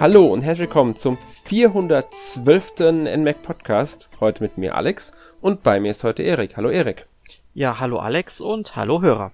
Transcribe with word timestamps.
Hallo 0.00 0.26
und 0.26 0.42
herzlich 0.42 0.68
willkommen 0.68 0.94
zum 0.94 1.18
412. 1.18 2.92
NMAC 3.16 3.42
Podcast. 3.42 4.08
Heute 4.20 4.44
mit 4.44 4.56
mir 4.56 4.76
Alex 4.76 5.10
und 5.40 5.64
bei 5.64 5.80
mir 5.80 5.90
ist 5.90 6.04
heute 6.04 6.22
Erik. 6.22 6.56
Hallo 6.56 6.68
Erik. 6.68 7.08
Ja, 7.52 7.80
hallo 7.80 7.98
Alex 7.98 8.40
und 8.40 8.76
hallo 8.76 9.02
Hörer. 9.02 9.32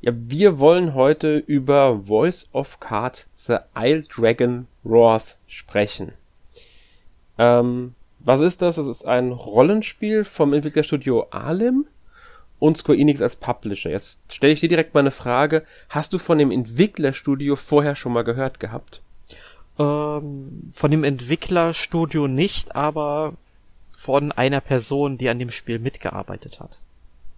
Ja, 0.00 0.12
wir 0.14 0.58
wollen 0.58 0.94
heute 0.94 1.36
über 1.36 2.00
Voice 2.06 2.48
of 2.54 2.80
Cards 2.80 3.28
The 3.34 3.58
Isle 3.76 4.04
Dragon 4.04 4.68
Roars 4.86 5.36
sprechen. 5.46 6.14
Ähm, 7.36 7.94
was 8.20 8.40
ist 8.40 8.62
das? 8.62 8.76
Das 8.76 8.86
ist 8.86 9.04
ein 9.04 9.32
Rollenspiel 9.32 10.24
vom 10.24 10.54
Entwicklerstudio 10.54 11.26
Alim 11.28 11.84
und 12.58 12.78
Square 12.78 12.96
Enix 12.96 13.20
als 13.20 13.36
Publisher. 13.36 13.90
Jetzt 13.90 14.22
stelle 14.32 14.54
ich 14.54 14.60
dir 14.60 14.70
direkt 14.70 14.94
mal 14.94 15.00
eine 15.00 15.10
Frage. 15.10 15.64
Hast 15.90 16.14
du 16.14 16.18
von 16.18 16.38
dem 16.38 16.50
Entwicklerstudio 16.50 17.54
vorher 17.54 17.96
schon 17.96 18.14
mal 18.14 18.24
gehört 18.24 18.60
gehabt? 18.60 19.02
Ähm, 19.78 20.70
von 20.72 20.90
dem 20.90 21.04
Entwicklerstudio 21.04 22.26
nicht, 22.26 22.74
aber 22.74 23.34
von 23.92 24.32
einer 24.32 24.60
Person, 24.60 25.18
die 25.18 25.28
an 25.28 25.38
dem 25.38 25.50
Spiel 25.50 25.78
mitgearbeitet 25.78 26.60
hat. 26.60 26.78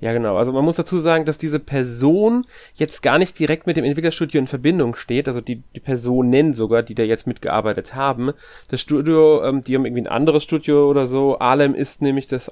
Ja, 0.01 0.15
genau. 0.15 0.37
Also 0.37 0.53
man 0.53 0.65
muss 0.65 0.77
dazu 0.77 0.99
sagen, 0.99 1.27
dass 1.27 1.37
diese 1.37 1.59
Person 1.59 2.47
jetzt 2.75 3.03
gar 3.03 3.19
nicht 3.19 3.39
direkt 3.39 3.67
mit 3.67 3.77
dem 3.77 3.85
Entwicklerstudio 3.85 4.41
in 4.41 4.47
Verbindung 4.47 4.95
steht. 4.95 5.29
Also 5.29 5.43
die, 5.43 5.63
die 5.75 5.81
Personen 5.81 6.55
sogar, 6.55 6.83
die 6.83 6.95
da 6.95 7.03
jetzt 7.03 7.27
mitgearbeitet 7.27 7.95
haben. 7.95 8.33
Das 8.69 8.81
Studio, 8.81 9.45
ähm, 9.45 9.63
die 9.63 9.75
haben 9.75 9.85
irgendwie 9.85 10.03
ein 10.03 10.07
anderes 10.07 10.43
Studio 10.43 10.89
oder 10.89 11.07
so. 11.07 11.39
Alem 11.39 11.75
ist 11.75 12.01
nämlich 12.01 12.27
das 12.27 12.51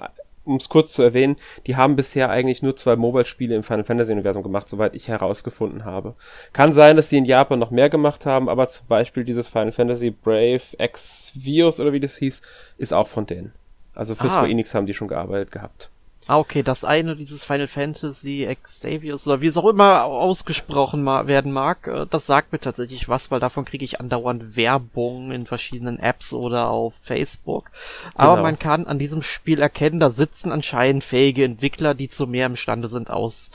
um 0.48 0.57
es 0.57 0.69
kurz 0.69 0.93
zu 0.93 1.02
erwähnen, 1.02 1.37
die 1.66 1.77
haben 1.77 1.97
bisher 1.97 2.30
eigentlich 2.30 2.62
nur 2.62 2.77
zwei 2.77 2.97
Mobile-Spiele 2.97 3.54
im 3.54 3.63
Final 3.63 3.85
Fantasy-Universum 3.85 4.43
gemacht, 4.43 4.68
soweit 4.68 4.95
ich 4.95 5.09
herausgefunden 5.09 5.85
habe. 5.85 6.15
Kann 6.52 6.73
sein, 6.73 6.96
dass 6.96 7.09
sie 7.09 7.18
in 7.18 7.24
Japan 7.24 7.59
noch 7.59 7.71
mehr 7.71 7.91
gemacht 7.91 8.27
haben, 8.27 8.49
aber 8.49 8.69
zum 8.69 8.87
Beispiel 8.87 9.24
dieses 9.24 9.49
Final 9.49 9.73
Fantasy 9.73 10.10
Brave 10.10 10.63
X 10.79 11.32
Vios 11.35 11.80
oder 11.80 11.93
wie 11.93 12.01
das 12.01 12.16
hieß, 12.16 12.43
ist 12.79 12.93
auch 12.93 13.09
von 13.09 13.26
denen. 13.26 13.52
Also 13.95 14.15
für 14.15 14.24
ah. 14.24 14.30
Square 14.30 14.51
Enix 14.51 14.74
haben 14.74 14.87
die 14.87 14.95
schon 14.95 15.09
gearbeitet 15.09 15.52
gehabt. 15.52 15.91
Ah, 16.29 16.37
okay, 16.37 16.62
das 16.62 16.84
eine, 16.84 17.16
dieses 17.16 17.43
Final 17.43 17.68
Fantasy 17.68 18.54
Xavius 18.62 19.26
oder 19.26 19.40
wie 19.40 19.46
es 19.46 19.57
auch 19.57 19.66
immer 19.66 20.04
ausgesprochen 20.04 21.07
werden 21.07 21.52
mag, 21.52 21.87
äh, 21.87 22.04
das 22.09 22.26
sagt 22.26 22.52
mir 22.52 22.59
tatsächlich 22.59 23.09
was, 23.09 23.30
weil 23.30 23.40
davon 23.40 23.65
kriege 23.65 23.82
ich 23.82 23.98
andauernd 23.98 24.54
Werbung 24.54 25.32
in 25.32 25.46
verschiedenen 25.46 25.98
Apps 25.98 26.35
oder 26.35 26.68
auf 26.68 26.95
Facebook. 26.95 27.70
Aber 28.15 28.32
genau. 28.35 28.43
man 28.43 28.59
kann 28.59 28.87
an 28.87 28.98
diesem 28.98 29.23
Spiel 29.23 29.62
erkennen, 29.62 30.01
da 30.01 30.10
sitzen 30.10 30.52
anscheinend 30.52 31.02
fähige 31.02 31.45
Entwickler, 31.45 31.95
die 31.95 32.10
zu 32.10 32.26
mehr 32.26 32.45
imstande 32.45 32.88
sind 32.88 33.09
aus, 33.09 33.51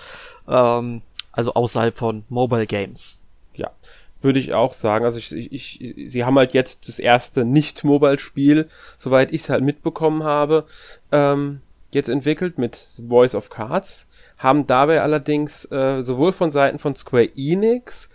ähm, 0.47 1.03
also 1.31 1.53
außerhalb 1.53 1.95
von 1.95 2.23
Mobile 2.27 2.65
Games. 2.65 3.19
Ja, 3.53 3.69
würde 4.23 4.39
ich 4.39 4.55
auch 4.55 4.73
sagen. 4.73 5.05
Also 5.05 5.19
ich, 5.19 5.31
ich, 5.31 5.80
ich, 5.80 6.11
sie 6.11 6.23
haben 6.25 6.39
halt 6.39 6.55
jetzt 6.55 6.87
das 6.87 6.97
erste 6.97 7.45
Nicht-Mobile-Spiel, 7.45 8.67
soweit 8.97 9.31
ich 9.31 9.41
es 9.41 9.49
halt 9.49 9.63
mitbekommen 9.63 10.23
habe. 10.23 10.65
Ähm, 11.11 11.61
jetzt 11.95 12.09
entwickelt 12.09 12.58
mit 12.58 12.75
Voice 13.08 13.36
of 13.36 13.49
Cards, 13.49 14.08
haben 14.38 14.67
dabei 14.67 15.02
allerdings 15.02 15.66
äh, 15.72 16.02
sowohl 16.02 16.33
von 16.33 16.52
Seiten 16.52 16.80
von 16.80 16.95
Square 16.95 17.30
Enix 17.36 18.09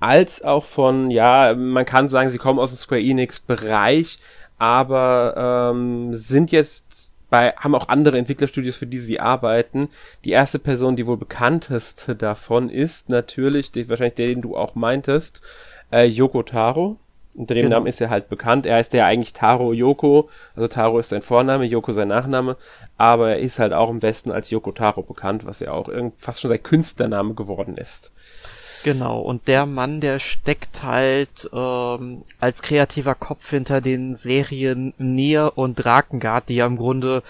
als 0.00 0.42
auch 0.42 0.64
von, 0.64 1.10
ja, 1.10 1.54
man 1.54 1.84
kann 1.84 2.08
sagen, 2.08 2.30
sie 2.30 2.38
kommen 2.38 2.58
aus 2.58 2.70
dem 2.70 2.76
Square 2.76 3.00
Enix 3.00 3.38
Bereich, 3.40 4.18
aber 4.58 5.72
ähm, 5.72 6.12
sind 6.12 6.50
jetzt 6.52 7.12
bei, 7.30 7.52
haben 7.56 7.74
auch 7.74 7.88
andere 7.88 8.18
Entwicklerstudios, 8.18 8.76
für 8.76 8.86
die 8.86 8.98
sie 8.98 9.18
arbeiten. 9.18 9.88
Die 10.24 10.30
erste 10.30 10.58
Person, 10.58 10.96
die 10.96 11.06
wohl 11.06 11.16
bekannteste 11.16 12.14
davon 12.14 12.68
ist 12.68 13.08
natürlich, 13.08 13.72
die, 13.72 13.88
wahrscheinlich 13.88 14.14
der, 14.16 14.28
den 14.28 14.42
du 14.42 14.54
auch 14.54 14.74
meintest, 14.74 15.40
äh, 15.90 16.04
Yoko 16.04 16.42
Taro. 16.42 16.98
Unter 17.34 17.54
dem 17.54 17.64
genau. 17.64 17.76
Namen 17.76 17.86
ist 17.86 18.00
er 18.00 18.10
halt 18.10 18.28
bekannt. 18.28 18.66
Er 18.66 18.76
heißt 18.76 18.92
ja 18.92 19.06
eigentlich 19.06 19.32
Taro 19.32 19.72
Yoko. 19.72 20.28
Also 20.54 20.68
Taro 20.68 20.98
ist 20.98 21.08
sein 21.08 21.22
Vorname, 21.22 21.64
Yoko 21.64 21.92
sein 21.92 22.08
Nachname. 22.08 22.56
Aber 22.98 23.30
er 23.30 23.38
ist 23.38 23.58
halt 23.58 23.72
auch 23.72 23.88
im 23.88 24.02
Westen 24.02 24.30
als 24.30 24.50
Yoko 24.50 24.72
Taro 24.72 25.02
bekannt, 25.02 25.46
was 25.46 25.60
ja 25.60 25.72
auch 25.72 25.88
fast 26.18 26.40
schon 26.40 26.50
sein 26.50 26.62
Künstlername 26.62 27.34
geworden 27.34 27.76
ist. 27.76 28.12
Genau, 28.84 29.20
und 29.20 29.46
der 29.46 29.64
Mann, 29.64 30.00
der 30.00 30.18
steckt 30.18 30.82
halt 30.82 31.48
ähm, 31.52 32.22
als 32.40 32.62
kreativer 32.62 33.14
Kopf 33.14 33.48
hinter 33.50 33.80
den 33.80 34.14
Serien 34.14 34.92
Nier 34.98 35.52
und 35.54 35.76
Drakengard, 35.76 36.48
die 36.48 36.56
ja 36.56 36.66
im 36.66 36.76
Grunde, 36.76 37.22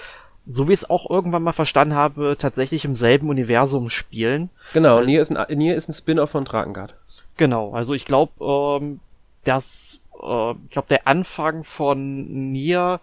so 0.46 0.66
wie 0.66 0.72
ich 0.72 0.80
es 0.80 0.90
auch 0.90 1.10
irgendwann 1.10 1.42
mal 1.42 1.52
verstanden 1.52 1.94
habe, 1.94 2.36
tatsächlich 2.38 2.84
im 2.84 2.94
selben 2.94 3.28
Universum 3.28 3.90
spielen. 3.90 4.48
Genau, 4.72 5.02
Nier 5.02 5.20
ist 5.20 5.36
ein, 5.36 5.58
Nier 5.58 5.76
ist 5.76 5.88
ein 5.88 5.92
Spin-off 5.92 6.30
von 6.30 6.46
Drakengard. 6.46 6.96
Genau, 7.36 7.72
also 7.72 7.92
ich 7.92 8.06
glaube, 8.06 8.32
ähm, 8.80 9.00
das, 9.44 9.91
äh, 10.22 10.52
ich 10.64 10.70
glaube, 10.70 10.88
der 10.88 11.06
Anfang 11.06 11.64
von 11.64 12.52
Nier 12.52 13.00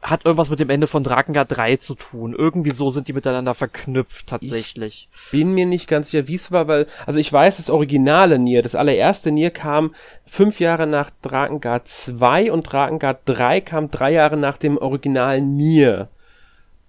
hat 0.00 0.24
irgendwas 0.24 0.48
mit 0.48 0.60
dem 0.60 0.70
Ende 0.70 0.86
von 0.86 1.02
Drakengard 1.02 1.56
3 1.56 1.76
zu 1.76 1.96
tun. 1.96 2.32
Irgendwie 2.36 2.70
so 2.70 2.88
sind 2.90 3.08
die 3.08 3.12
miteinander 3.12 3.54
verknüpft 3.54 4.28
tatsächlich. 4.28 5.08
Ich 5.12 5.30
bin 5.32 5.54
mir 5.54 5.66
nicht 5.66 5.88
ganz 5.88 6.10
sicher, 6.10 6.28
wie 6.28 6.36
es 6.36 6.52
war, 6.52 6.68
weil, 6.68 6.86
also 7.04 7.18
ich 7.18 7.32
weiß, 7.32 7.56
das 7.56 7.68
originale 7.68 8.38
Nier, 8.38 8.62
das 8.62 8.76
allererste 8.76 9.32
Nier 9.32 9.50
kam 9.50 9.94
fünf 10.24 10.60
Jahre 10.60 10.86
nach 10.86 11.10
Drakengard 11.22 11.88
2 11.88 12.52
und 12.52 12.62
Drakengard 12.62 13.22
3 13.24 13.60
kam 13.60 13.90
drei 13.90 14.12
Jahre 14.12 14.36
nach 14.36 14.56
dem 14.56 14.78
originalen 14.78 15.56
Nier 15.56 16.08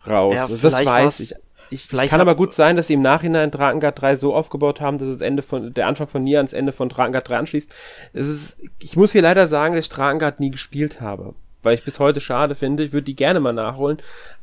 raus. 0.05 0.35
Ja, 0.35 0.41
also 0.43 0.57
das 0.57 0.85
weiß 0.85 1.19
ich. 1.21 1.35
Ich, 1.69 1.85
Vielleicht 1.85 2.11
kann 2.11 2.21
aber 2.21 2.35
gut 2.35 2.53
sein, 2.53 2.75
dass 2.75 2.87
sie 2.87 2.95
im 2.95 3.01
Nachhinein 3.01 3.51
Drakengard 3.51 4.01
3 4.01 4.15
so 4.15 4.33
aufgebaut 4.33 4.81
haben, 4.81 4.97
dass 4.97 5.07
es 5.07 5.21
Ende 5.21 5.41
von, 5.41 5.73
der 5.73 5.87
Anfang 5.87 6.07
von 6.07 6.23
Nier 6.23 6.39
ans 6.39 6.53
Ende 6.53 6.71
von 6.71 6.89
Drakengard 6.89 7.27
3 7.27 7.37
anschließt. 7.37 7.73
Es 8.13 8.27
ist, 8.27 8.57
ich 8.79 8.95
muss 8.95 9.11
hier 9.11 9.21
leider 9.21 9.47
sagen, 9.47 9.75
dass 9.75 9.85
ich 9.85 9.89
Drakengard 9.89 10.39
nie 10.39 10.51
gespielt 10.51 11.01
habe. 11.01 11.35
Weil 11.61 11.75
ich 11.75 11.83
bis 11.83 11.99
heute 11.99 12.21
schade 12.21 12.55
finde. 12.55 12.83
Ich 12.83 12.93
würde 12.93 13.03
die 13.03 13.15
gerne 13.15 13.39
mal 13.39 13.53
nachholen. 13.53 13.97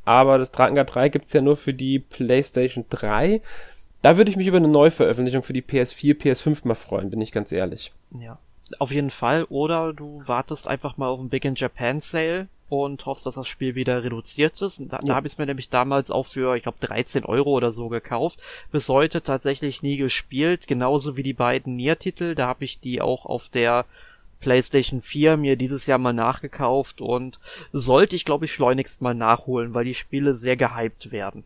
Aber 0.04 0.38
das 0.38 0.50
Drakengard 0.50 0.94
3 0.94 1.08
gibt's 1.08 1.32
ja 1.32 1.40
nur 1.40 1.56
für 1.56 1.72
die 1.72 1.98
PlayStation 1.98 2.84
3. 2.90 3.40
Da 4.02 4.16
würde 4.16 4.30
ich 4.30 4.36
mich 4.36 4.46
über 4.46 4.58
eine 4.58 4.68
Neuveröffentlichung 4.68 5.42
für 5.42 5.54
die 5.54 5.62
PS4, 5.62 6.20
PS5 6.20 6.68
mal 6.68 6.74
freuen, 6.74 7.10
bin 7.10 7.20
ich 7.20 7.32
ganz 7.32 7.50
ehrlich. 7.52 7.92
Ja. 8.20 8.38
Auf 8.78 8.90
jeden 8.90 9.10
Fall. 9.10 9.44
Oder 9.44 9.92
du 9.92 10.22
wartest 10.26 10.68
einfach 10.68 10.96
mal 10.96 11.08
auf 11.08 11.18
den 11.18 11.28
Big 11.28 11.44
in 11.44 11.54
Japan 11.54 12.00
Sale 12.00 12.48
und 12.68 13.06
hoffst, 13.06 13.26
dass 13.26 13.36
das 13.36 13.46
Spiel 13.46 13.74
wieder 13.74 14.02
reduziert 14.02 14.60
ist. 14.60 14.80
Und 14.80 14.92
da, 14.92 14.96
ja. 14.96 15.02
da 15.04 15.14
habe 15.14 15.26
ich 15.26 15.34
es 15.34 15.38
mir 15.38 15.46
nämlich 15.46 15.70
damals 15.70 16.10
auch 16.10 16.26
für, 16.26 16.56
ich 16.56 16.62
glaube, 16.62 16.78
13 16.80 17.24
Euro 17.24 17.50
oder 17.50 17.72
so 17.72 17.88
gekauft. 17.88 18.40
Bis 18.72 18.88
heute 18.88 19.22
tatsächlich 19.22 19.82
nie 19.82 19.96
gespielt, 19.96 20.66
genauso 20.66 21.16
wie 21.16 21.22
die 21.22 21.32
beiden 21.32 21.76
Nier-Titel. 21.76 22.34
Da 22.34 22.46
habe 22.46 22.64
ich 22.64 22.80
die 22.80 23.00
auch 23.00 23.26
auf 23.26 23.48
der 23.48 23.84
PlayStation 24.40 25.00
4 25.00 25.36
mir 25.36 25.56
dieses 25.56 25.86
Jahr 25.86 25.98
mal 25.98 26.12
nachgekauft 26.12 27.00
und 27.00 27.40
sollte 27.72 28.16
ich, 28.16 28.24
glaube 28.24 28.44
ich, 28.44 28.52
schleunigst 28.52 29.00
mal 29.00 29.14
nachholen, 29.14 29.74
weil 29.74 29.84
die 29.84 29.94
Spiele 29.94 30.34
sehr 30.34 30.56
gehypt 30.56 31.10
werden. 31.10 31.44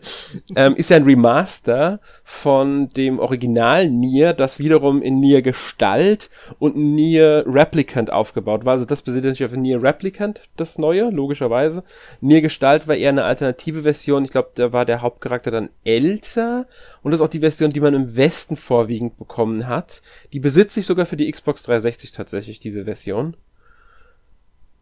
ähm, 0.56 0.76
ist 0.76 0.90
ja 0.90 0.98
ein 0.98 1.04
Remaster 1.04 2.00
von 2.24 2.90
dem 2.90 3.20
Original 3.20 3.90
Nier, 3.90 4.34
das 4.34 4.60
wiederum 4.60 5.02
in 5.02 5.20
Nier 5.20 5.42
Gestalt 5.42 6.30
und 6.60 6.76
Nier 6.76 7.46
Replicant 7.48 8.12
aufgebaut 8.12 8.66
war. 8.66 8.74
Also 8.74 8.86
das 8.86 9.02
basiert 9.02 9.26
natürlich 9.26 9.52
auf 9.52 9.58
Nier 9.58 9.82
Replicant, 9.82 10.42
das 10.56 10.78
neue, 10.78 11.10
logischerweise. 11.10 11.84
Nier 12.22 12.42
Gestalt 12.42 12.88
war 12.88 12.96
eher 12.96 13.10
eine 13.10 13.24
alternative 13.24 13.82
Version. 13.82 14.26
Ich 14.26 14.32
glaube, 14.32 14.52
da 14.54 14.72
war 14.72 14.86
der 14.86 15.02
Hauptcharakter 15.02 15.50
dann 15.50 15.70
älter. 15.84 16.68
Und 17.02 17.12
das 17.12 17.20
ist 17.20 17.26
auch 17.26 17.30
die 17.30 17.40
Version, 17.40 17.72
die 17.72 17.82
man 17.82 17.96
im 17.96 18.16
Westen 18.16 18.56
vorwiegend 18.56 19.18
bekommen 19.18 19.68
hat. 19.68 20.04
Die 20.32 20.40
besitze 20.40 20.80
ich 20.80 20.86
sogar 20.86 21.08
für 21.08 21.18
die 21.18 21.32
Xbox 21.32 21.64
360 21.64 22.12
tatsächlich, 22.12 22.60
diese 22.60 22.86
Version. 22.86 23.36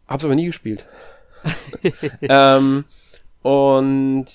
Hab's 0.08 0.24
aber 0.24 0.34
nie 0.34 0.46
gespielt. 0.46 0.86
ähm, 2.22 2.84
und 3.42 4.26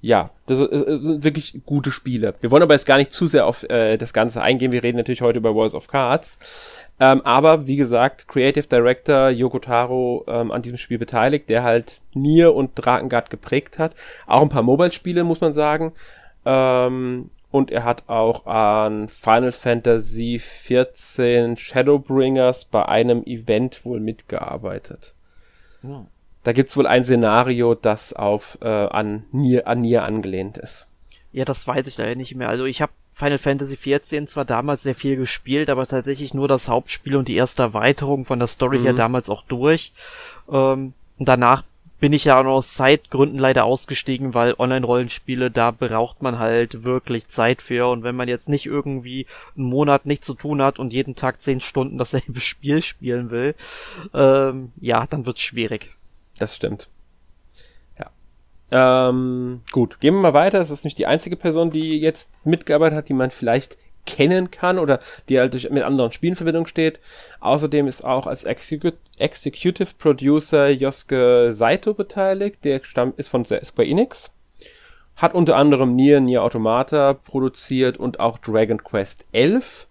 ja, 0.00 0.30
das 0.44 0.58
sind 0.58 1.24
wirklich 1.24 1.62
gute 1.64 1.90
Spiele. 1.90 2.34
Wir 2.42 2.50
wollen 2.50 2.62
aber 2.62 2.74
jetzt 2.74 2.84
gar 2.84 2.98
nicht 2.98 3.10
zu 3.10 3.26
sehr 3.26 3.46
auf 3.46 3.62
äh, 3.64 3.96
das 3.96 4.12
Ganze 4.12 4.42
eingehen. 4.42 4.70
Wir 4.70 4.82
reden 4.82 4.98
natürlich 4.98 5.22
heute 5.22 5.38
über 5.38 5.56
Wars 5.56 5.74
of 5.74 5.88
Cards. 5.88 6.38
Ähm, 7.00 7.22
aber 7.22 7.66
wie 7.66 7.76
gesagt, 7.76 8.28
Creative 8.28 8.66
Director 8.66 9.30
Yoko 9.30 9.58
Taro 9.60 10.24
ähm, 10.28 10.52
an 10.52 10.60
diesem 10.60 10.76
Spiel 10.76 10.98
beteiligt, 10.98 11.48
der 11.48 11.62
halt 11.62 12.02
Nier 12.12 12.54
und 12.54 12.72
Drakengard 12.74 13.30
geprägt 13.30 13.78
hat. 13.78 13.94
Auch 14.26 14.42
ein 14.42 14.50
paar 14.50 14.62
Mobile-Spiele, 14.62 15.24
muss 15.24 15.40
man 15.40 15.54
sagen. 15.54 15.92
Ähm, 16.44 17.30
und 17.54 17.70
er 17.70 17.84
hat 17.84 18.08
auch 18.08 18.46
an 18.46 19.08
Final 19.08 19.52
Fantasy 19.52 20.42
XIV 20.42 21.56
Shadowbringers 21.56 22.64
bei 22.64 22.84
einem 22.84 23.22
Event 23.22 23.84
wohl 23.84 24.00
mitgearbeitet. 24.00 25.14
Ja. 25.84 26.04
Da 26.42 26.52
gibt's 26.52 26.76
wohl 26.76 26.88
ein 26.88 27.04
Szenario, 27.04 27.76
das 27.76 28.12
auf 28.12 28.58
äh, 28.60 28.66
an 28.66 29.26
Nier, 29.30 29.68
an 29.68 29.82
Nier 29.82 30.02
angelehnt 30.02 30.58
ist. 30.58 30.88
Ja, 31.30 31.44
das 31.44 31.64
weiß 31.64 31.86
ich 31.86 31.96
leider 31.96 32.16
nicht 32.16 32.34
mehr. 32.34 32.48
Also 32.48 32.64
ich 32.64 32.82
habe 32.82 32.90
Final 33.12 33.38
Fantasy 33.38 33.76
XIV 33.76 34.26
zwar 34.26 34.44
damals 34.44 34.82
sehr 34.82 34.96
viel 34.96 35.14
gespielt, 35.14 35.70
aber 35.70 35.86
tatsächlich 35.86 36.34
nur 36.34 36.48
das 36.48 36.68
Hauptspiel 36.68 37.14
und 37.14 37.28
die 37.28 37.36
erste 37.36 37.62
Erweiterung 37.62 38.24
von 38.24 38.40
der 38.40 38.48
Story 38.48 38.80
mhm. 38.80 38.82
her 38.82 38.92
damals 38.94 39.30
auch 39.30 39.44
durch. 39.44 39.92
Ähm, 40.50 40.92
und 41.18 41.28
danach 41.28 41.62
bin 42.04 42.12
ich 42.12 42.26
ja 42.26 42.38
auch 42.38 42.44
aus 42.44 42.74
Zeitgründen 42.74 43.38
leider 43.38 43.64
ausgestiegen, 43.64 44.34
weil 44.34 44.56
Online-Rollenspiele, 44.58 45.50
da 45.50 45.70
braucht 45.70 46.20
man 46.20 46.38
halt 46.38 46.84
wirklich 46.84 47.28
Zeit 47.28 47.62
für. 47.62 47.88
Und 47.88 48.02
wenn 48.02 48.14
man 48.14 48.28
jetzt 48.28 48.46
nicht 48.46 48.66
irgendwie 48.66 49.26
einen 49.56 49.70
Monat 49.70 50.04
nichts 50.04 50.26
zu 50.26 50.34
tun 50.34 50.60
hat 50.60 50.78
und 50.78 50.92
jeden 50.92 51.14
Tag 51.14 51.40
zehn 51.40 51.60
Stunden 51.60 51.96
dasselbe 51.96 52.40
Spiel 52.40 52.82
spielen 52.82 53.30
will, 53.30 53.54
ähm, 54.12 54.72
ja, 54.82 55.06
dann 55.06 55.24
wird's 55.24 55.40
schwierig. 55.40 55.94
Das 56.38 56.54
stimmt. 56.54 56.90
Ähm, 58.70 59.60
gut, 59.72 60.00
gehen 60.00 60.14
wir 60.14 60.20
mal 60.20 60.34
weiter. 60.34 60.58
Das 60.58 60.70
ist 60.70 60.84
nicht 60.84 60.98
die 60.98 61.06
einzige 61.06 61.36
Person, 61.36 61.70
die 61.70 61.98
jetzt 62.00 62.32
mitgearbeitet 62.44 62.98
hat, 62.98 63.08
die 63.08 63.14
man 63.14 63.30
vielleicht 63.30 63.78
kennen 64.06 64.50
kann 64.50 64.78
oder 64.78 65.00
die 65.28 65.38
halt 65.38 65.52
durch, 65.52 65.70
mit 65.70 65.82
anderen 65.82 66.12
Spielen 66.12 66.32
in 66.32 66.36
Verbindung 66.36 66.66
steht. 66.66 67.00
Außerdem 67.40 67.86
ist 67.86 68.04
auch 68.04 68.26
als 68.26 68.44
Execu 68.44 68.92
Executive 69.18 69.94
Producer 69.98 70.68
Yosuke 70.68 71.50
Saito 71.52 71.94
beteiligt, 71.94 72.64
der 72.64 72.80
stammt, 72.82 73.18
ist 73.18 73.28
von 73.28 73.44
Square 73.44 73.88
Enix. 73.88 74.30
Hat 75.16 75.34
unter 75.34 75.56
anderem 75.56 75.94
Nier, 75.94 76.20
Nier 76.20 76.42
Automata 76.42 77.14
produziert 77.14 77.96
und 77.96 78.18
auch 78.18 78.38
Dragon 78.38 78.82
Quest 78.82 79.24
11. 79.32 79.86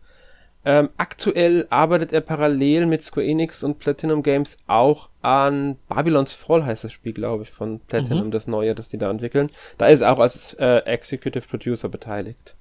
Ähm, 0.65 0.89
aktuell 0.97 1.67
arbeitet 1.69 2.13
er 2.13 2.21
parallel 2.21 2.85
mit 2.85 3.03
Square 3.03 3.25
Enix 3.25 3.63
und 3.63 3.79
Platinum 3.79 4.23
Games 4.23 4.57
auch 4.67 5.09
an 5.21 5.77
Babylon's 5.89 6.33
Fall 6.33 6.65
heißt 6.65 6.83
das 6.85 6.91
Spiel, 6.91 7.13
glaube 7.13 7.43
ich, 7.43 7.51
von 7.51 7.79
Platinum, 7.79 8.27
mhm. 8.27 8.31
das 8.31 8.47
neue, 8.47 8.75
das 8.75 8.89
die 8.89 8.97
da 8.97 9.09
entwickeln. 9.09 9.49
Da 9.77 9.87
ist 9.87 10.01
er 10.01 10.13
auch 10.13 10.19
als 10.19 10.53
äh, 10.53 10.79
Executive 10.85 11.47
Producer 11.47 11.89
beteiligt. 11.89 12.55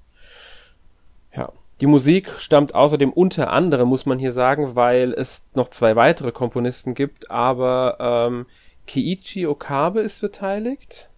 Ja. 1.35 1.53
Die 1.81 1.87
Musik 1.87 2.31
stammt 2.39 2.75
außerdem 2.75 3.13
unter 3.13 3.51
anderem, 3.51 3.89
muss 3.89 4.07
man 4.07 4.19
hier 4.19 4.33
sagen, 4.33 4.77
weil 4.77 5.13
es 5.13 5.43
noch 5.55 5.69
zwei 5.69 5.97
weitere 5.97 6.31
Komponisten 6.31 6.95
gibt, 6.95 7.31
aber 7.31 7.97
ähm, 7.99 8.47
Keiichi 8.87 9.47
Okabe 9.47 10.01
ist 10.01 10.21
beteiligt. 10.21 11.11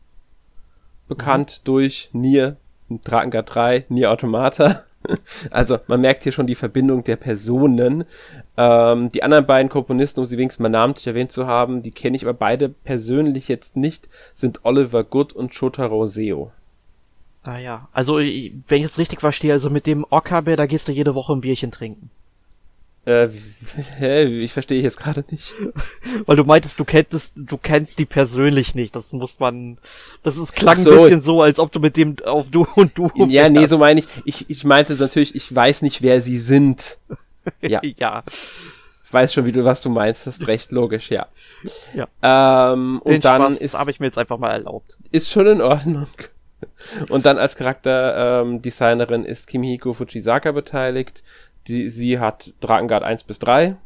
Bekannt 1.07 1.61
mhm. 1.61 1.65
durch 1.65 2.09
Nier, 2.13 2.57
Drakengard 2.89 3.55
3, 3.55 3.87
Nier 3.89 4.11
Automata 4.11 4.85
Also 5.51 5.79
man 5.87 6.01
merkt 6.01 6.23
hier 6.23 6.33
schon 6.33 6.47
die 6.47 6.55
Verbindung 6.55 7.05
der 7.05 7.17
Personen. 7.17 8.05
Ähm, 8.57 9.11
die 9.11 9.23
anderen 9.23 9.47
beiden 9.47 9.69
Komponisten, 9.69 10.21
um 10.21 10.27
sie 10.27 10.39
wenigstens 10.39 10.63
mal 10.63 10.69
namentlich 10.69 11.07
erwähnt 11.07 11.33
zu 11.33 11.47
haben, 11.47 11.83
die 11.83 11.91
kenne 11.91 12.17
ich 12.17 12.25
aber 12.25 12.35
beide 12.35 12.69
persönlich 12.69 13.49
jetzt 13.49 13.77
nicht, 13.77 14.09
sind 14.35 14.61
Oliver 14.65 15.05
Good 15.05 15.33
und 15.33 15.55
Shotaro 15.55 16.07
Seo. 16.07 16.53
Ah 17.45 17.59
ja, 17.59 17.89
also 17.93 18.17
wenn 18.17 18.81
ich 18.81 18.85
es 18.85 18.99
richtig 18.99 19.21
verstehe, 19.21 19.53
also 19.53 19.69
mit 19.69 19.87
dem 19.87 20.07
Okabe, 20.09 20.57
da 20.57 20.65
gehst 20.67 20.89
du 20.89 20.93
jede 20.93 21.15
Woche 21.15 21.35
ein 21.35 21.43
Bierchen 21.43 21.71
trinken. 21.71 22.11
Äh, 23.05 23.29
hä, 23.99 24.25
ich 24.25 24.55
verstehe 24.55 24.83
jetzt 24.83 24.97
gerade 24.97 25.25
nicht. 25.31 25.53
Weil 26.27 26.37
du 26.37 26.45
meintest, 26.45 26.79
du 26.81 26.85
kennst, 26.85 27.35
du 27.37 27.59
kennst 27.59 27.99
die 27.99 28.07
persönlich 28.07 28.75
nicht. 28.75 28.97
Das 28.97 29.13
muss 29.13 29.39
man, 29.39 29.77
das 30.23 30.39
ist, 30.39 30.55
klang 30.55 30.79
so. 30.79 30.91
ein 30.91 30.97
bisschen 30.97 31.21
so, 31.21 31.43
als 31.43 31.59
ob 31.59 31.71
du 31.71 31.81
mit 31.81 31.99
dem 31.99 32.17
auf 32.25 32.51
du 32.51 32.67
und 32.77 32.97
du. 32.97 33.11
Ja, 33.15 33.43
fährst. 33.43 33.53
nee, 33.53 33.67
so 33.67 33.77
meine 33.77 34.01
ich. 34.01 34.07
Ich, 34.25 34.49
ich 34.49 34.65
meinte 34.65 34.95
natürlich, 34.95 35.35
ich 35.35 35.55
weiß 35.55 35.83
nicht, 35.83 36.03
wer 36.03 36.21
sie 36.21 36.39
sind. 36.39 36.99
Ja. 37.61 37.83
ja. 37.83 38.23
Ich 39.05 39.13
weiß 39.13 39.35
schon, 39.35 39.45
wie 39.45 39.53
du, 39.53 39.67
was 39.67 39.83
du 39.83 39.91
meinst. 39.91 40.27
Das 40.27 40.39
ist 40.39 40.49
recht 40.49 40.73
logisch, 40.73 41.11
ja. 41.11 41.27
Ja. 41.93 42.09
Ähm, 42.23 43.03
Den 43.05 43.17
und 43.17 43.25
dann 43.27 43.43
Spaß 43.43 43.61
ist, 43.61 43.79
habe 43.79 43.91
ich 43.91 44.01
mir 44.01 44.07
jetzt 44.07 44.17
einfach 44.17 44.39
mal 44.39 44.49
erlaubt. 44.49 44.97
Ist 45.13 45.29
schon 45.29 45.47
in 45.47 45.61
Ordnung. 45.61 46.07
Und 47.11 47.27
dann 47.27 47.39
als 47.39 47.57
Charakterdesignerin 47.57 49.25
ähm, 49.25 49.27
ist 49.27 49.47
Kimihiko 49.47 49.93
Fujisaka 49.93 50.53
beteiligt. 50.53 51.23
Die, 51.67 51.91
sie 51.91 52.19
hat 52.19 52.53
Drakengard 52.61 53.03
1 53.03 53.25
bis 53.25 53.39
3. 53.39 53.77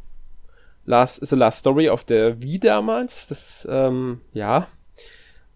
Last, 0.85 1.27
The 1.27 1.37
Last 1.37 1.59
Story 1.59 1.91
auf 1.91 2.05
der 2.05 2.43
Wii 2.43 2.61
damals. 2.61 3.27
Das, 3.27 3.69
ähm, 3.71 4.21
ja. 4.33 4.67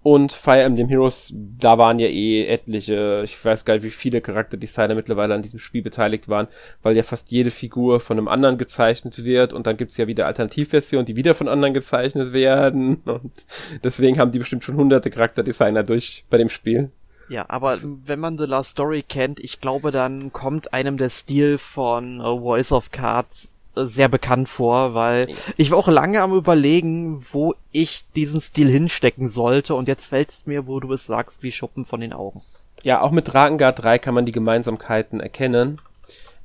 Und 0.02 0.32
Fire 0.32 0.62
Emblem 0.62 0.88
Heroes, 0.88 1.32
da 1.32 1.78
waren 1.78 2.00
ja 2.00 2.08
eh 2.08 2.46
etliche, 2.46 3.22
ich 3.24 3.42
weiß 3.42 3.64
gar 3.64 3.74
nicht, 3.74 3.84
wie 3.84 3.90
viele 3.90 4.20
Charakterdesigner 4.20 4.96
mittlerweile 4.96 5.32
an 5.32 5.42
diesem 5.42 5.60
Spiel 5.60 5.82
beteiligt 5.82 6.28
waren, 6.28 6.48
weil 6.82 6.96
ja 6.96 7.04
fast 7.04 7.30
jede 7.30 7.52
Figur 7.52 8.00
von 8.00 8.18
einem 8.18 8.26
anderen 8.26 8.58
gezeichnet 8.58 9.22
wird 9.22 9.52
und 9.52 9.68
dann 9.68 9.76
gibt's 9.76 9.96
ja 9.98 10.08
wieder 10.08 10.26
Alternativversionen, 10.26 11.06
die 11.06 11.14
wieder 11.14 11.36
von 11.36 11.46
anderen 11.46 11.72
gezeichnet 11.72 12.32
werden 12.32 12.96
und 13.04 13.46
deswegen 13.84 14.18
haben 14.18 14.32
die 14.32 14.40
bestimmt 14.40 14.64
schon 14.64 14.76
hunderte 14.76 15.08
Charakterdesigner 15.08 15.84
durch 15.84 16.24
bei 16.28 16.36
dem 16.36 16.48
Spiel. 16.48 16.90
Ja, 17.32 17.46
aber 17.48 17.78
wenn 17.82 18.20
man 18.20 18.36
The 18.36 18.44
Last 18.44 18.72
Story 18.72 19.02
kennt, 19.02 19.40
ich 19.40 19.62
glaube, 19.62 19.90
dann 19.90 20.34
kommt 20.34 20.74
einem 20.74 20.98
der 20.98 21.08
Stil 21.08 21.56
von 21.56 22.20
uh, 22.20 22.38
Voice 22.38 22.72
of 22.72 22.90
Cards 22.90 23.50
äh, 23.74 23.86
sehr 23.86 24.10
bekannt 24.10 24.50
vor, 24.50 24.92
weil 24.92 25.28
ich 25.56 25.70
war 25.70 25.78
auch 25.78 25.88
lange 25.88 26.20
am 26.20 26.34
überlegen, 26.34 27.24
wo 27.32 27.54
ich 27.70 28.04
diesen 28.14 28.42
Stil 28.42 28.68
hinstecken 28.68 29.28
sollte 29.28 29.74
und 29.74 29.88
jetzt 29.88 30.08
fällt 30.08 30.28
es 30.28 30.44
mir, 30.44 30.66
wo 30.66 30.78
du 30.78 30.92
es 30.92 31.06
sagst, 31.06 31.42
wie 31.42 31.52
Schuppen 31.52 31.86
von 31.86 32.02
den 32.02 32.12
Augen. 32.12 32.42
Ja, 32.82 33.00
auch 33.00 33.12
mit 33.12 33.32
Drakengard 33.32 33.82
3 33.82 33.98
kann 33.98 34.12
man 34.12 34.26
die 34.26 34.32
Gemeinsamkeiten 34.32 35.20
erkennen, 35.20 35.80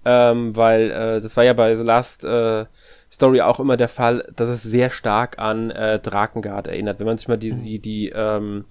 ähm, 0.06 0.56
weil 0.56 0.90
äh, 0.92 1.20
das 1.20 1.36
war 1.36 1.44
ja 1.44 1.52
bei 1.52 1.76
The 1.76 1.84
Last 1.84 2.24
äh, 2.24 2.64
Story 3.12 3.42
auch 3.42 3.60
immer 3.60 3.76
der 3.76 3.90
Fall, 3.90 4.26
dass 4.38 4.48
es 4.48 4.64
sehr 4.64 4.90
stark 4.90 5.38
an 5.38 5.70
äh, 5.70 6.00
Drakengard 6.00 6.68
erinnert. 6.68 7.00
Wenn 7.00 7.08
man 7.08 7.18
sich 7.18 7.28
mal 7.28 7.38
die, 7.38 7.52
die, 7.52 7.80
die 7.80 8.14
ähm, 8.16 8.64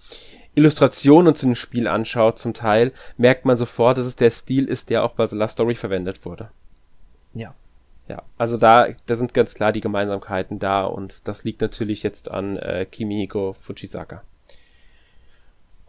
Illustrationen 0.57 1.35
zu 1.35 1.47
dem 1.47 1.55
Spiel 1.55 1.87
anschaut, 1.87 2.39
zum 2.39 2.55
Teil, 2.55 2.93
merkt 3.17 3.45
man 3.45 3.57
sofort, 3.57 3.99
dass 3.99 4.07
es 4.07 4.17
der 4.17 4.31
Stil 4.31 4.65
ist, 4.67 4.91
der 4.91 5.05
auch 5.05 5.13
bei 5.13 5.27
The 5.27 5.37
Last 5.37 5.53
Story 5.53 5.75
verwendet 5.75 6.25
wurde. 6.25 6.51
Ja. 7.35 7.55
Ja, 8.09 8.23
also 8.39 8.57
da, 8.57 8.89
da 9.07 9.17
sind 9.17 9.35
ganz 9.35 9.55
klar 9.55 9.73
die 9.73 9.81
Gemeinsamkeiten 9.81 10.61
da 10.61 10.85
und 10.85 11.27
das 11.27 11.43
liegt 11.43 11.61
natürlich 11.61 12.05
jetzt 12.05 12.31
an 12.31 12.57
äh, 12.57 12.87
Kimihiko 12.87 13.57
Fujisaka. 13.61 14.23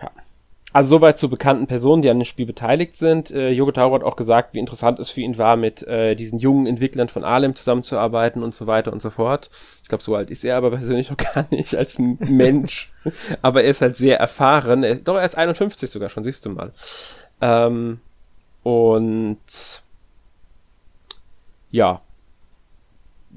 Ja. 0.01 0.11
Also 0.73 0.97
soweit 0.97 1.17
zu 1.17 1.29
bekannten 1.29 1.65
Personen, 1.65 2.01
die 2.01 2.09
an 2.09 2.19
dem 2.19 2.25
Spiel 2.25 2.45
beteiligt 2.45 2.95
sind. 2.97 3.31
Äh, 3.31 3.51
Yogo 3.51 3.71
Taro 3.71 3.95
hat 3.95 4.03
auch 4.03 4.17
gesagt, 4.17 4.53
wie 4.53 4.59
interessant 4.59 4.99
es 4.99 5.09
für 5.09 5.21
ihn 5.21 5.37
war, 5.37 5.55
mit 5.55 5.81
äh, 5.83 6.13
diesen 6.15 6.39
jungen 6.39 6.67
Entwicklern 6.67 7.07
von 7.07 7.23
Alem 7.23 7.55
zusammenzuarbeiten 7.55 8.43
und 8.43 8.53
so 8.53 8.67
weiter 8.67 8.91
und 8.91 9.01
so 9.01 9.09
fort. 9.09 9.49
Ich 9.81 9.87
glaube, 9.87 10.03
so 10.03 10.13
alt 10.13 10.29
ist 10.29 10.43
er 10.43 10.57
aber 10.57 10.71
persönlich 10.71 11.09
noch 11.09 11.17
gar 11.17 11.47
nicht 11.51 11.73
als 11.73 11.97
Mensch. 11.99 12.91
aber 13.41 13.63
er 13.63 13.69
ist 13.69 13.81
halt 13.81 13.95
sehr 13.95 14.19
erfahren. 14.19 14.83
Er, 14.83 14.95
doch, 14.95 15.15
er 15.15 15.25
ist 15.25 15.37
51 15.37 15.89
sogar 15.89 16.09
schon, 16.09 16.25
siehst 16.25 16.45
du 16.45 16.49
mal. 16.49 16.73
Ähm, 17.39 18.01
und 18.63 19.83
ja, 21.71 22.01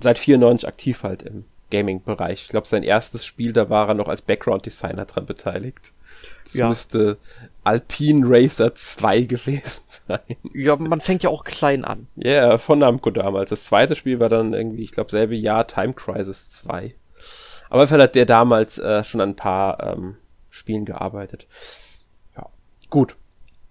seit 0.01 0.19
94 0.19 0.67
aktiv 0.67 1.03
halt 1.05 1.23
im 1.23 1.45
Gaming-Bereich. 1.71 2.43
Ich 2.43 2.49
glaube, 2.49 2.67
sein 2.67 2.83
erstes 2.83 3.25
Spiel, 3.25 3.53
da 3.53 3.71
war 3.71 3.89
er 3.89 3.95
noch 3.95 4.09
als 4.09 4.23
Background-Designer 4.23 5.05
dran 5.07 5.27
beteiligt. 5.27 5.93
Das 6.45 6.55
ja. 6.55 6.69
müsste 6.69 7.19
Alpine 7.65 8.27
Racer 8.27 8.75
2 8.75 9.23
gewesen 9.23 9.85
sein. 10.09 10.37
Ja, 10.53 10.77
man 10.77 11.01
fängt 11.01 11.23
ja 11.23 11.31
auch 11.31 11.45
klein 11.45 11.85
an. 11.85 12.09
Ja, 12.17 12.31
yeah, 12.31 12.59
von 12.59 12.81
Namco 12.81 13.11
damals. 13.11 13.51
Das 13.51 13.65
zweite 13.65 13.95
Spiel 13.95 14.21
war 14.21 14.29
dann 14.29 14.53
irgendwie, 14.53 14.83
ich 14.83 14.93
glaube, 14.93 15.11
selbe 15.11 15.37
Jahr 15.37 15.67
Time 15.67 15.95
Crisis 15.95 16.51
2. 16.51 16.95
Aber 17.71 17.87
vielleicht 17.87 18.03
hat 18.03 18.15
der 18.17 18.27
damals 18.27 18.79
äh, 18.79 19.05
schon 19.05 19.21
an 19.21 19.31
ein 19.31 19.37
paar 19.37 19.95
ähm, 19.95 20.17
Spielen 20.51 20.85
gearbeitet. 20.85 21.47
Ja, 22.37 22.49
gut 22.91 23.17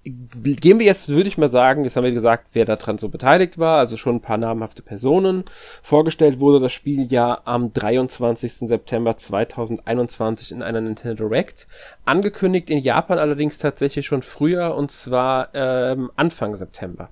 gehen 0.03 0.79
wir 0.79 0.86
jetzt, 0.86 1.10
würde 1.10 1.27
ich 1.27 1.38
mal 1.38 1.50
sagen, 1.50 1.84
jetzt 1.84 1.96
haben 1.96 2.06
wir 2.06 2.12
gesagt, 2.12 2.50
wer 2.53 2.65
daran 2.65 2.98
so 2.98 3.10
beteiligt 3.10 3.58
war, 3.58 3.79
also 3.79 3.98
schon 3.98 4.15
ein 4.15 4.22
paar 4.22 4.38
namhafte 4.38 4.82
Personen. 4.82 5.44
Vorgestellt 5.82 6.39
wurde 6.39 6.60
das 6.60 6.72
Spiel 6.72 7.12
ja 7.12 7.41
am 7.44 7.74
23. 7.74 8.68
September 8.70 9.18
2021 9.18 10.51
in 10.51 10.63
einer 10.63 10.82
Nintendo 10.82 11.27
Direct. 11.27 11.68
Angekündigt 12.06 12.70
in 12.70 12.79
Japan 12.79 13.20
allerdings 13.20 13.58
tatsächlich 13.58 14.06
schon 14.06 14.22
früher 14.22 14.75
und 14.75 14.89
zwar 14.89 15.50
ähm, 15.53 16.12
Anfang 16.15 16.56
September. 16.56 17.10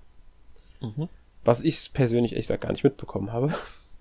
Mhm. 0.82 1.10
Was 1.44 1.64
ich 1.64 1.92
persönlich 1.94 2.36
echt 2.36 2.50
gar 2.62 2.72
nicht 2.72 2.84
mitbekommen 2.84 3.34
habe. 3.34 3.54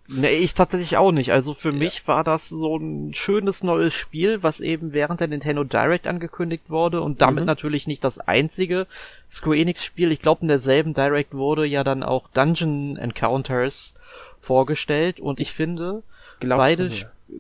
Nee, 0.09 0.37
ich 0.37 0.55
tatsächlich 0.55 0.97
auch 0.97 1.13
nicht. 1.13 1.33
Also 1.33 1.53
für 1.53 1.71
ja. 1.71 1.77
mich 1.77 2.07
war 2.07 2.23
das 2.23 2.49
so 2.49 2.77
ein 2.77 3.13
schönes 3.15 3.63
neues 3.63 3.93
Spiel, 3.93 4.43
was 4.43 4.61
eben 4.61 4.93
während 4.93 5.21
der 5.21 5.29
Nintendo 5.29 5.65
Direct 5.65 6.07
angekündigt 6.07 6.71
wurde 6.71 7.01
und 7.01 7.23
damit 7.23 7.43
mhm. 7.43 7.47
natürlich 7.47 7.87
nicht 7.87 8.05
das 8.05 8.19
einzige 8.19 8.87
Square 9.31 9.59
Enix 9.59 9.85
Spiel. 9.85 10.13
Ich 10.13 10.21
glaube, 10.21 10.43
in 10.43 10.49
derselben 10.49 10.95
Direct 10.95 11.35
wurde 11.35 11.67
ja 11.67 11.83
dann 11.83 12.03
auch 12.03 12.29
Dungeon 12.29 12.97
Encounters 12.97 13.95
vorgestellt 14.41 15.19
und 15.19 15.41
ich 15.41 15.53
finde, 15.53 16.03
Glaubst 16.39 16.59
beide, 16.59 16.91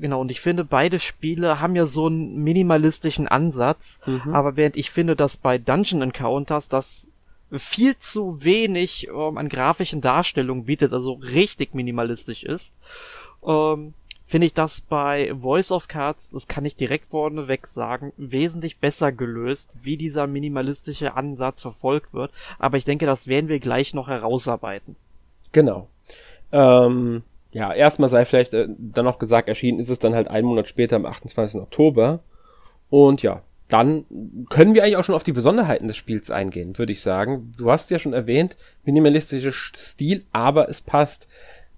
genau, 0.01 0.21
und 0.21 0.31
ich 0.31 0.41
finde, 0.41 0.65
beide 0.65 0.99
Spiele 0.99 1.61
haben 1.61 1.77
ja 1.77 1.87
so 1.87 2.07
einen 2.07 2.43
minimalistischen 2.43 3.29
Ansatz, 3.29 4.01
mhm. 4.07 4.35
aber 4.35 4.57
während 4.57 4.77
ich 4.77 4.91
finde, 4.91 5.15
dass 5.15 5.37
bei 5.37 5.59
Dungeon 5.59 6.03
Encounters 6.03 6.69
das 6.69 7.09
viel 7.53 7.97
zu 7.97 8.45
wenig 8.45 9.09
ähm, 9.09 9.39
an 9.39 9.49
grafischen 9.49 10.01
Darstellungen 10.01 10.65
bietet, 10.65 10.93
also 10.93 11.15
richtig 11.15 11.75
minimalistisch 11.75 12.45
ist. 12.45 12.77
Ähm, 13.47 13.95
finde 14.27 14.47
ich 14.49 14.55
das 14.55 14.81
bei 14.81 15.33
Voice 15.41 15.71
of 15.71 15.89
Cards, 15.89 16.31
das 16.31 16.49
kann 16.49 16.65
ich 16.65 16.75
direkt 16.75 17.07
vorneweg 17.07 17.67
sagen, 17.67 18.13
wesentlich 18.17 18.79
besser 18.79 19.13
gelöst, 19.13 19.71
wie 19.81 19.97
dieser 19.97 20.27
minimalistische 20.27 21.15
Ansatz 21.15 21.63
verfolgt 21.63 22.13
wird. 22.13 22.33
Aber 22.59 22.77
ich 22.77 22.85
denke, 22.85 23.07
das 23.07 23.29
werden 23.29 23.49
wir 23.49 23.61
gleich 23.61 23.95
noch 23.95 24.09
herausarbeiten. 24.09 24.97
Genau. 25.53 25.89
Ähm, 26.51 27.23
ja, 27.53 27.73
erstmal 27.73 28.09
sei 28.09 28.25
vielleicht 28.25 28.53
äh, 28.55 28.69
dann 28.77 29.05
noch 29.05 29.19
gesagt, 29.19 29.49
erschienen 29.49 29.79
ist 29.79 29.91
es 29.91 29.99
dann 29.99 30.15
halt 30.15 30.29
einen 30.29 30.47
Monat 30.47 30.67
später 30.69 30.97
am 30.97 31.07
28. 31.07 31.61
Oktober. 31.61 32.21
Und 32.91 33.23
ja, 33.23 33.43
dann 33.69 34.05
können 34.49 34.75
wir 34.75 34.83
eigentlich 34.83 34.97
auch 34.97 35.05
schon 35.05 35.15
auf 35.15 35.25
die 35.25 35.33
Besonderheiten 35.33 35.89
des 35.89 35.97
Spiels 35.97 36.31
eingehen, 36.31 36.79
würde 36.79 36.93
ich 36.93 37.01
sagen. 37.01 37.53
Du 37.57 37.71
hast 37.71 37.91
ja 37.91 37.99
schon 37.99 38.13
erwähnt, 38.13 38.57
minimalistischer 38.85 39.53
Stil, 39.53 40.25
aber 40.33 40.69
es 40.69 40.81
passt. 40.81 41.29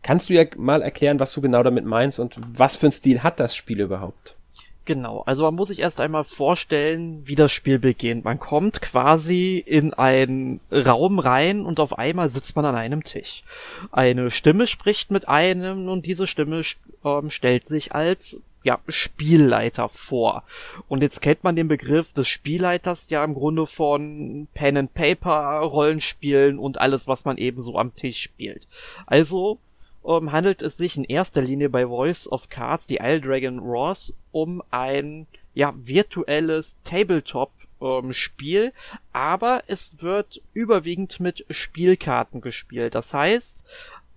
Kannst 0.02 0.28
du 0.28 0.34
ja 0.34 0.44
mal 0.56 0.82
erklären, 0.82 1.18
was 1.18 1.32
du 1.32 1.40
genau 1.40 1.62
damit 1.62 1.84
meinst 1.84 2.20
und 2.20 2.38
was 2.52 2.76
für 2.76 2.86
ein 2.86 2.92
Stil 2.92 3.22
hat 3.22 3.40
das 3.40 3.56
Spiel 3.56 3.80
überhaupt? 3.80 4.36
Genau, 4.84 5.22
also 5.26 5.44
man 5.44 5.54
muss 5.54 5.68
sich 5.68 5.80
erst 5.80 6.00
einmal 6.00 6.24
vorstellen, 6.24 7.20
wie 7.26 7.34
das 7.34 7.52
Spiel 7.52 7.78
beginnt. 7.78 8.24
Man 8.24 8.38
kommt 8.38 8.80
quasi 8.80 9.62
in 9.66 9.92
einen 9.92 10.60
Raum 10.72 11.18
rein 11.18 11.66
und 11.66 11.78
auf 11.78 11.98
einmal 11.98 12.30
sitzt 12.30 12.56
man 12.56 12.64
an 12.64 12.74
einem 12.74 13.04
Tisch. 13.04 13.44
Eine 13.92 14.30
Stimme 14.30 14.66
spricht 14.66 15.10
mit 15.10 15.28
einem 15.28 15.88
und 15.90 16.06
diese 16.06 16.26
Stimme 16.26 16.62
ähm, 17.04 17.28
stellt 17.28 17.68
sich 17.68 17.94
als 17.94 18.38
ja, 18.68 18.78
Spielleiter 18.86 19.88
vor. 19.88 20.42
Und 20.88 21.00
jetzt 21.00 21.22
kennt 21.22 21.42
man 21.42 21.56
den 21.56 21.68
Begriff 21.68 22.12
des 22.12 22.28
Spielleiters 22.28 23.08
ja 23.08 23.24
im 23.24 23.32
Grunde 23.32 23.64
von 23.64 24.46
Pen 24.52 24.76
and 24.76 24.92
Paper, 24.92 25.60
Rollenspielen 25.60 26.58
und 26.58 26.78
alles, 26.78 27.08
was 27.08 27.24
man 27.24 27.38
eben 27.38 27.62
so 27.62 27.78
am 27.78 27.94
Tisch 27.94 28.20
spielt. 28.20 28.66
Also 29.06 29.58
ähm, 30.06 30.32
handelt 30.32 30.60
es 30.60 30.76
sich 30.76 30.98
in 30.98 31.04
erster 31.04 31.40
Linie 31.40 31.70
bei 31.70 31.86
Voice 31.86 32.30
of 32.30 32.50
Cards, 32.50 32.86
die 32.86 32.98
Isle 33.00 33.22
Dragon 33.22 33.62
Wars, 33.62 34.12
um 34.32 34.62
ein 34.70 35.26
ja 35.54 35.72
virtuelles 35.74 36.76
Tabletop 36.84 37.50
ähm, 37.80 38.12
Spiel, 38.12 38.74
aber 39.14 39.62
es 39.66 40.02
wird 40.02 40.42
überwiegend 40.52 41.20
mit 41.20 41.46
Spielkarten 41.48 42.42
gespielt. 42.42 42.94
Das 42.94 43.14
heißt, 43.14 43.64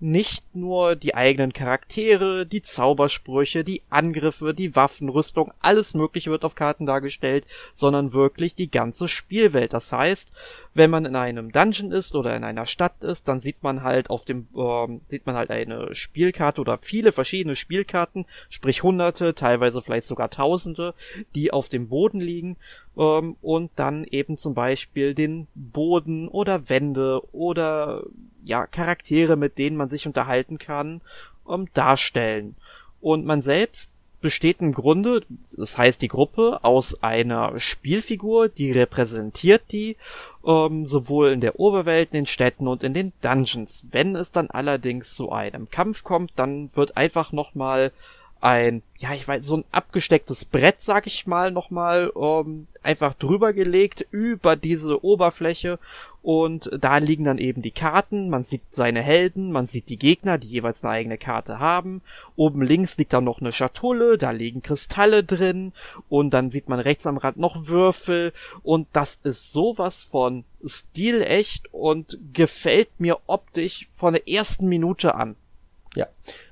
nicht 0.02 0.56
nur 0.56 0.96
die 0.96 1.14
eigenen 1.14 1.54
Charaktere, 1.54 2.48
die 2.48 2.64
Zaubersprüche, 2.64 3.64
die 3.64 3.84
Angriffe, 3.92 4.56
die 4.56 4.76
Waffenrüstung, 4.76 5.54
alles 5.62 5.94
mögliche 5.94 6.32
wird 6.32 6.44
auf 6.44 6.56
Karten 6.56 6.88
dargestellt, 6.88 7.46
sondern 7.76 8.12
wirklich 8.12 8.56
die 8.56 8.72
ganze 8.72 9.08
Spielwelt. 9.08 9.74
Das 9.74 9.94
heißt, 9.94 10.32
wenn 10.74 10.90
man 10.90 11.06
in 11.06 11.16
einem 11.16 11.52
Dungeon 11.52 11.92
ist 11.92 12.16
oder 12.16 12.36
in 12.36 12.44
einer 12.44 12.66
Stadt 12.66 13.04
ist, 13.04 13.28
dann 13.28 13.40
sieht 13.40 13.62
man 13.62 13.84
halt 13.84 14.10
auf 14.10 14.26
dem 14.26 14.48
ähm, 14.58 15.02
sieht 15.08 15.28
man 15.28 15.36
halt 15.36 15.52
eine 15.52 15.94
Spielkarte 15.94 16.62
oder 16.62 16.80
viele 16.82 17.12
verschiedene 17.12 17.56
Spielkarten, 17.56 18.26
sprich 18.50 18.82
hunderte, 18.82 19.36
teilweise 19.36 19.84
vielleicht 19.84 20.08
sogar 20.08 20.32
tausende, 20.32 20.96
die 21.36 21.54
auf 21.54 21.70
dem 21.70 21.90
Boden 21.90 22.20
liegen 22.20 22.58
ähm, 22.98 23.36
und 23.42 23.72
dann 23.76 24.04
eben 24.06 24.38
zum 24.38 24.54
Beispiel 24.54 25.14
den 25.14 25.48
Boden 25.56 26.28
oder 26.28 26.70
Wände 26.70 27.22
oder 27.34 28.04
ja, 28.44 28.66
Charaktere, 28.68 29.36
mit 29.36 29.58
denen 29.58 29.78
man 29.78 29.90
sich 29.90 30.08
unterhalten 30.08 30.58
kann, 30.58 31.02
ähm, 31.50 31.68
darstellen. 31.74 32.56
Und 33.00 33.26
man 33.26 33.42
selbst 33.42 33.92
besteht 34.22 34.62
im 34.62 34.72
Grunde, 34.72 35.24
das 35.58 35.78
heißt 35.78 36.02
die 36.02 36.08
Gruppe, 36.08 36.60
aus 36.64 37.02
einer 37.04 37.60
Spielfigur, 37.60 38.50
die 38.50 38.72
repräsentiert 38.72 39.64
die, 39.72 39.98
ähm, 40.46 40.86
sowohl 40.86 41.32
in 41.32 41.42
der 41.42 41.60
Oberwelt, 41.60 42.10
in 42.12 42.20
den 42.20 42.26
Städten 42.28 42.68
und 42.68 42.84
in 42.84 42.94
den 42.94 43.14
Dungeons. 43.22 43.86
Wenn 43.90 44.16
es 44.16 44.32
dann 44.32 44.50
allerdings 44.50 45.16
zu 45.16 45.32
einem 45.32 45.70
Kampf 45.70 46.04
kommt, 46.04 46.32
dann 46.36 46.70
wird 46.76 46.98
einfach 46.98 47.32
nochmal 47.32 47.92
ein, 48.42 48.82
ja, 48.98 49.14
ich 49.14 49.28
weiß, 49.28 49.46
so 49.46 49.58
ein 49.58 49.66
abgestecktes 49.72 50.46
Brett, 50.46 50.82
sag 50.82 51.08
ich 51.08 51.28
mal, 51.28 51.52
nochmal 51.52 52.12
ähm, 52.16 52.68
einfach 52.84 53.14
drüber 53.14 53.54
gelegt 53.54 54.06
über 54.12 54.56
diese 54.56 55.06
Oberfläche 55.06 55.80
und 56.24 56.70
da 56.80 56.98
liegen 56.98 57.26
dann 57.26 57.40
eben 57.40 57.62
die 57.62 57.72
Karten, 57.72 58.30
man 58.30 58.44
sieht 58.44 58.62
seine 58.70 59.02
Helden, 59.02 59.52
man 59.52 59.66
sieht 59.66 59.90
die 59.90 59.98
Gegner, 59.98 60.38
die 60.38 60.50
jeweils 60.50 60.84
eine 60.84 60.94
eigene 60.94 61.18
Karte 61.18 61.60
haben. 61.60 62.02
Oben 62.36 62.62
links 62.62 62.98
liegt 62.98 63.14
dann 63.14 63.24
noch 63.24 63.42
eine 63.42 63.52
Schatulle, 63.52 64.18
da 64.18 64.32
liegen 64.32 64.62
Kristalle 64.62 65.24
drin 65.24 65.74
und 66.10 66.32
dann 66.32 66.52
sieht 66.52 66.70
man 66.70 66.80
rechts 66.80 67.08
am 67.08 67.18
Rand 67.18 67.38
noch 67.38 67.68
Würfel 67.68 68.34
und 68.62 68.88
das 68.94 69.20
ist 69.24 69.52
sowas 69.52 70.04
von 70.04 70.44
stilecht 70.66 71.74
und 71.74 72.20
gefällt 72.34 72.90
mir 73.00 73.18
optisch 73.26 73.88
von 73.92 74.14
der 74.14 74.28
ersten 74.28 74.68
Minute 74.68 75.16
an. 75.16 75.36
Ja, 75.96 76.08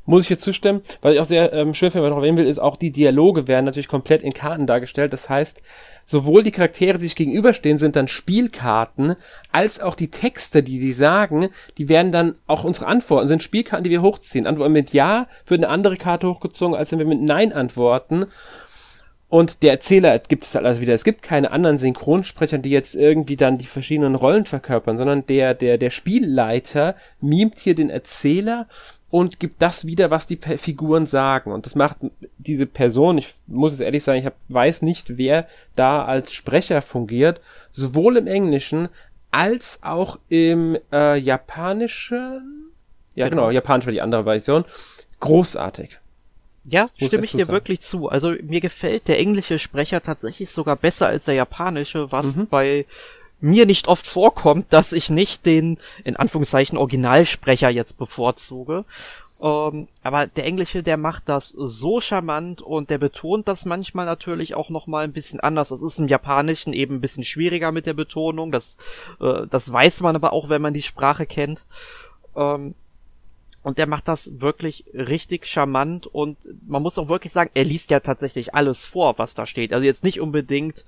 muss 0.05 0.23
ich 0.23 0.29
jetzt 0.29 0.41
zustimmen. 0.41 0.81
Was 1.01 1.13
ich 1.13 1.19
auch 1.19 1.25
sehr 1.25 1.53
ähm, 1.53 1.73
schön 1.73 1.91
finde, 1.91 2.03
was 2.03 2.09
ich 2.09 2.15
noch 2.15 2.21
erwähnen 2.21 2.37
will, 2.37 2.47
ist 2.47 2.59
auch 2.59 2.75
die 2.75 2.91
Dialoge 2.91 3.47
werden 3.47 3.63
natürlich 3.63 3.87
komplett 3.87 4.21
in 4.21 4.33
Karten 4.33 4.67
dargestellt. 4.67 5.13
Das 5.13 5.29
heißt, 5.29 5.61
sowohl 6.05 6.43
die 6.43 6.51
Charaktere, 6.51 6.97
die 6.97 7.05
sich 7.05 7.15
gegenüberstehen, 7.15 7.77
sind 7.77 7.95
dann 7.95 8.09
Spielkarten, 8.09 9.15
als 9.53 9.79
auch 9.79 9.95
die 9.95 10.11
Texte, 10.11 10.61
die 10.61 10.77
sie 10.79 10.91
sagen, 10.91 11.49
die 11.77 11.87
werden 11.87 12.11
dann 12.11 12.35
auch 12.47 12.65
unsere 12.65 12.87
Antworten, 12.87 13.29
sind 13.29 13.41
Spielkarten, 13.41 13.85
die 13.85 13.91
wir 13.91 14.01
hochziehen. 14.01 14.45
Antworten 14.45 14.73
mit 14.73 14.91
Ja 14.91 15.27
wird 15.45 15.59
eine 15.59 15.69
andere 15.69 15.95
Karte 15.95 16.27
hochgezogen, 16.27 16.75
als 16.75 16.91
wenn 16.91 16.99
wir 16.99 17.05
mit 17.05 17.21
Nein 17.21 17.53
antworten. 17.53 18.25
Und 19.29 19.61
der 19.61 19.73
Erzähler 19.73 20.17
gibt 20.17 20.43
es 20.43 20.55
halt 20.55 20.65
also 20.65 20.81
wieder. 20.81 20.95
Es 20.95 21.03
gibt 21.03 21.21
keine 21.21 21.51
anderen 21.51 21.77
Synchronsprecher, 21.77 22.57
die 22.57 22.71
jetzt 22.71 22.95
irgendwie 22.95 23.37
dann 23.37 23.59
die 23.59 23.67
verschiedenen 23.67 24.15
Rollen 24.15 24.45
verkörpern, 24.45 24.97
sondern 24.97 25.25
der, 25.27 25.53
der, 25.53 25.77
der 25.77 25.91
Spielleiter 25.91 26.95
mimt 27.21 27.59
hier 27.59 27.75
den 27.75 27.91
Erzähler 27.91 28.67
und 29.11 29.39
gibt 29.39 29.61
das 29.61 29.85
wieder, 29.85 30.11
was 30.11 30.27
die 30.27 30.37
Figuren 30.37 31.07
sagen. 31.07 31.51
Und 31.51 31.65
das 31.65 31.75
macht 31.75 31.97
diese 32.37 32.65
Person, 32.65 33.17
ich 33.17 33.33
muss 33.47 33.73
es 33.73 33.79
ehrlich 33.79 34.03
sagen, 34.03 34.19
ich 34.19 34.25
hab, 34.25 34.35
weiß 34.49 34.83
nicht, 34.83 35.17
wer 35.17 35.47
da 35.75 36.05
als 36.05 36.31
Sprecher 36.31 36.81
fungiert, 36.81 37.41
sowohl 37.71 38.17
im 38.17 38.27
Englischen 38.27 38.89
als 39.31 39.79
auch 39.81 40.19
im 40.29 40.77
äh, 40.91 41.17
Japanischen. 41.17 42.71
Ja, 43.15 43.29
genau, 43.29 43.43
genau 43.43 43.51
Japanisch 43.51 43.85
war 43.85 43.93
die 43.93 44.01
andere 44.01 44.23
Version. 44.23 44.65
Großartig. 45.19 45.99
Ja, 46.67 46.87
stimme 46.95 47.25
ich 47.25 47.31
dir 47.31 47.45
sagen. 47.45 47.55
wirklich 47.55 47.81
zu. 47.81 48.09
Also 48.09 48.33
mir 48.43 48.61
gefällt 48.61 49.07
der 49.07 49.19
englische 49.19 49.59
Sprecher 49.59 50.01
tatsächlich 50.01 50.51
sogar 50.51 50.75
besser 50.75 51.07
als 51.07 51.25
der 51.25 51.33
japanische, 51.33 52.11
was 52.11 52.35
mhm. 52.35 52.47
bei 52.47 52.85
mir 53.41 53.65
nicht 53.65 53.87
oft 53.87 54.07
vorkommt, 54.07 54.73
dass 54.73 54.91
ich 54.91 55.09
nicht 55.09 55.45
den, 55.45 55.77
in 56.03 56.15
Anführungszeichen, 56.15 56.77
Originalsprecher 56.77 57.69
jetzt 57.69 57.97
bevorzuge. 57.97 58.85
Ähm, 59.41 59.87
aber 60.03 60.27
der 60.27 60.45
Englische, 60.45 60.83
der 60.83 60.97
macht 60.97 61.29
das 61.29 61.49
so 61.49 62.01
charmant 62.01 62.61
und 62.61 62.89
der 62.89 62.97
betont 62.97 63.47
das 63.47 63.63
manchmal 63.63 64.05
natürlich 64.05 64.53
auch 64.53 64.69
nochmal 64.69 65.05
ein 65.05 65.13
bisschen 65.13 65.39
anders. 65.39 65.69
Das 65.69 65.81
ist 65.81 65.99
im 65.99 66.09
Japanischen 66.09 66.73
eben 66.73 66.95
ein 66.95 67.01
bisschen 67.01 67.23
schwieriger 67.23 67.71
mit 67.71 67.85
der 67.85 67.93
Betonung. 67.93 68.51
Das, 68.51 68.75
äh, 69.21 69.47
das 69.49 69.71
weiß 69.71 70.01
man 70.01 70.15
aber 70.15 70.33
auch, 70.33 70.49
wenn 70.49 70.61
man 70.61 70.73
die 70.73 70.81
Sprache 70.81 71.25
kennt. 71.25 71.65
Ähm, 72.35 72.75
und 73.61 73.77
der 73.77 73.87
macht 73.87 74.07
das 74.07 74.39
wirklich 74.39 74.85
richtig 74.93 75.45
charmant 75.45 76.07
und 76.07 76.37
man 76.65 76.81
muss 76.81 76.97
auch 76.97 77.09
wirklich 77.09 77.33
sagen, 77.33 77.51
er 77.53 77.65
liest 77.65 77.91
ja 77.91 77.99
tatsächlich 77.99 78.55
alles 78.55 78.85
vor, 78.85 79.17
was 79.17 79.33
da 79.33 79.45
steht. 79.45 79.73
Also 79.73 79.85
jetzt 79.85 80.03
nicht 80.03 80.21
unbedingt 80.21 80.85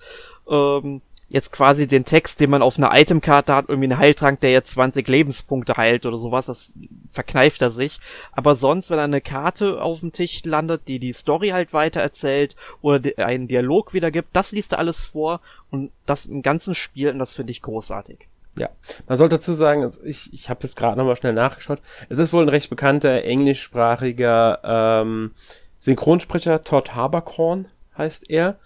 ähm, 0.50 1.02
jetzt 1.32 1.54
quasi 1.54 1.88
den 1.88 2.04
Text, 2.04 2.42
den 2.42 2.50
man 2.50 2.62
auf 2.62 2.78
einer 2.78 2.92
Itemkarte 2.94 3.56
hat, 3.56 3.70
irgendwie 3.70 3.88
einen 3.88 3.98
Heiltrank, 3.98 4.42
der 4.42 4.52
jetzt 4.52 4.72
20 4.72 5.08
Lebenspunkte 5.08 5.78
heilt 5.78 6.06
oder 6.06 6.18
sowas, 6.18 6.48
das 6.48 6.74
verkneift 7.10 7.62
er 7.62 7.72
sich. 7.72 8.00
Aber 8.34 8.56
sonst, 8.56 8.90
wenn 8.90 9.00
eine 9.00 9.22
Karte 9.22 9.82
auf 9.82 10.02
dem 10.02 10.12
Tisch 10.12 10.44
landet, 10.44 10.90
die 10.90 11.00
die 11.00 11.14
Story 11.14 11.50
halt 11.50 11.72
weiter 11.72 12.02
erzählt 12.02 12.58
oder 12.82 13.00
einen 13.26 13.48
Dialog 13.48 13.94
wiedergibt, 13.94 14.28
das 14.34 14.52
liest 14.52 14.74
er 14.74 14.80
alles 14.80 15.06
vor 15.06 15.40
und 15.70 15.92
das 16.06 16.26
im 16.26 16.42
ganzen 16.42 16.76
Spiel 16.76 17.10
und 17.10 17.20
das 17.20 17.32
finde 17.32 17.52
ich 17.52 17.62
großartig. 17.62 18.28
Ja, 18.58 18.68
man 19.08 19.18
sollte 19.18 19.38
dazu 19.38 19.54
sagen, 19.54 19.90
ich, 20.04 20.34
ich 20.34 20.50
habe 20.50 20.62
das 20.62 20.76
gerade 20.76 20.98
nochmal 20.98 21.16
schnell 21.16 21.32
nachgeschaut. 21.32 21.80
Es 22.10 22.18
ist 22.18 22.34
wohl 22.34 22.44
ein 22.44 22.50
recht 22.50 22.70
bekannter 22.70 23.24
englischsprachiger 23.24 24.60
ähm, 25.02 25.32
Synchronsprecher, 25.80 26.62
Todd 26.62 26.94
Haberkorn 26.94 27.68
heißt 27.98 28.30
er. 28.30 28.58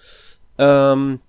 Ähm, 0.57 1.19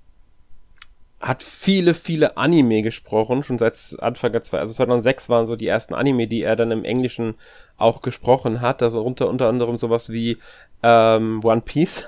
hat 1.20 1.42
viele, 1.42 1.94
viele 1.94 2.36
Anime 2.36 2.82
gesprochen, 2.82 3.42
schon 3.42 3.58
seit 3.58 3.96
Anfang 4.00 4.32
der 4.32 4.42
zwei, 4.42 4.58
also 4.58 4.74
2006 4.74 5.28
waren 5.28 5.46
so 5.46 5.56
die 5.56 5.66
ersten 5.66 5.94
Anime, 5.94 6.26
die 6.26 6.42
er 6.42 6.56
dann 6.56 6.70
im 6.70 6.84
Englischen 6.84 7.34
auch 7.78 8.02
gesprochen 8.02 8.60
hat, 8.60 8.82
also 8.82 9.02
unter, 9.02 9.28
unter 9.28 9.48
anderem 9.48 9.78
sowas 9.78 10.10
wie 10.10 10.36
ähm, 10.82 11.40
One 11.42 11.62
Piece. 11.62 12.04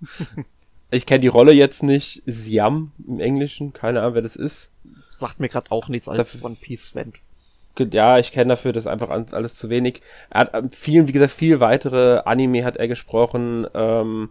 ich 0.90 1.06
kenne 1.06 1.20
die 1.20 1.26
Rolle 1.28 1.52
jetzt 1.52 1.82
nicht, 1.82 2.22
Siam 2.26 2.92
im 3.06 3.18
Englischen, 3.18 3.72
keine 3.72 4.00
Ahnung, 4.00 4.14
wer 4.14 4.22
das 4.22 4.36
ist. 4.36 4.70
Sagt 5.10 5.40
mir 5.40 5.48
gerade 5.48 5.70
auch 5.72 5.88
nichts 5.88 6.08
als 6.08 6.18
dafür, 6.18 6.44
One 6.44 6.56
Piece 6.60 6.90
Fan. 6.90 7.12
Ja, 7.78 8.18
ich 8.18 8.32
kenne 8.32 8.50
dafür 8.50 8.72
das 8.72 8.86
einfach 8.86 9.10
alles 9.10 9.54
zu 9.54 9.68
wenig. 9.68 10.00
Er 10.30 10.40
hat 10.52 10.74
vielen, 10.74 11.08
wie 11.08 11.12
gesagt, 11.12 11.32
viel 11.32 11.60
weitere 11.60 12.20
Anime 12.24 12.64
hat 12.64 12.76
er 12.76 12.88
gesprochen, 12.88 13.66
ähm, 13.74 14.30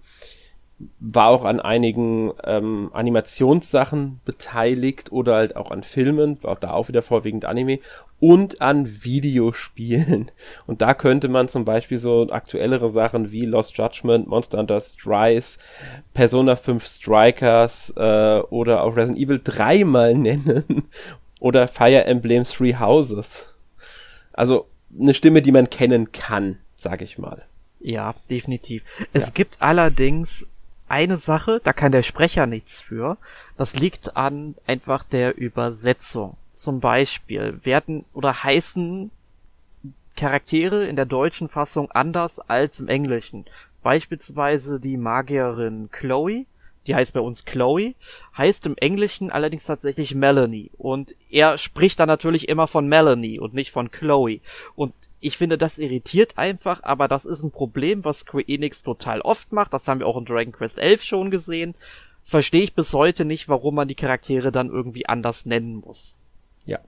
war 0.99 1.27
auch 1.27 1.45
an 1.45 1.61
einigen 1.61 2.33
ähm, 2.43 2.89
Animationssachen 2.93 4.19
beteiligt 4.25 5.11
oder 5.11 5.35
halt 5.35 5.55
auch 5.55 5.71
an 5.71 5.83
Filmen, 5.83 6.41
war 6.43 6.53
auch 6.53 6.59
da 6.59 6.71
auch 6.71 6.89
wieder 6.89 7.01
vorwiegend 7.01 7.45
Anime 7.45 7.79
und 8.19 8.61
an 8.61 8.85
Videospielen. 9.03 10.31
Und 10.67 10.81
da 10.81 10.93
könnte 10.93 11.27
man 11.27 11.47
zum 11.47 11.65
Beispiel 11.65 11.97
so 11.97 12.27
aktuellere 12.29 12.89
Sachen 12.89 13.31
wie 13.31 13.45
Lost 13.45 13.77
Judgment, 13.77 14.27
Monster 14.27 14.57
Hunter 14.57 14.81
Rise, 15.05 15.59
Persona 16.13 16.55
5 16.55 16.85
Strikers 16.85 17.93
äh, 17.95 18.39
oder 18.49 18.83
auch 18.83 18.95
Resident 18.95 19.19
Evil 19.19 19.41
3 19.43 19.83
mal 19.83 20.13
nennen. 20.15 20.83
oder 21.39 21.67
Fire 21.67 22.05
Emblem 22.05 22.43
Three 22.43 22.75
Houses. 22.75 23.45
Also 24.33 24.67
eine 24.99 25.13
Stimme, 25.13 25.41
die 25.41 25.51
man 25.51 25.69
kennen 25.69 26.11
kann, 26.11 26.57
sag 26.77 27.01
ich 27.01 27.17
mal. 27.17 27.43
Ja, 27.79 28.15
definitiv. 28.29 28.83
Es 29.13 29.27
ja. 29.27 29.31
gibt 29.33 29.61
allerdings 29.61 30.47
eine 30.87 31.17
Sache, 31.17 31.61
da 31.63 31.73
kann 31.73 31.91
der 31.91 32.03
Sprecher 32.03 32.45
nichts 32.45 32.81
für. 32.81 33.17
Das 33.57 33.75
liegt 33.75 34.17
an 34.17 34.55
einfach 34.67 35.03
der 35.03 35.37
Übersetzung. 35.37 36.37
Zum 36.51 36.79
Beispiel 36.79 37.59
werden 37.63 38.05
oder 38.13 38.43
heißen 38.43 39.11
Charaktere 40.15 40.85
in 40.85 40.95
der 40.95 41.05
deutschen 41.05 41.49
Fassung 41.49 41.91
anders 41.91 42.39
als 42.39 42.79
im 42.79 42.87
Englischen. 42.87 43.45
Beispielsweise 43.83 44.79
die 44.79 44.97
Magierin 44.97 45.89
Chloe, 45.91 46.45
die 46.87 46.95
heißt 46.95 47.13
bei 47.13 47.19
uns 47.19 47.45
Chloe, 47.45 47.95
heißt 48.37 48.65
im 48.65 48.77
Englischen 48.77 49.31
allerdings 49.31 49.65
tatsächlich 49.65 50.15
Melanie. 50.15 50.71
Und 50.77 51.15
er 51.29 51.57
spricht 51.57 51.99
dann 51.99 52.07
natürlich 52.07 52.49
immer 52.49 52.67
von 52.67 52.87
Melanie 52.87 53.39
und 53.39 53.53
nicht 53.53 53.71
von 53.71 53.91
Chloe. 53.91 54.39
Und 54.75 54.93
ich 55.19 55.37
finde, 55.37 55.57
das 55.57 55.79
irritiert 55.79 56.37
einfach, 56.37 56.83
aber 56.83 57.07
das 57.07 57.25
ist 57.25 57.43
ein 57.43 57.51
Problem, 57.51 58.05
was 58.05 58.19
Square 58.19 58.47
Enix 58.47 58.83
total 58.83 59.21
oft 59.21 59.51
macht. 59.51 59.73
Das 59.73 59.87
haben 59.87 59.99
wir 59.99 60.07
auch 60.07 60.17
in 60.17 60.25
Dragon 60.25 60.53
Quest 60.53 60.79
11 60.79 61.03
schon 61.03 61.31
gesehen. 61.31 61.73
Verstehe 62.23 62.61
ich 62.63 62.75
bis 62.75 62.93
heute 62.93 63.25
nicht, 63.25 63.49
warum 63.49 63.75
man 63.75 63.87
die 63.87 63.95
Charaktere 63.95 64.51
dann 64.51 64.69
irgendwie 64.69 65.07
anders 65.07 65.45
nennen 65.45 65.77
muss. 65.77 66.15
Ja, 66.65 66.79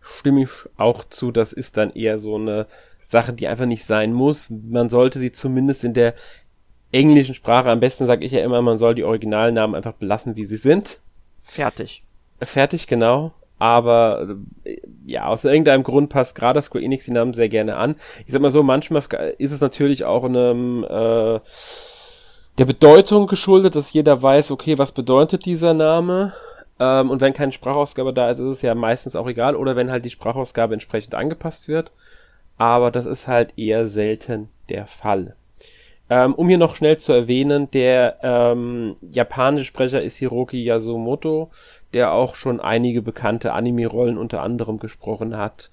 stimme 0.00 0.44
ich 0.44 0.50
auch 0.76 1.04
zu. 1.04 1.32
Das 1.32 1.52
ist 1.52 1.76
dann 1.76 1.92
eher 1.92 2.18
so 2.18 2.36
eine 2.36 2.66
Sache, 3.02 3.32
die 3.32 3.46
einfach 3.46 3.66
nicht 3.66 3.84
sein 3.84 4.12
muss. 4.12 4.48
Man 4.50 4.90
sollte 4.90 5.18
sie 5.18 5.32
zumindest 5.32 5.84
in 5.84 5.94
der 5.94 6.14
englischen 6.92 7.34
Sprache, 7.34 7.70
am 7.70 7.80
besten 7.80 8.06
sage 8.06 8.24
ich 8.24 8.32
ja 8.32 8.42
immer, 8.44 8.62
man 8.62 8.78
soll 8.78 8.94
die 8.94 9.04
Originalnamen 9.04 9.74
einfach 9.74 9.94
belassen, 9.94 10.36
wie 10.36 10.44
sie 10.44 10.56
sind. 10.56 11.00
Fertig. 11.42 12.04
Fertig, 12.40 12.86
genau 12.86 13.32
aber 13.58 14.36
äh, 14.64 14.80
ja, 15.06 15.26
aus 15.26 15.44
irgendeinem 15.44 15.82
Grund 15.82 16.10
passt 16.10 16.34
gerade 16.34 16.60
Square 16.60 16.84
Enix 16.84 17.04
die 17.04 17.12
Namen 17.12 17.32
sehr 17.32 17.48
gerne 17.48 17.76
an. 17.76 17.96
Ich 18.26 18.32
sag 18.32 18.42
mal 18.42 18.50
so, 18.50 18.62
manchmal 18.62 19.02
ist 19.38 19.52
es 19.52 19.60
natürlich 19.60 20.04
auch 20.04 20.24
einem 20.24 20.84
äh, 20.84 21.40
der 22.58 22.64
Bedeutung 22.64 23.26
geschuldet, 23.26 23.74
dass 23.74 23.92
jeder 23.92 24.22
weiß, 24.22 24.50
okay, 24.50 24.78
was 24.78 24.92
bedeutet 24.92 25.44
dieser 25.44 25.74
Name? 25.74 26.32
Ähm, 26.78 27.10
und 27.10 27.20
wenn 27.20 27.32
keine 27.32 27.52
Sprachausgabe 27.52 28.12
da 28.12 28.30
ist, 28.30 28.38
ist 28.38 28.48
es 28.48 28.62
ja 28.62 28.74
meistens 28.74 29.16
auch 29.16 29.26
egal, 29.26 29.56
oder 29.56 29.76
wenn 29.76 29.90
halt 29.90 30.04
die 30.04 30.10
Sprachausgabe 30.10 30.74
entsprechend 30.74 31.14
angepasst 31.14 31.68
wird. 31.68 31.92
Aber 32.58 32.90
das 32.90 33.06
ist 33.06 33.28
halt 33.28 33.56
eher 33.58 33.86
selten 33.86 34.48
der 34.68 34.86
Fall. 34.86 35.34
Ähm, 36.08 36.34
um 36.34 36.48
hier 36.48 36.58
noch 36.58 36.76
schnell 36.76 36.98
zu 36.98 37.12
erwähnen, 37.12 37.70
der 37.72 38.18
ähm, 38.22 38.96
japanische 39.02 39.64
Sprecher 39.64 40.02
ist 40.02 40.16
Hiroki 40.16 40.62
Yasumoto 40.62 41.50
der 41.96 42.12
auch 42.12 42.34
schon 42.34 42.60
einige 42.60 43.00
bekannte 43.00 43.54
Anime-Rollen 43.54 44.18
unter 44.18 44.42
anderem 44.42 44.78
gesprochen 44.78 45.36
hat 45.36 45.70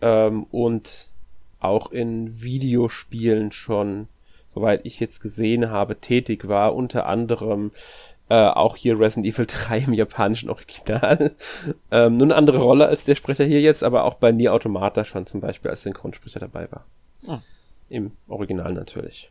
ähm, 0.00 0.44
und 0.44 1.08
auch 1.60 1.90
in 1.90 2.40
Videospielen 2.40 3.52
schon, 3.52 4.08
soweit 4.48 4.86
ich 4.86 4.98
jetzt 4.98 5.20
gesehen 5.20 5.70
habe, 5.70 5.96
tätig 5.96 6.48
war, 6.48 6.74
unter 6.74 7.04
anderem 7.04 7.72
äh, 8.30 8.46
auch 8.46 8.76
hier 8.76 8.98
Resident 8.98 9.26
Evil 9.26 9.46
3 9.48 9.78
im 9.80 9.92
japanischen 9.92 10.48
Original. 10.48 11.32
ähm, 11.90 12.16
nur 12.16 12.28
eine 12.28 12.36
andere 12.36 12.58
Rolle 12.58 12.86
als 12.86 13.04
der 13.04 13.14
Sprecher 13.16 13.44
hier 13.44 13.60
jetzt, 13.60 13.82
aber 13.82 14.04
auch 14.04 14.14
bei 14.14 14.32
Nier 14.32 14.54
Automata 14.54 15.04
schon 15.04 15.26
zum 15.26 15.42
Beispiel 15.42 15.70
als 15.70 15.82
Synchronsprecher 15.82 16.40
dabei 16.40 16.70
war. 16.70 16.86
Ah. 17.26 17.40
Im 17.90 18.12
Original 18.28 18.72
natürlich. 18.72 19.30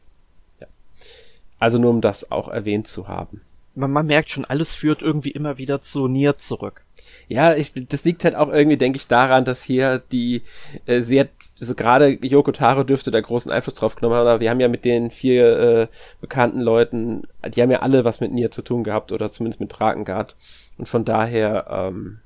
Also 1.59 1.79
nur 1.79 1.91
um 1.91 2.01
das 2.01 2.31
auch 2.31 2.47
erwähnt 2.47 2.87
zu 2.87 3.07
haben 3.07 3.41
man, 3.77 3.91
man 3.91 4.07
merkt 4.07 4.29
schon, 4.29 4.45
alles 4.45 4.73
führt 4.73 5.01
irgendwie 5.01 5.31
immer 5.31 5.57
wieder 5.57 5.79
zu 5.79 6.07
Nier 6.07 6.37
zurück. 6.37 6.83
Ja, 7.29 7.53
ich, 7.55 7.73
das 7.87 8.03
liegt 8.03 8.23
halt 8.23 8.35
auch 8.35 8.49
irgendwie, 8.49 8.77
denke 8.77 8.97
ich, 8.97 9.07
daran, 9.07 9.45
dass 9.45 9.63
hier 9.63 10.01
die 10.11 10.41
äh, 10.85 11.01
sehr, 11.01 11.29
also 11.59 11.75
gerade 11.75 12.17
Yoko 12.25 12.51
Taro 12.51 12.83
dürfte 12.83 13.11
da 13.11 13.21
großen 13.21 13.51
Einfluss 13.51 13.75
drauf 13.75 13.95
genommen 13.95 14.15
haben, 14.15 14.27
aber 14.27 14.39
wir 14.39 14.49
haben 14.49 14.59
ja 14.59 14.67
mit 14.67 14.83
den 14.83 15.11
vier 15.11 15.59
äh, 15.59 15.87
bekannten 16.21 16.59
Leuten, 16.59 17.23
die 17.47 17.61
haben 17.61 17.71
ja 17.71 17.81
alle 17.81 18.03
was 18.03 18.19
mit 18.19 18.31
Nier 18.31 18.51
zu 18.51 18.61
tun 18.61 18.83
gehabt 18.83 19.11
oder 19.11 19.29
zumindest 19.29 19.59
mit 19.59 19.77
Drakengard. 19.77 20.35
Und 20.77 20.89
von 20.89 21.05
daher 21.05 21.67
ähm, 21.69 22.19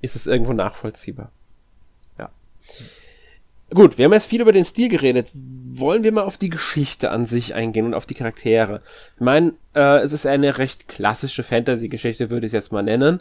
ist 0.00 0.16
es 0.16 0.26
irgendwo 0.26 0.52
nachvollziehbar. 0.52 1.30
Ja. 2.18 2.30
Mhm. 2.78 2.99
Gut, 3.72 3.98
wir 3.98 4.06
haben 4.06 4.12
jetzt 4.12 4.26
viel 4.26 4.40
über 4.40 4.52
den 4.52 4.64
Stil 4.64 4.88
geredet. 4.88 5.32
Wollen 5.34 6.02
wir 6.02 6.12
mal 6.12 6.24
auf 6.24 6.38
die 6.38 6.50
Geschichte 6.50 7.10
an 7.10 7.24
sich 7.24 7.54
eingehen 7.54 7.86
und 7.86 7.94
auf 7.94 8.06
die 8.06 8.14
Charaktere? 8.14 8.82
Ich 9.14 9.20
meine, 9.20 9.52
äh, 9.74 10.00
es 10.00 10.12
ist 10.12 10.26
eine 10.26 10.58
recht 10.58 10.88
klassische 10.88 11.44
Fantasy-Geschichte, 11.44 12.30
würde 12.30 12.46
ich 12.46 12.50
es 12.50 12.54
jetzt 12.54 12.72
mal 12.72 12.82
nennen. 12.82 13.20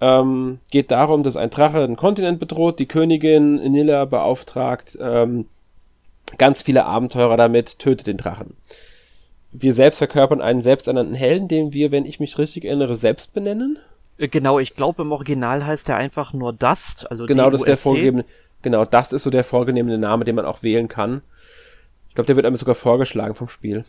Ähm, 0.00 0.60
geht 0.70 0.90
darum, 0.90 1.24
dass 1.24 1.36
ein 1.36 1.50
Drache 1.50 1.82
einen 1.82 1.96
Kontinent 1.96 2.38
bedroht, 2.38 2.78
die 2.78 2.86
Königin 2.86 3.56
Nilla 3.56 4.04
beauftragt, 4.04 4.96
ähm, 5.00 5.46
ganz 6.38 6.62
viele 6.62 6.84
Abenteurer 6.86 7.36
damit, 7.36 7.78
tötet 7.78 8.06
den 8.06 8.16
Drachen. 8.16 8.56
Wir 9.50 9.74
selbst 9.74 9.98
verkörpern 9.98 10.40
einen 10.40 10.62
selbsternannten 10.62 11.14
Helden, 11.14 11.48
den 11.48 11.72
wir, 11.72 11.92
wenn 11.92 12.06
ich 12.06 12.20
mich 12.20 12.38
richtig 12.38 12.64
erinnere, 12.64 12.96
selbst 12.96 13.34
benennen. 13.34 13.78
Äh, 14.18 14.28
genau, 14.28 14.58
ich 14.58 14.74
glaube 14.74 15.02
im 15.02 15.12
Original 15.12 15.66
heißt 15.66 15.88
er 15.88 15.96
einfach 15.96 16.32
nur 16.32 16.52
Dust, 16.52 17.10
also 17.10 17.26
Genau, 17.26 17.50
das 17.50 17.62
ist 17.62 17.68
der 17.68 17.76
vorgegebene. 17.76 18.24
Genau, 18.62 18.84
das 18.84 19.12
ist 19.12 19.24
so 19.24 19.30
der 19.30 19.44
vorgenehmene 19.44 19.98
Name, 19.98 20.24
den 20.24 20.36
man 20.36 20.46
auch 20.46 20.62
wählen 20.62 20.88
kann. 20.88 21.22
Ich 22.08 22.14
glaube, 22.14 22.26
der 22.26 22.36
wird 22.36 22.46
einem 22.46 22.56
sogar 22.56 22.74
vorgeschlagen 22.74 23.34
vom 23.34 23.48
Spiel. 23.48 23.84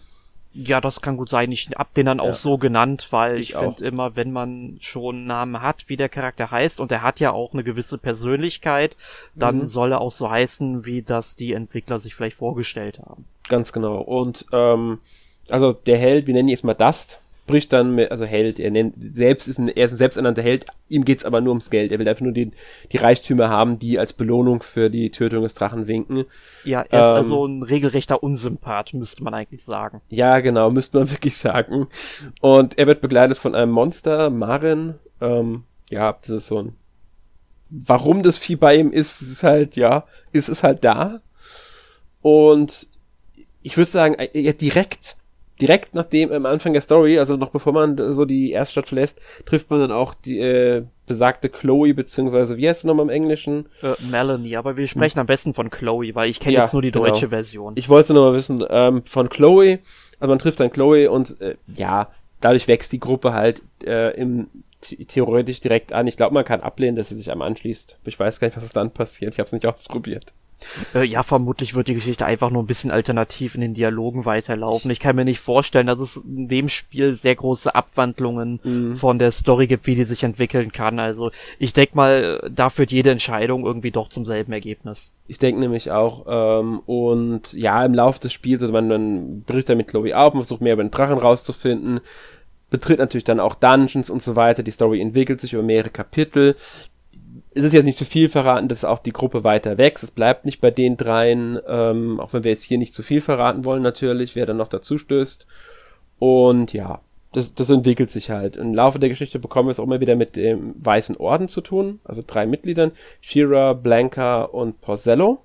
Ja, 0.56 0.80
das 0.82 1.02
kann 1.02 1.18
gut 1.18 1.30
sein. 1.30 1.52
Ich 1.52 1.72
hab 1.76 1.94
den 1.96 2.06
dann 2.06 2.20
ja. 2.20 2.24
auch 2.24 2.36
so 2.36 2.58
genannt, 2.60 3.08
weil 3.10 3.40
ich, 3.40 3.52
ich 3.52 3.58
finde 3.58 3.86
immer, 3.86 4.16
wenn 4.16 4.32
man 4.32 4.78
schon 4.82 5.16
einen 5.16 5.28
Namen 5.28 5.62
hat, 5.62 5.90
wie 5.90 5.98
der 5.98 6.10
Charakter 6.10 6.52
heißt, 6.52 6.80
und 6.80 6.92
er 6.92 7.02
hat 7.02 7.20
ja 7.20 7.32
auch 7.32 7.54
eine 7.54 7.64
gewisse 7.64 7.98
Persönlichkeit, 7.98 8.96
dann 9.34 9.60
mhm. 9.60 9.66
soll 9.66 9.94
er 9.94 10.02
auch 10.02 10.12
so 10.12 10.30
heißen, 10.30 10.86
wie 10.86 11.02
das 11.02 11.36
die 11.36 11.54
Entwickler 11.54 11.98
sich 11.98 12.14
vielleicht 12.14 12.38
vorgestellt 12.38 13.00
haben. 13.00 13.26
Ganz 13.50 13.74
genau. 13.74 14.00
Und 14.00 14.46
ähm, 14.52 15.00
also 15.50 15.74
der 15.74 15.98
Held, 15.98 16.28
wir 16.28 16.36
nennen 16.36 16.50
ihn 16.50 16.54
jetzt 16.54 16.64
mal 16.64 16.76
Dust, 16.76 17.20
bricht 17.46 17.74
dann, 17.74 17.96
mit, 17.96 18.10
also 18.12 18.26
Held, 18.26 18.60
er 18.60 18.72
nennt, 18.72 18.96
selbst 19.16 19.48
ist 19.48 19.58
ein, 19.58 19.68
er 19.68 19.86
ist 19.86 19.94
ein 19.94 19.98
selbsternannter 19.98 20.42
Held, 20.42 20.66
ihm 20.88 21.04
geht's 21.04 21.26
aber 21.26 21.42
nur 21.42 21.52
ums 21.52 21.70
Geld. 21.70 21.92
Er 21.92 22.00
will 22.00 22.08
einfach 22.08 22.22
nur 22.22 22.32
die, 22.32 22.52
die 22.92 22.98
Reichtümer 22.98 23.50
haben, 23.50 23.80
die 23.80 24.00
als 24.00 24.14
Belohnung 24.14 24.64
für 24.64 24.90
die 24.90 25.12
Tötung 25.12 25.44
des 25.44 25.54
Drachen 25.54 25.88
winken. 25.88 26.26
Ja, 26.64 26.82
er 26.90 27.02
ist 27.02 27.08
ähm, 27.08 27.16
also 27.16 27.46
ein 27.46 27.64
regelrechter 27.64 28.24
Unsympath, 28.24 28.94
müsste 28.94 29.24
man 29.24 29.34
eigentlich 29.34 29.64
sagen. 29.64 30.02
Ja, 30.10 30.40
genau, 30.40 30.72
müsste 30.72 30.98
man 30.98 31.10
wirklich 31.12 31.36
sagen. 31.36 31.88
Und 32.42 32.78
er 32.78 32.88
wird 32.88 33.02
begleitet 33.02 33.38
von 33.38 33.56
einem 33.56 33.72
Monster, 33.72 34.30
Marin. 34.30 34.96
Ähm, 35.20 35.64
ja, 35.90 36.18
das 36.22 36.30
ist 36.30 36.48
so 36.48 36.60
ein, 36.60 36.76
warum 37.70 38.24
das 38.24 38.38
Vieh 38.38 38.56
bei 38.56 38.76
ihm 38.76 38.92
ist, 38.92 39.22
ist 39.22 39.44
halt, 39.44 39.76
ja, 39.76 40.06
ist 40.32 40.48
es 40.48 40.64
halt 40.64 40.84
da. 40.84 41.22
Und 42.22 42.88
ich 43.62 43.76
würde 43.78 43.92
sagen, 43.92 44.16
ja, 44.34 44.54
direkt 44.54 45.18
direkt 45.62 45.94
nachdem 45.94 46.32
am 46.32 46.46
Anfang 46.46 46.74
der 46.74 46.82
Story, 46.82 47.20
also 47.20 47.38
noch 47.38 47.50
bevor 47.50 47.74
man 47.74 47.98
so 48.14 48.26
die 48.26 48.52
Erststadt 48.52 48.88
verlässt, 48.88 49.20
trifft 49.46 49.70
man 49.70 49.80
dann 49.80 49.92
auch 49.92 50.14
die 50.14 50.40
äh, 50.40 50.84
besagte 51.06 51.50
Chloe, 51.50 51.94
beziehungsweise 51.94 52.58
wie 52.58 52.68
heißt 52.68 52.82
sie 52.82 52.88
nochmal 52.88 53.06
im 53.06 53.10
Englischen? 53.10 53.68
Äh, 53.82 53.94
Melanie, 54.10 54.56
aber 54.56 54.78
wir 54.78 54.88
sprechen 54.88 55.16
hm. 55.16 55.22
am 55.22 55.28
besten 55.28 55.54
von 55.54 55.70
Chloe, 55.70 56.16
weil 56.16 56.30
ich 56.30 56.40
kenne 56.40 56.56
ja, 56.56 56.62
jetzt 56.62 56.74
nur 56.74 56.82
die 56.82 56.92
genau. 56.92 57.06
deutsche 57.06 57.30
Version. 57.30 57.74
Ich 57.76 57.90
wollte 57.90 58.14
nur 58.14 58.30
mal 58.30 58.36
wissen, 58.36 58.64
ähm, 58.70 59.04
von 59.06 59.30
Chloe, 59.30 59.80
also 60.20 60.30
man 60.30 60.40
trifft 60.40 60.60
dann 60.60 60.72
Chloe 60.72 61.10
und 61.10 61.40
äh, 61.42 61.56
ja, 61.76 62.10
dadurch 62.42 62.68
wächst 62.68 62.92
die 62.92 63.00
Gruppe 63.00 63.34
halt 63.34 63.62
äh, 63.86 64.12
im 64.20 64.48
theoretisch 64.84 65.62
direkt 65.62 65.94
an. 65.94 66.08
Ich 66.08 66.18
glaube, 66.18 66.34
man 66.34 66.44
kann 66.44 66.62
ablehnen, 66.62 66.96
dass 66.96 67.10
sie 67.10 67.16
sich 67.16 67.32
am 67.32 67.42
anschließt. 67.42 68.00
Ich 68.06 68.20
weiß 68.20 68.40
gar 68.40 68.48
nicht, 68.48 68.58
was 68.58 68.70
dann 68.70 68.92
passiert. 68.92 69.34
Ich 69.34 69.40
habe 69.40 69.48
es 69.48 69.54
nicht 69.54 69.66
ausprobiert. 69.66 70.34
Äh, 70.94 71.04
ja, 71.04 71.24
vermutlich 71.24 71.76
wird 71.76 71.88
die 71.88 71.94
Geschichte 71.94 72.26
einfach 72.26 72.50
nur 72.50 72.64
ein 72.64 72.68
bisschen 72.68 72.92
alternativ 72.92 73.56
in 73.56 73.62
den 73.62 73.74
Dialogen 73.74 74.26
weiterlaufen. 74.26 74.92
Ich 74.92 75.00
kann 75.00 75.16
mir 75.16 75.26
nicht 75.26 75.40
vorstellen, 75.40 75.88
dass 75.88 76.00
es 76.00 76.18
in 76.18 76.48
dem 76.48 76.70
Spiel 76.70 77.14
sehr 77.16 77.36
große 77.36 77.74
Abwandlungen 77.74 78.60
mhm. 78.64 78.96
von 78.96 79.20
der 79.20 79.32
Story 79.32 79.68
gibt, 79.68 79.88
wie 79.88 79.96
die 79.96 80.04
sich 80.04 80.24
entwickeln 80.24 80.72
kann. 80.72 81.00
Also 81.00 81.32
ich 81.60 81.74
denke 81.74 81.96
mal, 81.96 82.50
da 82.54 82.70
führt 82.70 82.92
jede 82.92 83.12
Entscheidung 83.12 83.66
irgendwie 83.66 83.92
doch 83.92 84.10
zum 84.10 84.26
selben 84.26 84.54
Ergebnis. 84.54 85.14
Ich 85.28 85.40
denke 85.40 85.60
nämlich 85.60 85.92
auch. 85.92 86.26
Ähm, 86.28 86.80
und 86.86 87.54
ja, 87.54 87.84
im 87.86 87.94
Laufe 87.94 88.20
des 88.20 88.34
Spiels, 88.34 88.62
also 88.62 88.74
man, 88.74 88.88
man 88.88 89.42
bricht 89.42 89.70
dann 89.70 89.78
mit 89.78 89.88
Chloe 89.88 90.18
auf, 90.18 90.34
man 90.34 90.44
versucht 90.44 90.62
mehr 90.62 90.74
über 90.74 90.84
den 90.84 90.92
Drachen 90.92 91.18
rauszufinden 91.18 92.02
betritt 92.74 92.98
natürlich 92.98 93.24
dann 93.24 93.40
auch 93.40 93.54
Dungeons 93.54 94.10
und 94.10 94.24
so 94.24 94.36
weiter. 94.36 94.64
Die 94.64 94.72
Story 94.72 95.00
entwickelt 95.00 95.40
sich 95.40 95.54
über 95.54 95.62
mehrere 95.62 95.92
Kapitel 95.92 96.56
es 97.56 97.64
ist 97.64 97.74
jetzt 97.74 97.86
nicht 97.86 97.98
zu 97.98 98.06
viel 98.06 98.30
verraten, 98.30 98.68
dass 98.68 98.86
auch 98.86 99.00
die 99.00 99.14
Gruppe 99.14 99.44
weiter 99.44 99.78
wächst. 99.78 100.04
Es 100.04 100.12
bleibt 100.12 100.46
nicht 100.46 100.62
bei 100.62 100.72
den 100.72 100.98
dreien, 100.98 101.60
ähm, 101.68 102.20
auch 102.20 102.34
wenn 102.34 102.44
wir 102.44 102.52
jetzt 102.52 102.64
hier 102.64 102.78
nicht 102.78 102.94
zu 102.94 103.04
viel 103.04 103.22
verraten 103.22 103.66
wollen, 103.66 103.84
natürlich, 103.84 104.36
wer 104.36 104.46
dann 104.46 104.58
noch 104.58 104.68
dazu 104.68 104.98
stößt. 104.98 105.48
Und 106.20 106.74
ja, 106.74 107.02
das, 107.32 107.54
das 107.54 107.70
entwickelt 107.70 108.12
sich 108.12 108.30
halt. 108.30 108.56
Im 108.56 108.74
Laufe 108.74 109.00
der 109.00 109.10
Geschichte 109.10 109.40
bekommen 109.40 109.68
wir 109.68 109.72
es 109.72 109.80
auch 109.80 109.86
immer 109.86 110.00
wieder 110.00 110.16
mit 110.16 110.36
dem 110.36 110.74
Weißen 110.78 111.18
Orden 111.18 111.48
zu 111.48 111.62
tun, 111.62 112.00
also 112.04 112.24
drei 112.26 112.46
Mitgliedern, 112.46 112.92
Shira, 113.22 113.74
Blanca 113.74 114.44
und 114.44 114.82
Porcello. 114.82 115.44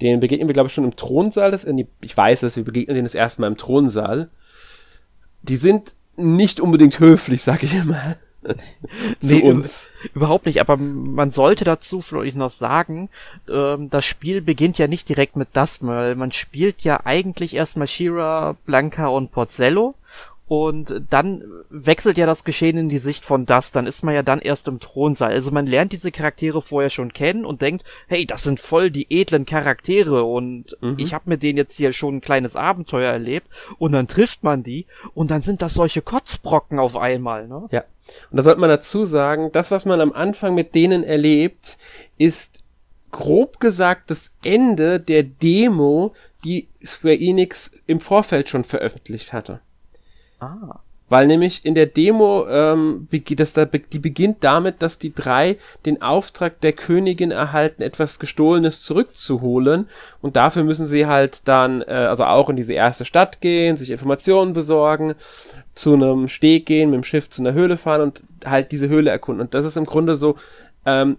Den 0.00 0.20
begegnen 0.20 0.48
wir, 0.48 0.54
glaube 0.54 0.68
ich, 0.68 0.72
schon 0.72 0.84
im 0.84 0.96
Thronsaal. 0.96 1.52
Das, 1.52 1.64
ich 2.00 2.16
weiß 2.16 2.42
es, 2.42 2.56
wir 2.56 2.64
begegnen 2.64 2.94
denen 2.94 3.04
das 3.04 3.14
erste 3.14 3.40
Mal 3.40 3.46
im 3.48 3.56
Thronsaal. 3.56 4.30
Die 5.42 5.56
sind 5.56 5.92
nicht 6.16 6.60
unbedingt 6.60 6.98
höflich, 6.98 7.42
sag 7.42 7.62
ich 7.62 7.74
immer. 7.74 8.16
Zu 9.20 9.34
nee, 9.34 9.42
uns. 9.42 9.86
Überhaupt 10.14 10.46
nicht, 10.46 10.60
aber 10.60 10.76
man 10.76 11.30
sollte 11.30 11.64
dazu 11.64 12.00
vielleicht 12.00 12.36
noch 12.36 12.50
sagen, 12.50 13.08
ähm, 13.48 13.88
das 13.88 14.04
Spiel 14.04 14.40
beginnt 14.42 14.78
ja 14.78 14.88
nicht 14.88 15.08
direkt 15.08 15.36
mit 15.36 15.56
Dust, 15.56 15.86
weil 15.86 16.14
man 16.16 16.32
spielt 16.32 16.82
ja 16.82 17.00
eigentlich 17.04 17.54
erstmal 17.54 17.86
Shira, 17.86 18.56
Blanca 18.66 19.06
und 19.08 19.30
Porzello 19.32 19.94
und 20.52 21.04
dann 21.08 21.42
wechselt 21.70 22.18
ja 22.18 22.26
das 22.26 22.44
Geschehen 22.44 22.76
in 22.76 22.90
die 22.90 22.98
Sicht 22.98 23.24
von 23.24 23.46
das, 23.46 23.72
dann 23.72 23.86
ist 23.86 24.04
man 24.04 24.14
ja 24.14 24.22
dann 24.22 24.38
erst 24.38 24.68
im 24.68 24.80
Thronsaal. 24.80 25.32
Also 25.32 25.50
man 25.50 25.66
lernt 25.66 25.92
diese 25.92 26.12
Charaktere 26.12 26.60
vorher 26.60 26.90
schon 26.90 27.14
kennen 27.14 27.46
und 27.46 27.62
denkt, 27.62 27.86
hey, 28.06 28.26
das 28.26 28.42
sind 28.42 28.60
voll 28.60 28.90
die 28.90 29.06
edlen 29.08 29.46
Charaktere 29.46 30.24
und 30.24 30.76
mhm. 30.82 30.96
ich 30.98 31.14
habe 31.14 31.30
mit 31.30 31.42
denen 31.42 31.56
jetzt 31.56 31.76
hier 31.76 31.94
schon 31.94 32.16
ein 32.16 32.20
kleines 32.20 32.54
Abenteuer 32.54 33.10
erlebt 33.10 33.48
und 33.78 33.92
dann 33.92 34.08
trifft 34.08 34.42
man 34.42 34.62
die 34.62 34.84
und 35.14 35.30
dann 35.30 35.40
sind 35.40 35.62
das 35.62 35.72
solche 35.72 36.02
Kotzbrocken 36.02 36.78
auf 36.78 36.98
einmal, 36.98 37.48
ne? 37.48 37.66
Ja. 37.70 37.84
Und 38.30 38.36
da 38.36 38.42
sollte 38.42 38.60
man 38.60 38.68
dazu 38.68 39.06
sagen, 39.06 39.48
das, 39.52 39.70
was 39.70 39.86
man 39.86 40.02
am 40.02 40.12
Anfang 40.12 40.54
mit 40.54 40.74
denen 40.74 41.02
erlebt, 41.02 41.78
ist 42.18 42.62
grob 43.10 43.58
gesagt 43.58 44.10
das 44.10 44.32
Ende 44.44 45.00
der 45.00 45.22
Demo, 45.22 46.12
die 46.44 46.68
Square 46.84 47.18
Enix 47.18 47.70
im 47.86 48.00
Vorfeld 48.00 48.50
schon 48.50 48.64
veröffentlicht 48.64 49.32
hatte. 49.32 49.62
Ah. 50.42 50.80
Weil 51.08 51.26
nämlich 51.26 51.66
in 51.66 51.74
der 51.74 51.84
Demo, 51.84 52.46
ähm, 52.48 53.06
das 53.36 53.52
da, 53.52 53.66
die 53.66 53.98
beginnt 53.98 54.38
damit, 54.40 54.80
dass 54.80 54.98
die 54.98 55.12
drei 55.12 55.58
den 55.84 56.00
Auftrag 56.00 56.58
der 56.62 56.72
Königin 56.72 57.30
erhalten, 57.30 57.82
etwas 57.82 58.18
Gestohlenes 58.18 58.82
zurückzuholen. 58.82 59.88
Und 60.22 60.36
dafür 60.36 60.64
müssen 60.64 60.86
sie 60.86 61.06
halt 61.06 61.46
dann, 61.46 61.82
äh, 61.82 61.92
also 62.08 62.24
auch 62.24 62.48
in 62.48 62.56
diese 62.56 62.72
erste 62.72 63.04
Stadt 63.04 63.42
gehen, 63.42 63.76
sich 63.76 63.90
Informationen 63.90 64.54
besorgen, 64.54 65.14
zu 65.74 65.92
einem 65.92 66.28
Steg 66.28 66.64
gehen, 66.64 66.88
mit 66.88 66.96
dem 66.96 67.04
Schiff 67.04 67.28
zu 67.28 67.42
einer 67.42 67.52
Höhle 67.52 67.76
fahren 67.76 68.00
und 68.00 68.22
halt 68.46 68.72
diese 68.72 68.88
Höhle 68.88 69.10
erkunden. 69.10 69.42
Und 69.42 69.52
das 69.52 69.66
ist 69.66 69.76
im 69.76 69.84
Grunde 69.84 70.16
so 70.16 70.36
ähm, 70.86 71.18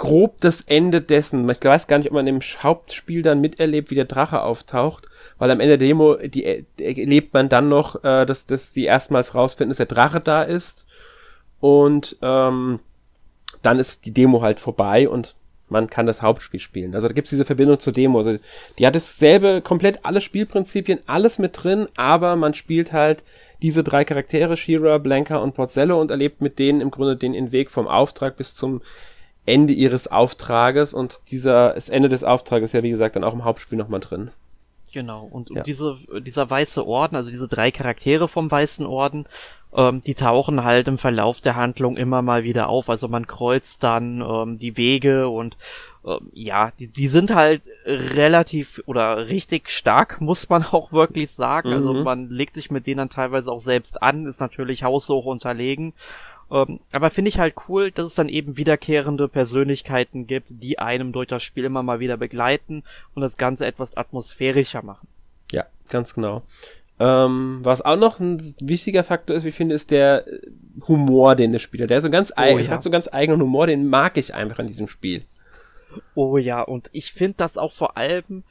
grob 0.00 0.40
das 0.40 0.62
Ende 0.62 1.02
dessen. 1.02 1.48
Ich 1.50 1.62
weiß 1.62 1.86
gar 1.86 1.98
nicht, 1.98 2.08
ob 2.08 2.14
man 2.14 2.26
im 2.26 2.40
Hauptspiel 2.40 3.20
dann 3.20 3.42
miterlebt, 3.42 3.90
wie 3.90 3.94
der 3.94 4.06
Drache 4.06 4.42
auftaucht, 4.42 5.08
weil 5.38 5.50
am 5.50 5.60
Ende 5.60 5.76
der 5.76 5.86
Demo 5.86 6.16
die, 6.16 6.64
erlebt 6.78 7.34
man 7.34 7.50
dann 7.50 7.68
noch, 7.68 8.02
äh, 8.02 8.24
dass, 8.24 8.46
dass 8.46 8.72
sie 8.72 8.84
erstmals 8.84 9.34
rausfinden, 9.34 9.70
dass 9.70 9.76
der 9.76 9.86
Drache 9.86 10.20
da 10.20 10.42
ist 10.42 10.86
und 11.60 12.16
ähm, 12.22 12.80
dann 13.60 13.78
ist 13.78 14.06
die 14.06 14.14
Demo 14.14 14.40
halt 14.40 14.58
vorbei 14.58 15.06
und 15.06 15.36
man 15.68 15.90
kann 15.90 16.06
das 16.06 16.22
Hauptspiel 16.22 16.60
spielen. 16.60 16.94
Also 16.94 17.06
da 17.06 17.12
gibt's 17.12 17.30
diese 17.30 17.44
Verbindung 17.44 17.78
zur 17.78 17.92
Demo. 17.92 18.18
Also 18.18 18.38
die 18.78 18.86
hat 18.86 18.94
dasselbe, 18.94 19.60
komplett 19.60 20.00
alle 20.02 20.22
Spielprinzipien, 20.22 21.00
alles 21.06 21.38
mit 21.38 21.62
drin, 21.62 21.86
aber 21.96 22.36
man 22.36 22.54
spielt 22.54 22.92
halt 22.92 23.22
diese 23.60 23.84
drei 23.84 24.06
Charaktere, 24.06 24.56
Shira, 24.56 24.96
Blanca 24.96 25.36
und 25.36 25.54
Porzello 25.54 26.00
und 26.00 26.10
erlebt 26.10 26.40
mit 26.40 26.58
denen 26.58 26.80
im 26.80 26.90
Grunde 26.90 27.16
den 27.16 27.52
Weg 27.52 27.70
vom 27.70 27.86
Auftrag 27.86 28.36
bis 28.36 28.54
zum 28.54 28.80
Ende 29.46 29.72
ihres 29.72 30.08
Auftrages 30.08 30.94
und 30.94 31.20
dieser, 31.30 31.74
das 31.74 31.88
Ende 31.88 32.08
des 32.08 32.24
Auftrages 32.24 32.70
ist 32.70 32.74
ja 32.74 32.82
wie 32.82 32.90
gesagt 32.90 33.16
dann 33.16 33.24
auch 33.24 33.34
im 33.34 33.44
Hauptspiel 33.44 33.78
nochmal 33.78 34.00
drin. 34.00 34.30
Genau, 34.92 35.24
und, 35.24 35.50
und 35.50 35.58
ja. 35.58 35.62
diese, 35.62 35.98
dieser 36.20 36.50
weiße 36.50 36.84
Orden, 36.84 37.14
also 37.14 37.30
diese 37.30 37.46
drei 37.46 37.70
Charaktere 37.70 38.26
vom 38.26 38.50
weißen 38.50 38.84
Orden, 38.84 39.26
ähm, 39.72 40.02
die 40.02 40.14
tauchen 40.14 40.64
halt 40.64 40.88
im 40.88 40.98
Verlauf 40.98 41.40
der 41.40 41.54
Handlung 41.54 41.96
immer 41.96 42.22
mal 42.22 42.42
wieder 42.42 42.68
auf. 42.68 42.90
Also 42.90 43.06
man 43.06 43.26
kreuzt 43.26 43.84
dann 43.84 44.20
ähm, 44.20 44.58
die 44.58 44.76
Wege 44.76 45.28
und 45.28 45.56
ähm, 46.04 46.30
ja, 46.32 46.72
die, 46.78 46.88
die 46.88 47.06
sind 47.06 47.32
halt 47.32 47.62
relativ 47.84 48.82
oder 48.86 49.28
richtig 49.28 49.70
stark, 49.70 50.20
muss 50.20 50.48
man 50.48 50.64
auch 50.64 50.92
wirklich 50.92 51.30
sagen. 51.30 51.72
Also 51.72 51.90
mhm. 51.90 51.96
Also 51.98 52.04
man 52.04 52.30
legt 52.30 52.54
sich 52.54 52.70
mit 52.70 52.86
denen 52.86 52.98
dann 52.98 53.10
teilweise 53.10 53.50
auch 53.52 53.62
selbst 53.62 54.02
an, 54.02 54.26
ist 54.26 54.40
natürlich 54.40 54.82
haushoch 54.82 55.24
unterlegen. 55.24 55.92
Ähm, 56.50 56.80
aber 56.92 57.10
finde 57.10 57.28
ich 57.28 57.38
halt 57.38 57.54
cool, 57.68 57.90
dass 57.90 58.06
es 58.06 58.14
dann 58.14 58.28
eben 58.28 58.56
wiederkehrende 58.56 59.28
Persönlichkeiten 59.28 60.26
gibt, 60.26 60.48
die 60.50 60.78
einem 60.78 61.12
durch 61.12 61.28
das 61.28 61.42
Spiel 61.42 61.64
immer 61.64 61.82
mal 61.82 62.00
wieder 62.00 62.16
begleiten 62.16 62.82
und 63.14 63.22
das 63.22 63.36
Ganze 63.36 63.66
etwas 63.66 63.96
atmosphärischer 63.96 64.82
machen. 64.82 65.08
Ja, 65.52 65.66
ganz 65.88 66.14
genau. 66.14 66.42
Ähm, 66.98 67.60
was 67.62 67.82
auch 67.82 67.96
noch 67.96 68.20
ein 68.20 68.42
wichtiger 68.60 69.04
Faktor 69.04 69.34
ist, 69.34 69.44
wie 69.44 69.48
ich 69.48 69.54
finde, 69.54 69.74
ist 69.74 69.90
der 69.90 70.26
Humor, 70.86 71.34
den 71.34 71.52
der 71.52 71.58
Spieler, 71.58 71.86
der 71.86 72.02
so 72.02 72.10
ganz 72.10 72.32
oh, 72.36 72.58
ja. 72.58 72.68
hat 72.68 72.82
so 72.82 72.90
ganz 72.90 73.08
eigenen 73.10 73.40
Humor, 73.40 73.66
den 73.66 73.88
mag 73.88 74.18
ich 74.18 74.34
einfach 74.34 74.58
an 74.58 74.66
diesem 74.66 74.86
Spiel. 74.86 75.20
Oh 76.14 76.36
ja, 76.38 76.62
und 76.62 76.90
ich 76.92 77.12
finde 77.12 77.34
das 77.38 77.56
auch 77.56 77.72
vor 77.72 77.96
allem 77.96 78.44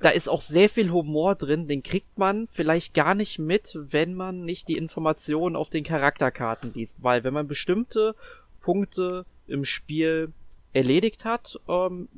da 0.00 0.10
ist 0.10 0.28
auch 0.28 0.40
sehr 0.40 0.68
viel 0.68 0.90
Humor 0.90 1.34
drin, 1.34 1.66
den 1.66 1.82
kriegt 1.82 2.18
man 2.18 2.46
vielleicht 2.50 2.94
gar 2.94 3.14
nicht 3.14 3.38
mit, 3.38 3.78
wenn 3.80 4.14
man 4.14 4.44
nicht 4.44 4.68
die 4.68 4.76
Informationen 4.76 5.56
auf 5.56 5.70
den 5.70 5.84
Charakterkarten 5.84 6.72
liest, 6.74 7.02
weil 7.02 7.24
wenn 7.24 7.34
man 7.34 7.48
bestimmte 7.48 8.14
Punkte 8.60 9.24
im 9.46 9.64
Spiel 9.64 10.32
erledigt 10.72 11.24
hat, 11.24 11.58
ähm, 11.68 12.08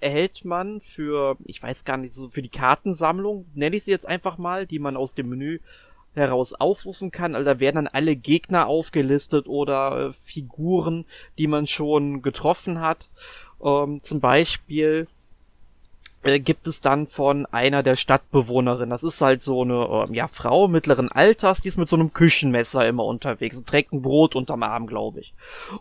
erhält 0.00 0.44
man 0.44 0.80
für, 0.80 1.36
ich 1.44 1.62
weiß 1.62 1.84
gar 1.84 1.96
nicht, 1.96 2.14
so 2.14 2.28
für 2.28 2.42
die 2.42 2.48
Kartensammlung, 2.48 3.46
nenne 3.54 3.76
ich 3.76 3.84
sie 3.84 3.90
jetzt 3.90 4.06
einfach 4.06 4.38
mal, 4.38 4.66
die 4.66 4.78
man 4.78 4.96
aus 4.96 5.14
dem 5.14 5.28
Menü 5.28 5.60
heraus 6.14 6.54
aufrufen 6.54 7.10
kann. 7.10 7.34
Also 7.34 7.44
da 7.44 7.60
werden 7.60 7.76
dann 7.76 7.86
alle 7.86 8.16
Gegner 8.16 8.66
aufgelistet 8.66 9.48
oder 9.48 10.08
äh, 10.08 10.12
Figuren, 10.12 11.04
die 11.38 11.46
man 11.46 11.66
schon 11.66 12.22
getroffen 12.22 12.80
hat. 12.80 13.08
Ähm, 13.62 14.02
zum 14.02 14.20
Beispiel 14.20 15.06
äh, 16.22 16.40
gibt 16.40 16.66
es 16.66 16.80
dann 16.80 17.06
von 17.06 17.46
einer 17.46 17.82
der 17.82 17.96
Stadtbewohnerinnen. 17.96 18.90
Das 18.90 19.04
ist 19.04 19.20
halt 19.20 19.42
so 19.42 19.62
eine 19.62 20.06
äh, 20.08 20.14
ja, 20.14 20.28
Frau 20.28 20.68
mittleren 20.68 21.10
Alters, 21.10 21.60
die 21.60 21.68
ist 21.68 21.78
mit 21.78 21.88
so 21.88 21.96
einem 21.96 22.12
Küchenmesser 22.12 22.86
immer 22.86 23.04
unterwegs 23.04 23.56
und 23.56 23.68
trägt 23.68 23.92
ein 23.92 24.02
Brot 24.02 24.36
unterm 24.36 24.62
Arm, 24.62 24.86
glaube 24.86 25.20
ich. 25.20 25.34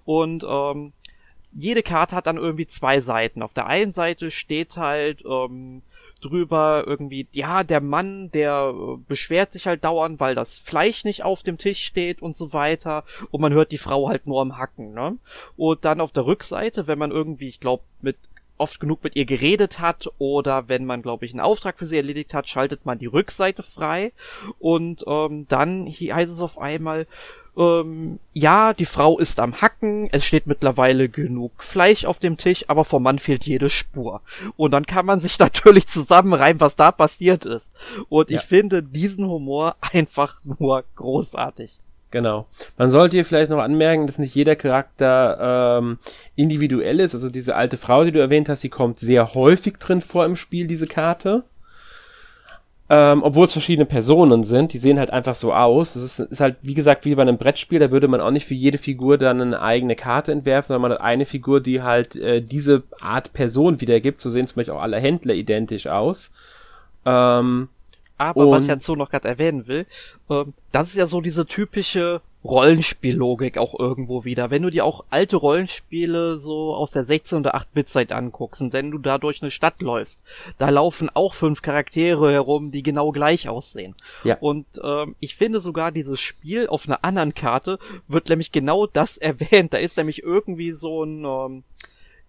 Und 0.05 0.45
ähm, 0.47 0.93
jede 1.53 1.81
Karte 1.81 2.15
hat 2.15 2.27
dann 2.27 2.37
irgendwie 2.37 2.67
zwei 2.67 3.01
Seiten. 3.01 3.41
Auf 3.41 3.53
der 3.53 3.67
einen 3.67 3.91
Seite 3.91 4.29
steht 4.31 4.77
halt 4.77 5.23
ähm, 5.25 5.81
drüber 6.19 6.83
irgendwie, 6.85 7.27
ja, 7.33 7.63
der 7.63 7.81
Mann, 7.81 8.31
der 8.31 8.73
äh, 8.73 8.97
beschwert 9.07 9.51
sich 9.51 9.67
halt 9.67 9.83
dauernd, 9.83 10.19
weil 10.19 10.35
das 10.35 10.57
Fleisch 10.57 11.03
nicht 11.03 11.23
auf 11.23 11.43
dem 11.43 11.57
Tisch 11.57 11.83
steht 11.83 12.21
und 12.21 12.35
so 12.35 12.53
weiter. 12.53 13.03
Und 13.31 13.41
man 13.41 13.53
hört 13.53 13.71
die 13.71 13.77
Frau 13.77 14.09
halt 14.09 14.27
nur 14.27 14.41
am 14.41 14.57
Hacken, 14.57 14.93
ne? 14.93 15.17
Und 15.55 15.85
dann 15.85 16.01
auf 16.01 16.11
der 16.11 16.25
Rückseite, 16.25 16.87
wenn 16.87 16.99
man 16.99 17.11
irgendwie, 17.11 17.47
ich 17.47 17.59
glaube, 17.59 17.83
mit 18.01 18.17
oft 18.57 18.79
genug 18.79 19.03
mit 19.03 19.15
ihr 19.15 19.25
geredet 19.25 19.79
hat 19.79 20.09
oder 20.17 20.67
wenn 20.67 20.85
man, 20.85 21.01
glaube 21.01 21.25
ich, 21.25 21.31
einen 21.31 21.41
Auftrag 21.41 21.77
für 21.77 21.85
sie 21.85 21.97
erledigt 21.97 22.33
hat, 22.33 22.47
schaltet 22.47 22.85
man 22.85 22.99
die 22.99 23.05
Rückseite 23.05 23.63
frei 23.63 24.13
und 24.59 25.03
ähm, 25.07 25.45
dann 25.47 25.87
heißt 25.87 26.31
es 26.31 26.41
auf 26.41 26.57
einmal, 26.57 27.07
ähm, 27.57 28.19
ja, 28.33 28.73
die 28.73 28.85
Frau 28.85 29.17
ist 29.17 29.39
am 29.39 29.61
Hacken, 29.61 30.09
es 30.11 30.23
steht 30.23 30.45
mittlerweile 30.45 31.09
genug 31.09 31.51
Fleisch 31.63 32.05
auf 32.05 32.19
dem 32.19 32.37
Tisch, 32.37 32.65
aber 32.67 32.85
vom 32.85 33.03
Mann 33.03 33.19
fehlt 33.19 33.45
jede 33.45 33.69
Spur. 33.69 34.21
Und 34.55 34.71
dann 34.71 34.85
kann 34.85 35.05
man 35.05 35.19
sich 35.19 35.39
natürlich 35.39 35.87
zusammenreimen, 35.87 36.61
was 36.61 36.75
da 36.75 36.91
passiert 36.91 37.45
ist. 37.45 37.75
Und 38.09 38.29
ja. 38.29 38.37
ich 38.37 38.45
finde 38.45 38.83
diesen 38.83 39.27
Humor 39.27 39.75
einfach 39.81 40.39
nur 40.43 40.83
großartig. 40.95 41.79
Genau. 42.09 42.45
Man 42.77 42.89
sollte 42.89 43.17
hier 43.17 43.25
vielleicht 43.25 43.51
noch 43.51 43.59
anmerken, 43.59 44.07
dass 44.07 44.17
nicht 44.17 44.33
jeder 44.33 44.55
Charakter 44.55 45.79
ähm, 45.79 45.97
individuell 46.35 47.01
ist. 47.01 47.13
Also 47.13 47.29
diese 47.29 47.55
alte 47.55 47.75
Frau, 47.75 48.05
die 48.05 48.13
du 48.13 48.19
erwähnt 48.19 48.47
hast, 48.47 48.63
die 48.63 48.69
kommt 48.69 48.99
sehr 48.99 49.33
häufig 49.33 49.77
drin 49.77 49.99
vor 49.99 50.25
im 50.25 50.37
Spiel, 50.37 50.67
diese 50.67 50.87
Karte. 50.87 51.43
Ähm, 52.89 53.21
Obwohl 53.21 53.45
es 53.45 53.51
verschiedene 53.51 53.85
Personen 53.85 54.45
sind, 54.45 54.71
die 54.71 54.77
sehen 54.77 54.97
halt 54.97 55.11
einfach 55.11 55.35
so 55.35 55.53
aus. 55.53 55.93
Das 55.93 56.03
ist, 56.03 56.19
ist, 56.19 56.39
halt, 56.39 56.55
wie 56.61 56.73
gesagt, 56.73 57.03
wie 57.03 57.15
bei 57.15 57.21
einem 57.21 57.37
Brettspiel, 57.37 57.79
da 57.79 57.91
würde 57.91 58.07
man 58.07 58.21
auch 58.21 58.31
nicht 58.31 58.45
für 58.45 58.53
jede 58.53 58.77
Figur 58.77 59.17
dann 59.17 59.41
eine 59.41 59.61
eigene 59.61 59.95
Karte 59.95 60.31
entwerfen, 60.31 60.69
sondern 60.69 60.83
man 60.83 60.91
hat 60.93 61.01
eine 61.01 61.25
Figur, 61.25 61.59
die 61.59 61.81
halt 61.81 62.15
äh, 62.15 62.41
diese 62.41 62.83
Art 63.01 63.33
Person 63.33 63.81
wiedergibt. 63.81 64.21
So 64.21 64.29
sehen 64.29 64.47
zum 64.47 64.55
Beispiel 64.55 64.73
auch 64.73 64.81
alle 64.81 64.99
Händler 64.99 65.33
identisch 65.33 65.87
aus. 65.87 66.31
Ähm, 67.05 67.67
aber 68.17 68.51
was 68.51 68.63
ich 68.63 68.69
dazu 68.69 68.95
noch 68.95 69.09
gerade 69.09 69.27
erwähnen 69.27 69.67
will, 69.67 69.85
ähm, 70.29 70.53
das 70.71 70.87
ist 70.87 70.95
ja 70.95 71.07
so 71.07 71.19
diese 71.19 71.45
typische 71.45 72.21
Rollenspiellogik 72.47 73.57
auch 73.57 73.77
irgendwo 73.77 74.23
wieder. 74.23 74.49
Wenn 74.49 74.63
du 74.63 74.69
dir 74.69 74.85
auch 74.85 75.05
alte 75.09 75.35
Rollenspiele 75.35 76.37
so 76.37 76.73
aus 76.73 76.91
der 76.91 77.05
16 77.05 77.39
oder 77.39 77.55
8-Bit-Zeit 77.55 78.11
anguckst 78.11 78.61
und 78.61 78.73
wenn 78.73 78.91
du 78.91 78.97
da 78.97 79.17
durch 79.17 79.41
eine 79.41 79.51
Stadt 79.51 79.81
läufst, 79.81 80.23
da 80.57 80.69
laufen 80.69 81.09
auch 81.13 81.33
fünf 81.33 81.61
Charaktere 81.61 82.31
herum, 82.31 82.71
die 82.71 82.83
genau 82.83 83.11
gleich 83.11 83.49
aussehen. 83.49 83.95
Ja. 84.23 84.37
Und 84.39 84.65
ähm, 84.83 85.15
ich 85.19 85.35
finde 85.35 85.61
sogar 85.61 85.91
dieses 85.91 86.19
Spiel 86.19 86.67
auf 86.67 86.87
einer 86.87 87.03
anderen 87.03 87.33
Karte 87.33 87.79
wird 88.07 88.29
nämlich 88.29 88.51
genau 88.51 88.87
das 88.87 89.17
erwähnt. 89.17 89.73
Da 89.73 89.77
ist 89.77 89.97
nämlich 89.97 90.23
irgendwie 90.23 90.71
so 90.71 91.03
ein 91.03 91.25
ähm, 91.25 91.63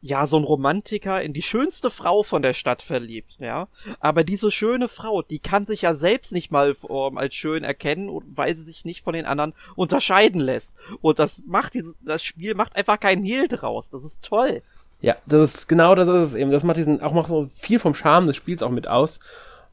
ja, 0.01 0.27
so 0.27 0.37
ein 0.37 0.45
Romantiker 0.45 1.21
in 1.23 1.33
die 1.33 1.43
schönste 1.43 1.91
Frau 1.91 2.23
von 2.23 2.43
der 2.43 2.53
Stadt 2.53 2.83
verliebt, 2.83 3.37
ja. 3.39 3.67
Aber 3.99 4.23
diese 4.23 4.51
schöne 4.51 4.87
Frau, 4.87 5.23
die 5.23 5.41
kann 5.41 5.67
sich 5.67 5.83
ja 5.83 5.95
selbst 5.95 6.33
nicht 6.33 6.53
mal 6.53 6.77
ähm, 6.89 7.19
als 7.19 7.35
schön 7.35 7.65
erkennen, 7.65 8.09
weil 8.35 8.55
sie 8.55 8.63
sich 8.63 8.85
nicht 8.85 9.03
von 9.03 9.15
den 9.15 9.27
anderen 9.27 9.55
unterscheiden 9.75 10.41
lässt. 10.41 10.77
Und 11.01 11.19
das 11.19 11.43
macht 11.47 11.75
dieses, 11.75 11.95
das 12.05 12.23
Spiel 12.23 12.55
macht 12.55 12.77
einfach 12.77 13.01
keinen 13.01 13.25
Hehl 13.25 13.49
draus. 13.49 13.91
Das 13.91 14.05
ist 14.05 14.23
toll. 14.23 14.63
Ja, 15.01 15.17
das 15.27 15.55
ist 15.55 15.69
genau 15.69 15.95
das 15.95 16.09
ist 16.09 16.29
es 16.29 16.35
eben. 16.35 16.51
Das 16.51 16.65
macht 16.65 16.77
diesen 16.77 17.03
auch 17.03 17.13
macht 17.13 17.29
so 17.29 17.47
viel 17.47 17.79
vom 17.79 17.95
Charme 17.95 18.27
des 18.27 18.37
Spiels 18.37 18.63
auch 18.63 18.71
mit 18.71 18.89
aus. 18.89 19.21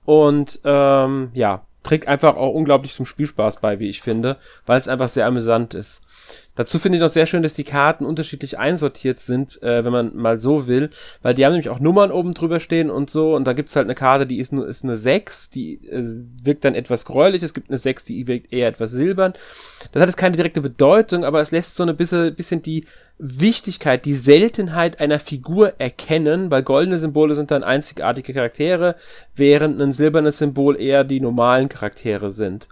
Und 0.05 0.59
ähm, 0.63 1.29
ja, 1.33 1.65
trägt 1.83 2.07
einfach 2.07 2.35
auch 2.35 2.53
unglaublich 2.53 2.93
zum 2.93 3.05
Spielspaß 3.05 3.57
bei, 3.57 3.79
wie 3.79 3.89
ich 3.89 4.01
finde, 4.01 4.37
weil 4.65 4.79
es 4.79 4.87
einfach 4.87 5.09
sehr 5.09 5.25
amüsant 5.25 5.73
ist. 5.73 6.01
Dazu 6.55 6.79
finde 6.79 6.97
ich 6.97 7.01
noch 7.01 7.09
sehr 7.09 7.25
schön, 7.25 7.43
dass 7.43 7.53
die 7.53 7.63
Karten 7.63 8.05
unterschiedlich 8.05 8.57
einsortiert 8.57 9.19
sind, 9.19 9.61
äh, 9.61 9.83
wenn 9.83 9.91
man 9.91 10.15
mal 10.15 10.39
so 10.39 10.67
will, 10.67 10.89
weil 11.21 11.33
die 11.33 11.45
haben 11.45 11.53
nämlich 11.53 11.69
auch 11.69 11.79
Nummern 11.79 12.11
oben 12.11 12.33
drüber 12.33 12.59
stehen 12.59 12.89
und 12.89 13.09
so 13.09 13.35
und 13.35 13.45
da 13.45 13.53
gibt's 13.53 13.75
halt 13.75 13.85
eine 13.85 13.95
Karte, 13.95 14.25
die 14.25 14.39
ist 14.39 14.53
nur 14.53 14.67
ist 14.67 14.83
eine 14.83 14.95
6, 14.95 15.49
die 15.49 15.85
äh, 15.87 16.03
wirkt 16.43 16.63
dann 16.63 16.75
etwas 16.75 17.05
gräulich, 17.05 17.43
es 17.43 17.53
gibt 17.53 17.69
eine 17.69 17.77
6, 17.77 18.05
die 18.05 18.27
wirkt 18.27 18.53
eher 18.53 18.69
etwas 18.69 18.91
silbern. 18.91 19.33
Das 19.91 20.01
hat 20.01 20.09
jetzt 20.09 20.17
keine 20.17 20.37
direkte 20.37 20.61
Bedeutung, 20.61 21.25
aber 21.25 21.41
es 21.41 21.51
lässt 21.51 21.75
so 21.75 21.83
eine 21.83 21.93
bisschen, 21.93 22.33
bisschen 22.35 22.61
die 22.61 22.85
Wichtigkeit, 23.17 24.03
die 24.05 24.13
Seltenheit 24.13 24.99
einer 24.99 25.19
Figur 25.19 25.73
erkennen, 25.77 26.51
weil 26.51 26.63
goldene 26.63 26.99
Symbole 26.99 27.35
sind 27.35 27.51
dann 27.51 27.63
einzigartige 27.63 28.33
Charaktere, 28.33 28.95
während 29.35 29.81
ein 29.81 29.93
silbernes 29.93 30.37
Symbol 30.37 30.79
eher 30.79 31.03
die 31.03 31.21
normalen 31.21 31.69
Charaktere 31.69 32.29
sind. 32.31 32.67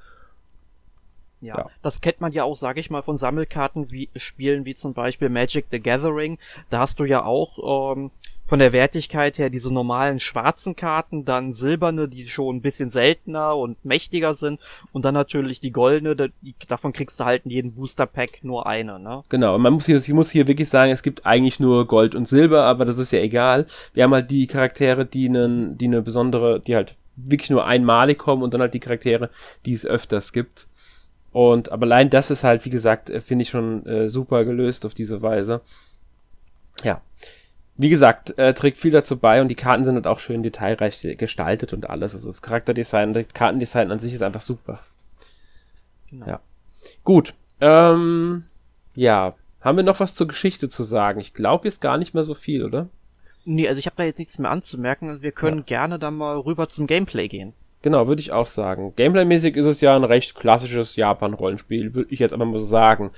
Ja, 1.43 1.57
ja, 1.57 1.69
das 1.81 2.01
kennt 2.01 2.21
man 2.21 2.31
ja 2.31 2.43
auch, 2.43 2.55
sage 2.55 2.79
ich 2.79 2.89
mal, 2.89 3.01
von 3.01 3.17
Sammelkarten 3.17 3.91
wie 3.91 4.09
Spielen 4.15 4.65
wie 4.65 4.75
zum 4.75 4.93
Beispiel 4.93 5.29
Magic 5.29 5.65
the 5.71 5.79
Gathering. 5.79 6.37
Da 6.69 6.79
hast 6.79 6.99
du 6.99 7.05
ja 7.05 7.23
auch 7.23 7.93
ähm, 7.95 8.11
von 8.45 8.59
der 8.59 8.73
Wertigkeit 8.73 9.37
her 9.37 9.49
diese 9.49 9.73
normalen 9.73 10.19
schwarzen 10.19 10.75
Karten, 10.75 11.25
dann 11.25 11.53
silberne, 11.53 12.07
die 12.07 12.27
schon 12.27 12.57
ein 12.57 12.61
bisschen 12.61 12.89
seltener 12.89 13.55
und 13.55 13.83
mächtiger 13.85 14.35
sind 14.35 14.59
und 14.91 15.05
dann 15.05 15.13
natürlich 15.13 15.59
die 15.59 15.71
goldene, 15.71 16.15
die, 16.15 16.55
davon 16.67 16.93
kriegst 16.93 17.19
du 17.19 17.25
halt 17.25 17.45
in 17.45 17.51
jedem 17.51 17.73
Booster 17.73 18.05
Pack 18.05 18.43
nur 18.43 18.67
eine, 18.67 18.99
ne? 18.99 19.23
Genau, 19.29 19.55
und 19.55 19.61
man 19.61 19.73
muss 19.73 19.85
hier, 19.85 19.97
ich 19.97 20.13
muss 20.13 20.31
hier 20.31 20.47
wirklich 20.47 20.69
sagen, 20.69 20.91
es 20.91 21.03
gibt 21.03 21.25
eigentlich 21.25 21.59
nur 21.59 21.87
Gold 21.87 22.15
und 22.15 22.27
Silber, 22.27 22.65
aber 22.65 22.85
das 22.85 22.97
ist 22.97 23.11
ja 23.11 23.19
egal. 23.19 23.65
Wir 23.93 24.03
haben 24.03 24.13
halt 24.13 24.29
die 24.29 24.47
Charaktere, 24.47 25.05
die 25.05 25.29
einen, 25.29 25.77
die 25.77 25.85
eine 25.85 26.01
besondere, 26.01 26.59
die 26.59 26.75
halt 26.75 26.95
wirklich 27.15 27.49
nur 27.49 27.65
einmalig 27.65 28.17
kommen 28.17 28.43
und 28.43 28.53
dann 28.53 28.61
halt 28.61 28.73
die 28.73 28.79
Charaktere, 28.79 29.29
die 29.65 29.73
es 29.73 29.85
öfters 29.85 30.33
gibt. 30.33 30.67
Und 31.33 31.71
aber 31.71 31.85
allein 31.85 32.11
das 32.11 32.29
ist 32.29 32.43
halt, 32.43 32.63
wie 32.63 32.69
gesagt, 32.69 33.09
äh, 33.09 33.19
finde 33.19 33.41
ich 33.41 33.49
schon 33.49 33.85
äh, 33.87 34.07
super 34.07 34.45
gelöst 34.45 34.85
auf 34.85 34.93
diese 34.93 35.21
Weise. 35.21 35.61
Ja. 36.83 37.01
Wie 37.75 37.89
gesagt, 37.89 38.37
äh, 38.37 38.53
trägt 38.53 38.77
viel 38.77 38.91
dazu 38.91 39.17
bei 39.17 39.41
und 39.41 39.47
die 39.47 39.55
Karten 39.55 39.83
sind 39.83 39.95
halt 39.95 40.05
auch 40.05 40.19
schön 40.19 40.43
detailreich 40.43 41.17
gestaltet 41.17 41.73
und 41.73 41.89
alles. 41.89 42.13
Also 42.13 42.27
das 42.27 42.43
Charakterdesign, 42.43 43.13
das 43.13 43.25
Kartendesign 43.33 43.91
an 43.91 43.99
sich 43.99 44.13
ist 44.13 44.21
einfach 44.21 44.41
super. 44.41 44.79
Genau. 46.11 46.27
Ja. 46.27 46.39
Gut. 47.03 47.33
Ähm, 47.59 48.43
ja. 48.95 49.35
Haben 49.59 49.77
wir 49.77 49.83
noch 49.83 49.99
was 49.99 50.13
zur 50.13 50.27
Geschichte 50.27 50.69
zu 50.69 50.83
sagen? 50.83 51.19
Ich 51.19 51.33
glaube 51.33 51.65
jetzt 51.65 51.81
gar 51.81 51.97
nicht 51.97 52.13
mehr 52.13 52.23
so 52.23 52.35
viel, 52.35 52.63
oder? 52.63 52.89
Nee, 53.43 53.67
also 53.67 53.79
ich 53.79 53.87
habe 53.87 53.95
da 53.97 54.03
jetzt 54.03 54.19
nichts 54.19 54.37
mehr 54.37 54.51
anzumerken. 54.51 55.09
Also 55.09 55.23
wir 55.23 55.31
können 55.31 55.59
ja. 55.59 55.63
gerne 55.63 55.97
dann 55.97 56.15
mal 56.15 56.37
rüber 56.37 56.69
zum 56.69 56.85
Gameplay 56.85 57.27
gehen. 57.27 57.53
Genau, 57.83 58.07
würde 58.07 58.21
ich 58.21 58.31
auch 58.31 58.45
sagen. 58.45 58.93
Gameplay-mäßig 58.95 59.57
ist 59.57 59.65
es 59.65 59.81
ja 59.81 59.95
ein 59.95 60.05
recht 60.05 60.35
klassisches 60.35 60.95
Japan-Rollenspiel, 60.95 61.93
würde 61.93 62.13
ich 62.13 62.19
jetzt 62.19 62.31
einfach 62.33 62.45
mal 62.45 62.57
so 62.57 62.65
sagen. 62.65 63.11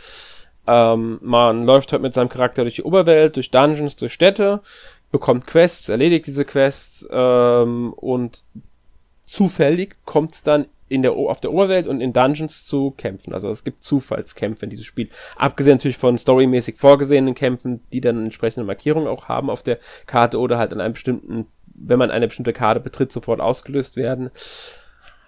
Ähm, 0.67 1.19
man 1.21 1.65
läuft 1.65 1.91
halt 1.91 2.01
mit 2.01 2.15
seinem 2.15 2.30
Charakter 2.30 2.63
durch 2.63 2.73
die 2.73 2.84
Oberwelt, 2.84 3.36
durch 3.36 3.51
Dungeons, 3.51 3.95
durch 3.95 4.12
Städte, 4.12 4.62
bekommt 5.12 5.45
Quests, 5.45 5.88
erledigt 5.88 6.25
diese 6.25 6.45
Quests 6.45 7.08
ähm, 7.12 7.93
und 7.93 8.43
zufällig 9.28 9.97
kommt 10.04 10.34
es 10.34 10.41
dann 10.41 10.65
in 10.88 11.04
der, 11.04 11.13
auf 11.13 11.41
der 11.41 11.51
Oberwelt 11.51 11.88
und 11.88 12.01
in 12.01 12.13
Dungeons 12.13 12.65
zu 12.65 12.91
Kämpfen. 12.97 13.34
Also 13.34 13.49
es 13.49 13.63
gibt 13.63 13.84
Zufallskämpfe 13.84 14.65
in 14.65 14.71
diesem 14.71 14.86
Spiel. 14.86 15.10
Abgesehen 15.36 15.78
natürlich 15.78 15.97
von 15.97 16.17
storymäßig 16.17 16.78
vorgesehenen 16.78 17.36
Kämpfen, 17.36 17.82
die 17.93 18.01
dann 18.01 18.23
entsprechende 18.23 18.65
Markierungen 18.65 19.08
auch 19.08 19.28
haben 19.28 19.51
auf 19.51 19.62
der 19.62 19.78
Karte 20.08 20.39
oder 20.39 20.58
halt 20.58 20.73
an 20.73 20.82
einem 20.82 20.93
bestimmten 20.93 21.47
wenn 21.75 21.99
man 21.99 22.11
eine 22.11 22.27
bestimmte 22.27 22.53
Karte 22.53 22.79
betritt, 22.79 23.11
sofort 23.11 23.39
ausgelöst 23.39 23.95
werden. 23.95 24.31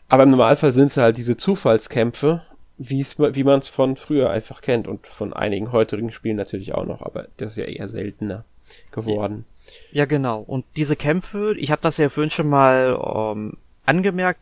Aber 0.10 0.24
im 0.24 0.32
Normalfall 0.32 0.72
sind 0.72 0.92
es 0.92 0.98
halt 0.98 1.18
diese 1.18 1.38
Zufallskämpfe, 1.38 2.42
wie 2.78 3.44
man 3.44 3.60
es 3.60 3.68
von 3.68 3.96
früher 3.98 4.30
einfach 4.30 4.62
kennt 4.62 4.88
und 4.88 5.08
von 5.08 5.34
einigen 5.34 5.72
heutigen 5.72 6.12
Spielen 6.12 6.38
natürlich 6.38 6.74
auch 6.74 6.86
noch, 6.86 7.02
aber 7.02 7.28
das 7.38 7.54
ist 7.54 7.58
ja 7.58 7.66
eher 7.66 7.88
seltener 7.88 8.46
geworden. 8.92 9.46
Ja, 9.92 10.06
genau. 10.06 10.42
Und 10.42 10.66
diese 10.76 10.96
Kämpfe, 10.96 11.56
ich 11.58 11.72
habe 11.72 11.82
das 11.82 11.98
ja 11.98 12.10
vorhin 12.10 12.30
schon 12.30 12.48
mal 12.48 12.98
ähm, 13.04 13.58
angemerkt, 13.86 14.40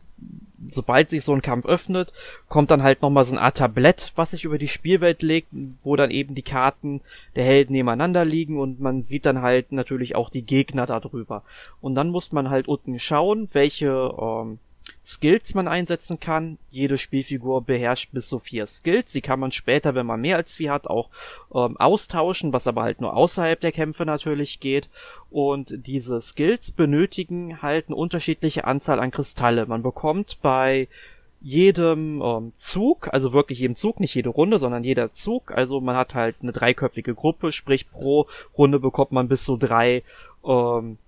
sobald 0.68 1.10
sich 1.10 1.22
so 1.22 1.32
ein 1.32 1.42
Kampf 1.42 1.66
öffnet, 1.66 2.12
kommt 2.48 2.70
dann 2.70 2.82
halt 2.82 3.02
nochmal 3.02 3.24
so 3.24 3.34
ein 3.34 3.38
Art 3.38 3.58
Tablett, 3.58 4.12
was 4.16 4.30
sich 4.30 4.44
über 4.44 4.58
die 4.58 4.68
Spielwelt 4.68 5.22
legt, 5.22 5.48
wo 5.82 5.96
dann 5.96 6.10
eben 6.10 6.34
die 6.34 6.42
Karten 6.42 7.00
der 7.34 7.44
Helden 7.44 7.72
nebeneinander 7.72 8.24
liegen 8.24 8.58
und 8.58 8.80
man 8.80 9.02
sieht 9.02 9.26
dann 9.26 9.42
halt 9.42 9.72
natürlich 9.72 10.16
auch 10.16 10.30
die 10.30 10.44
Gegner 10.44 10.86
darüber. 10.86 11.42
Und 11.80 11.94
dann 11.94 12.10
muss 12.10 12.32
man 12.32 12.50
halt 12.50 12.68
unten 12.68 12.98
schauen, 12.98 13.48
welche 13.52 14.14
ähm, 14.18 14.58
Skills 15.04 15.54
man 15.54 15.68
einsetzen 15.68 16.18
kann. 16.18 16.58
Jede 16.68 16.98
Spielfigur 16.98 17.62
beherrscht 17.62 18.12
bis 18.12 18.28
zu 18.28 18.38
vier 18.38 18.66
Skills. 18.66 19.12
Die 19.12 19.20
kann 19.20 19.40
man 19.40 19.52
später, 19.52 19.94
wenn 19.94 20.06
man 20.06 20.20
mehr 20.20 20.36
als 20.36 20.54
vier 20.54 20.72
hat, 20.72 20.86
auch 20.86 21.10
ähm, 21.54 21.76
austauschen, 21.76 22.52
was 22.52 22.66
aber 22.66 22.82
halt 22.82 23.00
nur 23.00 23.14
außerhalb 23.16 23.60
der 23.60 23.72
Kämpfe 23.72 24.04
natürlich 24.04 24.58
geht. 24.60 24.88
Und 25.30 25.86
diese 25.86 26.20
Skills 26.20 26.72
benötigen 26.72 27.62
halt 27.62 27.86
eine 27.88 27.96
unterschiedliche 27.96 28.64
Anzahl 28.64 28.98
an 28.98 29.10
Kristalle. 29.12 29.66
Man 29.66 29.82
bekommt 29.82 30.38
bei 30.42 30.88
jedem 31.40 32.20
ähm, 32.22 32.52
Zug, 32.56 33.12
also 33.12 33.32
wirklich 33.32 33.60
jedem 33.60 33.76
Zug, 33.76 34.00
nicht 34.00 34.14
jede 34.14 34.30
Runde, 34.30 34.58
sondern 34.58 34.82
jeder 34.82 35.12
Zug. 35.12 35.52
Also 35.52 35.80
man 35.80 35.94
hat 35.94 36.14
halt 36.14 36.36
eine 36.42 36.50
dreiköpfige 36.50 37.14
Gruppe, 37.14 37.52
sprich 37.52 37.90
pro 37.90 38.26
Runde 38.58 38.80
bekommt 38.80 39.12
man 39.12 39.28
bis 39.28 39.44
zu 39.44 39.56
drei 39.56 40.02
ähm, 40.44 40.98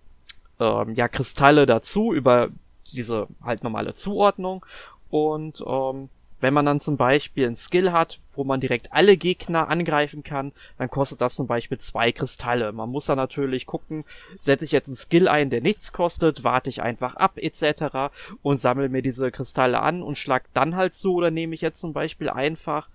ähm, 0.61 0.95
ja, 0.95 1.09
Kristalle 1.09 1.67
dazu 1.67 2.13
über 2.13 2.51
diese 2.93 3.29
halt 3.43 3.63
normale 3.63 3.95
Zuordnung 3.95 4.65
und 5.11 5.63
ähm, 5.67 6.09
wenn 6.41 6.55
man 6.55 6.67
dann 6.67 6.79
zum 6.79 6.97
Beispiel 6.97 7.47
ein 7.47 7.57
Skill 7.57 7.93
hat, 7.93 8.21
wo 8.33 8.45
man 8.45 8.61
direkt 8.61 8.93
alle 8.93 9.17
Gegner 9.17 9.69
angreifen 9.69 10.23
kann, 10.23 10.53
dann 10.79 10.89
kostet 10.89 11.21
das 11.21 11.35
zum 11.35 11.47
Beispiel 11.47 11.79
zwei 11.79 12.13
Kristalle. 12.13 12.71
Man 12.73 12.91
muss 12.91 13.07
dann 13.07 13.17
natürlich 13.17 13.67
gucken, 13.67 14.05
setze 14.41 14.65
ich 14.65 14.73
jetzt 14.73 14.87
einen 14.87 14.97
Skill 14.97 15.27
ein, 15.29 15.51
der 15.51 15.61
nichts 15.61 15.93
kostet, 15.93 16.45
warte 16.45 16.71
ich 16.71 16.83
einfach 16.83 17.17
ab 17.17 17.33
etc. 17.37 18.13
und 18.43 18.61
sammle 18.61 18.89
mir 18.89 19.03
diese 19.03 19.33
Kristalle 19.33 19.81
an 19.81 20.03
und 20.03 20.17
schlag 20.17 20.45
dann 20.55 20.77
halt 20.77 20.95
zu 20.95 21.15
oder 21.15 21.31
nehme 21.31 21.55
ich 21.55 21.61
jetzt 21.61 21.81
zum 21.81 21.93
Beispiel 21.93 22.31
einfach 22.31 22.89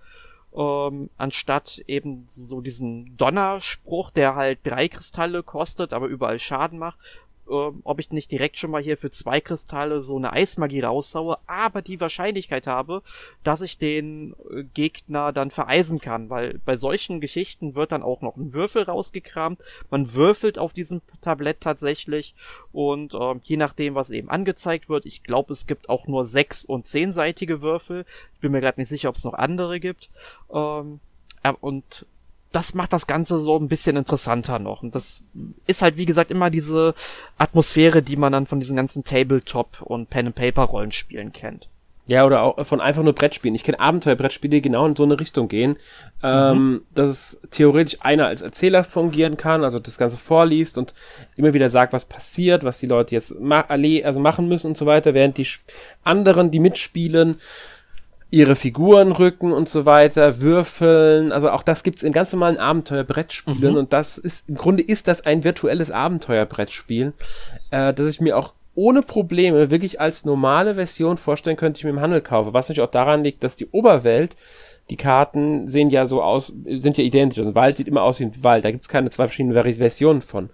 ähm, 0.56 1.10
anstatt 1.17 1.84
eben 1.88 2.23
so 2.27 2.62
diesen 2.62 3.17
Donnerspruch, 3.17 4.12
der 4.12 4.36
halt 4.36 4.60
drei 4.63 4.88
Kristalle 4.88 5.43
kostet, 5.43 5.93
aber 5.93 6.08
überall 6.08 6.39
Schaden 6.39 6.79
macht, 6.79 6.99
ähm, 7.49 7.82
ob 7.84 7.99
ich 7.99 8.12
nicht 8.12 8.32
direkt 8.32 8.58
schon 8.58 8.71
mal 8.71 8.82
hier 8.82 8.97
für 8.97 9.10
zwei 9.10 9.41
Kristalle 9.41 10.01
so 10.01 10.15
eine 10.15 10.34
Eismagie 10.34 10.82
raussaue, 10.82 11.38
aber 11.45 11.82
die 11.82 11.99
Wahrscheinlichkeit 11.99 12.67
habe, 12.67 13.03
dass 13.43 13.62
ich 13.62 13.77
den 13.77 14.36
äh, 14.49 14.63
Gegner 14.63 15.34
dann 15.34 15.51
vereisen 15.51 15.99
kann, 15.99 16.29
weil 16.29 16.60
bei 16.65 16.77
solchen 16.77 17.19
Geschichten 17.19 17.75
wird 17.75 17.91
dann 17.91 18.03
auch 18.03 18.21
noch 18.21 18.38
ein 18.38 18.53
Würfel 18.53 18.84
rausgekramt. 18.84 19.62
Man 19.89 20.13
würfelt 20.13 20.58
auf 20.58 20.73
diesem 20.73 21.01
Tablett 21.21 21.62
tatsächlich 21.62 22.36
und 22.71 23.13
äh, 23.13 23.36
je 23.43 23.58
nachdem, 23.58 23.95
was 23.95 24.10
eben 24.10 24.29
angezeigt 24.29 24.89
wird, 24.89 25.06
ich 25.06 25.23
glaube, 25.23 25.53
es 25.53 25.67
gibt 25.67 25.89
auch 25.89 26.08
nur 26.08 26.25
sechs- 26.25 26.65
und 26.65 26.88
zehnseitige 26.88 27.62
Würfel. 27.62 28.06
Ich 28.36 28.39
bin 28.39 28.51
mir 28.51 28.62
gerade 28.62 28.79
nicht 28.79 28.89
sicher, 28.89 29.10
ob 29.10 29.15
es 29.15 29.23
noch 29.23 29.34
andere 29.34 29.79
gibt. 29.79 30.10
Ähm, 30.53 30.99
und 31.60 32.06
das 32.53 32.73
macht 32.73 32.93
das 32.93 33.07
Ganze 33.07 33.39
so 33.39 33.57
ein 33.57 33.67
bisschen 33.67 33.97
interessanter 33.97 34.59
noch. 34.59 34.83
Und 34.83 34.95
das 34.95 35.23
ist 35.67 35.81
halt, 35.81 35.97
wie 35.97 36.05
gesagt, 36.05 36.31
immer 36.31 36.49
diese 36.49 36.93
Atmosphäre, 37.37 38.01
die 38.01 38.15
man 38.15 38.31
dann 38.31 38.45
von 38.45 38.59
diesen 38.59 38.75
ganzen 38.75 39.03
Tabletop- 39.03 39.81
und 39.81 40.09
Pen-and-Paper-Rollenspielen 40.09 41.33
kennt. 41.33 41.67
Ja, 42.05 42.25
oder 42.25 42.41
auch 42.41 42.65
von 42.65 42.81
einfach 42.81 43.01
nur 43.01 43.13
Brettspielen. 43.13 43.55
Ich 43.55 43.63
kenne 43.63 43.79
Abenteuerbrettspiele, 43.79 44.55
die 44.55 44.61
genau 44.61 44.85
in 44.85 44.95
so 44.95 45.03
eine 45.03 45.19
Richtung 45.19 45.47
gehen. 45.47 45.77
Ähm, 46.21 46.57
mhm. 46.57 46.81
dass 46.93 47.09
es 47.09 47.39
theoretisch 47.49 47.97
einer 48.01 48.27
als 48.27 48.41
Erzähler 48.41 48.83
fungieren 48.83 49.35
kann, 49.35 49.63
also 49.63 49.79
das 49.79 49.97
Ganze 49.97 50.17
vorliest 50.17 50.77
und 50.77 50.93
immer 51.35 51.53
wieder 51.53 51.69
sagt, 51.69 51.91
was 51.91 52.05
passiert, 52.05 52.63
was 52.63 52.79
die 52.79 52.87
Leute 52.87 53.15
jetzt 53.15 53.39
ma 53.39 53.61
also 53.61 54.19
machen 54.19 54.47
müssen 54.47 54.67
und 54.67 54.77
so 54.77 54.85
weiter, 54.85 55.13
während 55.13 55.37
die 55.37 55.47
anderen, 56.03 56.51
die 56.51 56.59
mitspielen, 56.59 57.37
ihre 58.34 58.56
Figuren 58.56 59.12
rücken 59.12 59.54
und 59.54 59.69
so 59.69 59.86
weiter, 59.86 60.41
würfeln. 60.41 61.32
Also 61.32 61.52
auch 61.52 61.62
das 61.62 61.84
gibt's 61.84 62.02
in 62.02 62.13
ganz 62.13 62.34
normalen 62.34 62.58
Abenteuerbrettspielen 62.58 63.74
mhm. 63.74 63.78
und 63.78 63.93
das 63.93 64.17
ist 64.17 64.50
im 64.50 64.56
Grunde 64.56 64.82
ist 64.82 65.08
das 65.08 65.24
ein 65.24 65.43
virtuelles 65.43 65.91
Abenteuerbrettspiel, 65.91 67.13
äh, 67.69 67.93
das 67.93 68.08
ich 68.08 68.22
mir 68.22 68.36
auch 68.36 68.56
ohne 68.74 69.04
Probleme 69.04 69.69
wirklich 69.69 70.02
als 70.02 70.26
normale 70.26 70.74
Version 70.74 71.17
vorstellen 71.17 71.58
könnte, 71.58 71.78
ich 71.78 71.84
mir 71.84 71.91
im 71.91 72.02
Handel 72.02 72.22
kaufe. 72.22 72.54
Was 72.54 72.67
natürlich 72.67 72.88
auch 72.88 72.91
daran 72.91 73.24
liegt, 73.24 73.43
dass 73.43 73.56
die 73.56 73.67
Oberwelt 73.67 74.36
die 74.89 74.98
Karten 74.98 75.67
sehen 75.67 75.91
ja 75.91 76.08
so 76.08 76.24
aus, 76.24 76.52
sind 76.65 76.98
ja 76.98 77.04
identisch. 77.04 77.38
Also 77.38 77.52
ein 77.52 77.56
Wald 77.56 77.78
sieht 77.78 77.88
immer 77.88 78.02
aus 78.02 78.19
wie 78.19 78.26
ein 78.26 78.43
Wald. 78.43 78.65
Da 78.65 78.72
gibt 78.72 78.84
es 78.84 78.89
keine 78.89 79.12
zwei 79.12 79.28
verschiedenen 79.28 79.74
Versionen 79.76 80.24
von. 80.24 80.50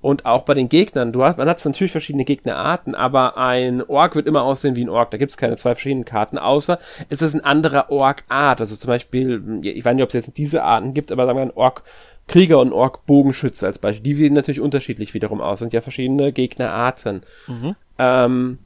Und 0.00 0.26
auch 0.26 0.42
bei 0.42 0.54
den 0.54 0.68
Gegnern, 0.68 1.12
du 1.12 1.24
hast, 1.24 1.38
man 1.38 1.48
hat 1.48 1.64
natürlich 1.64 1.90
verschiedene 1.90 2.24
Gegnerarten, 2.24 2.94
aber 2.94 3.38
ein 3.38 3.82
Ork 3.82 4.14
wird 4.14 4.26
immer 4.26 4.42
aussehen 4.42 4.76
wie 4.76 4.84
ein 4.84 4.90
Ork. 4.90 5.10
Da 5.10 5.16
gibt 5.16 5.32
es 5.32 5.36
keine 5.36 5.56
zwei 5.56 5.74
verschiedenen 5.74 6.04
Karten, 6.04 6.38
außer 6.38 6.78
es 7.08 7.22
ist 7.22 7.34
ein 7.34 7.42
anderer 7.42 7.90
Ork-Art. 7.90 8.60
Also 8.60 8.76
zum 8.76 8.88
Beispiel, 8.88 9.60
ich 9.62 9.84
weiß 9.84 9.94
nicht, 9.94 10.04
ob 10.04 10.10
es 10.10 10.26
jetzt 10.26 10.38
diese 10.38 10.62
Arten 10.62 10.94
gibt, 10.94 11.10
aber 11.10 11.26
sagen 11.26 11.38
wir 11.38 11.42
ein 11.42 11.56
Ork 11.56 11.82
Krieger 12.28 12.58
und 12.58 12.72
Ork 12.72 13.06
Bogenschütze 13.06 13.66
als 13.66 13.78
Beispiel. 13.78 14.02
Die 14.02 14.14
sehen 14.14 14.34
natürlich 14.34 14.60
unterschiedlich 14.60 15.14
wiederum 15.14 15.40
aus, 15.40 15.60
sind 15.60 15.72
ja 15.72 15.80
verschiedene 15.80 16.32
Gegnerarten. 16.32 17.22
Mhm. 17.46 17.76
Ähm, 17.98 18.58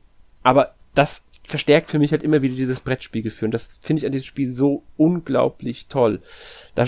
aber 0.42 0.74
das 0.94 1.24
verstärkt 1.46 1.90
für 1.90 1.98
mich 1.98 2.12
halt 2.12 2.22
immer 2.22 2.42
wieder 2.42 2.54
dieses 2.54 2.80
Brettspielgefühl. 2.80 3.46
Und 3.46 3.52
das 3.52 3.68
finde 3.80 4.00
ich 4.00 4.06
an 4.06 4.12
diesem 4.12 4.26
Spiel 4.26 4.50
so 4.50 4.82
unglaublich 4.96 5.88
toll. 5.88 6.20
Da, 6.74 6.86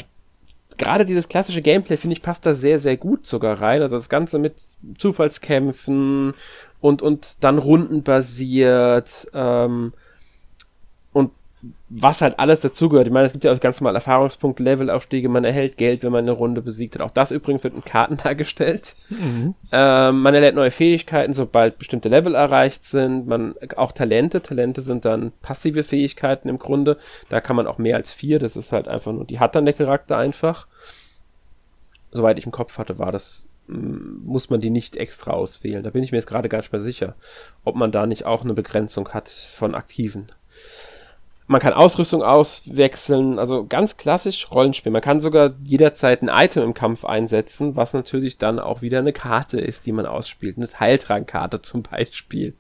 gerade 0.79 1.05
dieses 1.05 1.29
klassische 1.29 1.63
Gameplay, 1.63 1.97
finde 1.97 2.15
ich, 2.15 2.23
passt 2.23 2.47
da 2.47 2.55
sehr, 2.55 2.79
sehr 2.79 2.97
gut 2.97 3.27
sogar 3.27 3.61
rein. 3.61 3.83
Also 3.83 3.97
das 3.97 4.09
Ganze 4.09 4.39
mit 4.39 4.55
Zufallskämpfen 4.99 6.35
und, 6.81 7.03
und 7.03 7.45
dann 7.45 7.59
rundenbasiert. 7.59 9.29
Ähm, 9.35 9.93
was 11.89 12.21
halt 12.23 12.39
alles 12.41 12.61
dazugehört. 12.61 13.07
Ich 13.07 13.13
meine, 13.13 13.27
es 13.27 13.33
gibt 13.33 13.45
ja 13.45 13.53
auch 13.53 13.61
ganz 13.61 13.81
normal 13.81 13.95
Erfahrungspunkte, 13.95 14.63
Levelaufstiege, 14.63 15.29
man 15.29 15.45
erhält 15.45 15.77
Geld, 15.77 16.03
wenn 16.03 16.11
man 16.11 16.25
eine 16.25 16.33
Runde 16.33 16.61
besiegt 16.61 16.95
hat. 16.95 17.03
Auch 17.03 17.11
das 17.11 17.31
übrigens 17.31 17.63
wird 17.63 17.75
in 17.75 17.85
Karten 17.85 18.17
dargestellt. 18.23 18.95
Mhm. 19.11 19.55
Ähm, 19.71 20.23
man 20.23 20.35
erhält 20.35 20.57
neue 20.57 20.73
Fähigkeiten, 20.73 21.35
sobald 21.35 21.79
bestimmte 21.79 22.09
Level 22.09 22.35
erreicht 22.35 22.85
sind. 22.85 23.29
Man 23.29 23.55
auch 23.77 23.93
Talente. 23.93 24.43
Talente 24.43 24.81
sind 24.81 25.05
dann 25.05 25.33
passive 25.41 25.85
Fähigkeiten 25.85 26.49
im 26.49 26.59
Grunde. 26.59 26.99
Da 27.29 27.41
kann 27.41 27.57
man 27.57 27.69
auch 27.69 27.79
mehr 27.79 27.97
als 27.97 28.13
vier. 28.13 28.41
Das 28.41 28.57
ist 28.57 28.73
halt 28.73 28.89
einfach 28.89 29.13
nur, 29.13 29.25
die 29.25 29.39
hat 29.39 29.55
dann 29.55 29.65
der 29.65 29.75
Charakter 29.75 30.17
einfach. 30.17 30.67
Soweit 32.11 32.39
ich 32.39 32.47
im 32.47 32.53
Kopf 32.53 32.79
hatte, 32.79 32.99
war 32.99 33.13
das 33.13 33.47
mm, 33.69 34.25
muss 34.25 34.51
man 34.51 34.61
die 34.61 34.71
nicht 34.71 34.97
extra 34.97 35.31
auswählen. 35.31 35.85
Da 35.85 35.91
bin 35.91 36.03
ich 36.03 36.11
mir 36.11 36.19
jetzt 36.19 36.29
gerade 36.29 36.49
gar 36.49 36.59
nicht 36.59 36.73
mehr 36.73 36.81
sicher, 36.81 37.15
ob 37.65 37.77
man 37.77 37.93
da 37.93 38.07
nicht 38.07 38.27
auch 38.27 38.43
eine 38.43 38.55
Begrenzung 38.55 39.11
hat 39.11 39.29
von 39.29 39.77
aktiven. 39.77 40.27
Man 41.53 41.61
kann 41.61 41.75
Ausrüstung 41.75 42.23
auswechseln, 42.23 43.39
also 43.39 43.67
ganz 43.67 43.99
klassisch 43.99 44.51
Rollenspiel. 44.51 44.91
Man 44.91 45.03
kann 45.03 45.21
sogar 45.21 45.53
jederzeit 45.63 46.23
ein 46.23 46.31
Item 46.31 46.63
im 46.63 46.73
Kampf 46.73 47.05
einsetzen, 47.05 47.77
was 47.77 47.93
natürlich 47.93 48.39
dann 48.39 48.59
auch 48.59 48.81
wieder 48.81 49.01
eine 49.01 49.13
Karte 49.13 49.61
ist, 49.61 49.85
die 49.85 49.93
man 49.93 50.07
ausspielt. 50.07 50.57
Eine 50.57 50.69
Teiltragkarte 50.69 51.61
zum 51.63 51.83
Beispiel. 51.83 52.55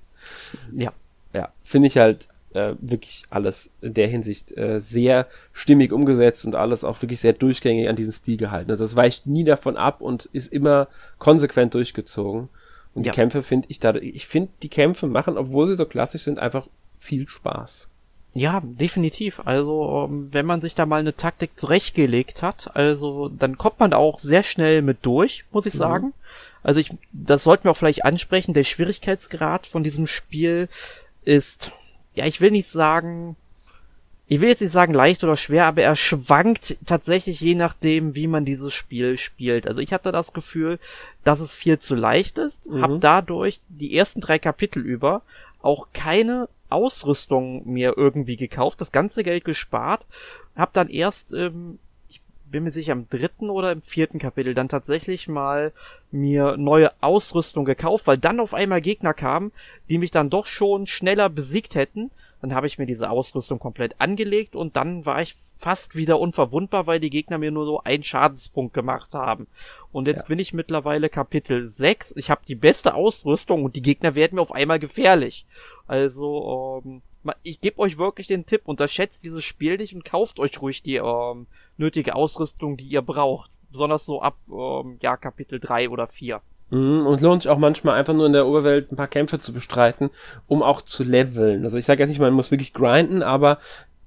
Ja. 0.76 0.92
Ja, 1.33 1.48
finde 1.64 1.88
ich 1.88 1.96
halt 1.96 2.28
äh, 2.52 2.74
wirklich 2.81 3.22
alles 3.31 3.70
in 3.81 3.94
der 3.94 4.09
Hinsicht 4.09 4.55
äh, 4.59 4.78
sehr 4.78 5.26
stimmig 5.55 5.90
umgesetzt 5.90 6.44
und 6.44 6.55
alles 6.55 6.85
auch 6.85 7.00
wirklich 7.00 7.20
sehr 7.20 7.33
durchgängig 7.33 7.88
an 7.88 7.96
diesen 7.96 8.12
Stil 8.12 8.37
gehalten. 8.37 8.70
Also 8.70 8.85
es 8.85 8.94
weicht 8.94 9.26
nie 9.26 9.44
davon 9.44 9.78
ab 9.78 10.02
und 10.02 10.26
ist 10.35 10.52
immer 10.52 10.88
konsequent 11.18 11.72
durchgezogen. 11.72 12.50
Und 12.92 13.07
ja. 13.07 13.12
die 13.12 13.16
Kämpfe 13.16 13.42
finde 13.42 13.68
ich 13.70 13.81
da, 13.81 13.94
ich 13.94 14.26
finde 14.26 14.50
die 14.62 14.68
Kämpfe 14.68 15.07
machen, 15.07 15.38
obwohl 15.38 15.66
sie 15.66 15.76
so 15.76 15.87
klassisch 15.87 16.24
sind, 16.24 16.38
einfach 16.38 16.68
viel 16.98 17.26
Spaß. 17.26 17.88
Ja, 18.35 18.62
definitiv. 18.64 19.40
Also, 19.45 20.09
ähm, 20.09 20.29
wenn 20.33 20.47
man 20.47 20.61
sich 20.61 20.75
da 20.75 20.87
mal 20.87 21.01
eine 21.01 21.14
Taktik 21.14 21.59
zurechtgelegt 21.59 22.42
hat, 22.42 22.75
also 22.75 23.29
dann 23.29 23.59
kommt 23.59 23.79
man 23.79 23.92
auch 23.92 24.18
sehr 24.18 24.42
schnell 24.42 24.81
mit 24.83 24.99
durch, 25.03 25.45
muss 25.53 25.66
ich 25.66 25.75
mhm. 25.75 25.79
sagen. 25.79 26.14
Also 26.62 26.81
ich, 26.81 26.90
das 27.12 27.45
sollten 27.45 27.64
wir 27.64 27.73
auch 27.73 27.77
vielleicht 27.77 28.05
ansprechen. 28.05 28.55
Der 28.55 28.64
Schwierigkeitsgrad 28.64 29.66
von 29.66 29.83
diesem 29.83 30.07
Spiel 30.07 30.68
ist, 31.25 31.73
ja, 32.14 32.25
ich 32.25 32.40
will 32.40 32.53
nicht 32.53 32.68
sagen, 32.68 33.37
ich 34.29 34.40
will 34.40 34.49
jetzt 34.49 34.62
nicht 34.62 34.73
sagen 34.73 34.95
leicht 34.95 35.23
oder 35.25 35.37
schwer, 35.37 35.66
aber 35.66 35.83
er 35.83 35.97
schwankt 35.97 36.79
tatsächlich 36.87 37.40
je 37.40 37.55
nachdem, 37.55 38.14
wie 38.14 38.29
man 38.29 38.47
dieses 38.47 38.73
Spiel 38.73 39.18
spielt. 39.18 39.66
Also 39.66 39.81
ich 39.81 39.92
hatte 39.92 40.11
das 40.11 40.33
Gefühl, 40.33 40.79
dass 41.25 41.40
es 41.40 41.53
viel 41.53 41.79
zu 41.79 41.95
leicht 41.95 42.38
ist, 42.38 42.71
mhm. 42.71 42.81
habe 42.81 42.99
dadurch 42.99 43.61
die 43.68 43.95
ersten 43.95 44.21
drei 44.21 44.38
Kapitel 44.38 44.83
über 44.87 45.23
auch 45.61 45.88
keine 45.92 46.49
Ausrüstung 46.72 47.66
mir 47.66 47.94
irgendwie 47.96 48.37
gekauft, 48.37 48.80
das 48.80 48.92
ganze 48.92 49.22
Geld 49.22 49.44
gespart, 49.44 50.06
hab 50.56 50.72
dann 50.72 50.88
erst, 50.88 51.32
ähm, 51.32 51.78
ich 52.08 52.20
bin 52.44 52.64
mir 52.64 52.70
sicher, 52.70 52.92
im 52.92 53.08
dritten 53.08 53.50
oder 53.50 53.72
im 53.72 53.82
vierten 53.82 54.18
Kapitel 54.18 54.54
dann 54.54 54.68
tatsächlich 54.68 55.28
mal 55.28 55.72
mir 56.11 56.56
neue 56.56 56.90
Ausrüstung 57.00 57.64
gekauft, 57.64 58.06
weil 58.06 58.18
dann 58.18 58.40
auf 58.40 58.54
einmal 58.54 58.80
Gegner 58.80 59.14
kamen, 59.14 59.52
die 59.88 59.98
mich 59.98 60.11
dann 60.11 60.30
doch 60.30 60.46
schon 60.46 60.87
schneller 60.87 61.28
besiegt 61.28 61.74
hätten. 61.74 62.11
Dann 62.42 62.55
habe 62.55 62.66
ich 62.66 62.76
mir 62.76 62.87
diese 62.87 63.09
Ausrüstung 63.09 63.61
komplett 63.61 64.00
angelegt 64.00 64.57
und 64.57 64.76
dann 64.76 65.07
war 65.07 65.22
ich 65.22 65.37
fast 65.59 65.94
wieder 65.94 66.18
unverwundbar, 66.18 66.88
weil 66.88 66.98
die 66.98 67.09
Gegner 67.09 67.38
mir 67.38 67.52
nur 67.52 67.64
so 67.64 67.83
einen 67.85 68.02
Schadenspunkt 68.02 68.74
gemacht 68.74 69.14
haben. 69.14 69.46
Und 69.92 70.09
jetzt 70.09 70.22
ja. 70.22 70.26
bin 70.26 70.40
ich 70.40 70.52
mittlerweile 70.52 71.09
Kapitel 71.09 71.68
6. 71.68 72.14
Ich 72.16 72.31
habe 72.31 72.42
die 72.46 72.57
beste 72.57 72.94
Ausrüstung 72.94 73.64
und 73.64 73.76
die 73.76 73.83
Gegner 73.83 74.16
werden 74.16 74.35
mir 74.35 74.42
auf 74.42 74.50
einmal 74.50 74.81
gefährlich. 74.81 75.46
Also, 75.87 76.83
ähm, 76.85 77.02
ich 77.44 77.61
gebe 77.61 77.78
euch 77.78 77.96
wirklich 77.96 78.26
den 78.26 78.44
Tipp, 78.44 78.62
unterschätzt 78.64 79.22
dieses 79.24 79.44
Spiel 79.44 79.76
nicht 79.76 79.94
und 79.94 80.05
kauft 80.05 80.40
euch 80.40 80.61
ruhig 80.61 80.83
die 80.83 80.96
ähm, 80.96 81.46
nötige 81.76 82.16
Ausrüstung, 82.16 82.76
die 82.76 82.88
ihr 82.88 83.02
braucht. 83.02 83.52
Besonders 83.70 84.05
so 84.05 84.20
ab 84.20 84.37
ähm, 84.50 84.98
ja, 85.00 85.16
Kapitel 85.16 85.61
3 85.61 85.90
oder 85.90 86.09
4. 86.09 86.42
Mhm, 86.72 87.06
und 87.06 87.20
lohnt 87.20 87.42
sich 87.42 87.50
auch 87.50 87.58
manchmal 87.58 87.98
einfach 87.98 88.14
nur 88.14 88.24
in 88.24 88.32
der 88.32 88.46
Oberwelt 88.46 88.90
ein 88.90 88.96
paar 88.96 89.06
Kämpfe 89.06 89.38
zu 89.38 89.52
bestreiten, 89.52 90.08
um 90.46 90.62
auch 90.62 90.80
zu 90.80 91.04
leveln. 91.04 91.64
Also 91.64 91.76
ich 91.76 91.85
sage 91.85 92.02
jetzt 92.02 92.08
nicht, 92.08 92.18
man 92.18 92.32
muss 92.32 92.50
wirklich 92.50 92.72
grinden, 92.72 93.22
aber 93.22 93.58